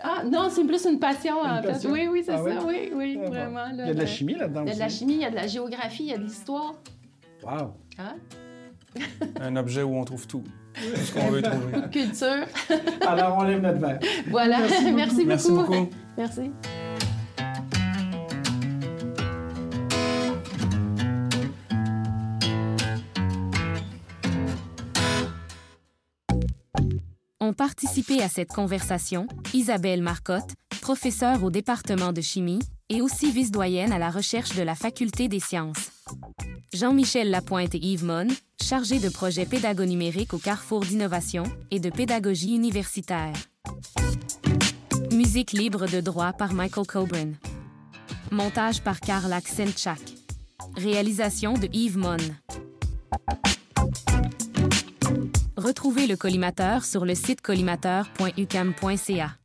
Ah, 0.06 0.22
non, 0.22 0.48
c'est 0.50 0.64
plus 0.64 0.84
une 0.84 0.98
passion, 0.98 1.40
en 1.40 1.62
fait. 1.62 1.88
Oui, 1.88 2.06
oui, 2.10 2.22
c'est 2.24 2.32
ah 2.32 2.44
ça. 2.44 2.66
Oui, 2.66 2.92
oui, 2.94 3.18
ah, 3.24 3.28
vraiment. 3.28 3.64
il 3.72 3.78
y 3.78 3.82
a 3.82 3.94
de 3.94 3.98
la 3.98 4.06
chimie 4.06 4.34
là-dedans 4.34 4.62
Il 4.64 4.68
y 4.68 4.72
a 4.72 4.74
de 4.74 4.80
la 4.80 4.88
chimie, 4.88 5.14
il 5.14 5.20
y 5.20 5.24
a 5.24 5.30
de 5.30 5.34
la 5.34 5.46
géographie, 5.46 6.04
il 6.04 6.10
y 6.10 6.12
a 6.12 6.18
de 6.18 6.24
l'histoire. 6.24 6.74
Wow. 7.42 7.74
Hein? 7.98 8.16
Un 9.40 9.56
objet 9.56 9.82
où 9.82 9.96
on 9.96 10.04
trouve 10.04 10.26
tout. 10.26 10.44
ce 10.74 11.12
qu'on 11.12 11.30
veut 11.30 11.42
trouver. 11.42 11.88
Culture. 11.90 12.46
Alors, 13.00 13.38
on 13.38 13.44
lève 13.44 13.62
notre 13.62 13.78
verre. 13.78 13.98
Voilà. 14.28 14.58
Merci, 14.92 15.24
Merci 15.26 15.50
beaucoup. 15.50 15.88
Merci. 16.16 16.50
Ont 27.44 27.52
participé 27.52 28.22
à 28.22 28.30
cette 28.30 28.48
conversation 28.48 29.26
Isabelle 29.52 30.00
Marcotte, 30.00 30.54
professeure 30.80 31.44
au 31.44 31.50
département 31.50 32.10
de 32.10 32.22
chimie, 32.22 32.60
et 32.88 33.02
aussi 33.02 33.30
vice-doyenne 33.30 33.92
à 33.92 33.98
la 33.98 34.08
recherche 34.08 34.56
de 34.56 34.62
la 34.62 34.74
Faculté 34.74 35.28
des 35.28 35.40
sciences. 35.40 35.90
Jean-Michel 36.72 37.30
Lapointe 37.30 37.74
et 37.74 37.84
Yves 37.84 38.06
Mon, 38.06 38.28
chargés 38.62 38.98
de 38.98 39.10
projet 39.10 39.44
pédago-numérique 39.44 40.32
au 40.32 40.38
Carrefour 40.38 40.86
d'innovation 40.86 41.42
et 41.70 41.80
de 41.80 41.90
pédagogie 41.90 42.54
universitaire. 42.54 43.34
Musique 45.12 45.52
libre 45.52 45.86
de 45.86 46.00
droit 46.00 46.32
par 46.32 46.54
Michael 46.54 46.86
Coburn. 46.86 47.34
Montage 48.30 48.80
par 48.80 49.00
Karl 49.00 49.30
Aksenchak. 49.30 50.00
Réalisation 50.76 51.52
de 51.52 51.68
Yves 51.74 51.98
Mon. 51.98 52.16
Retrouvez 55.57 56.07
le 56.09 56.17
collimateur 56.17 56.85
sur 56.85 57.05
le 57.05 57.15
site 57.15 57.40
collimateur.ucam.ca. 57.40 59.38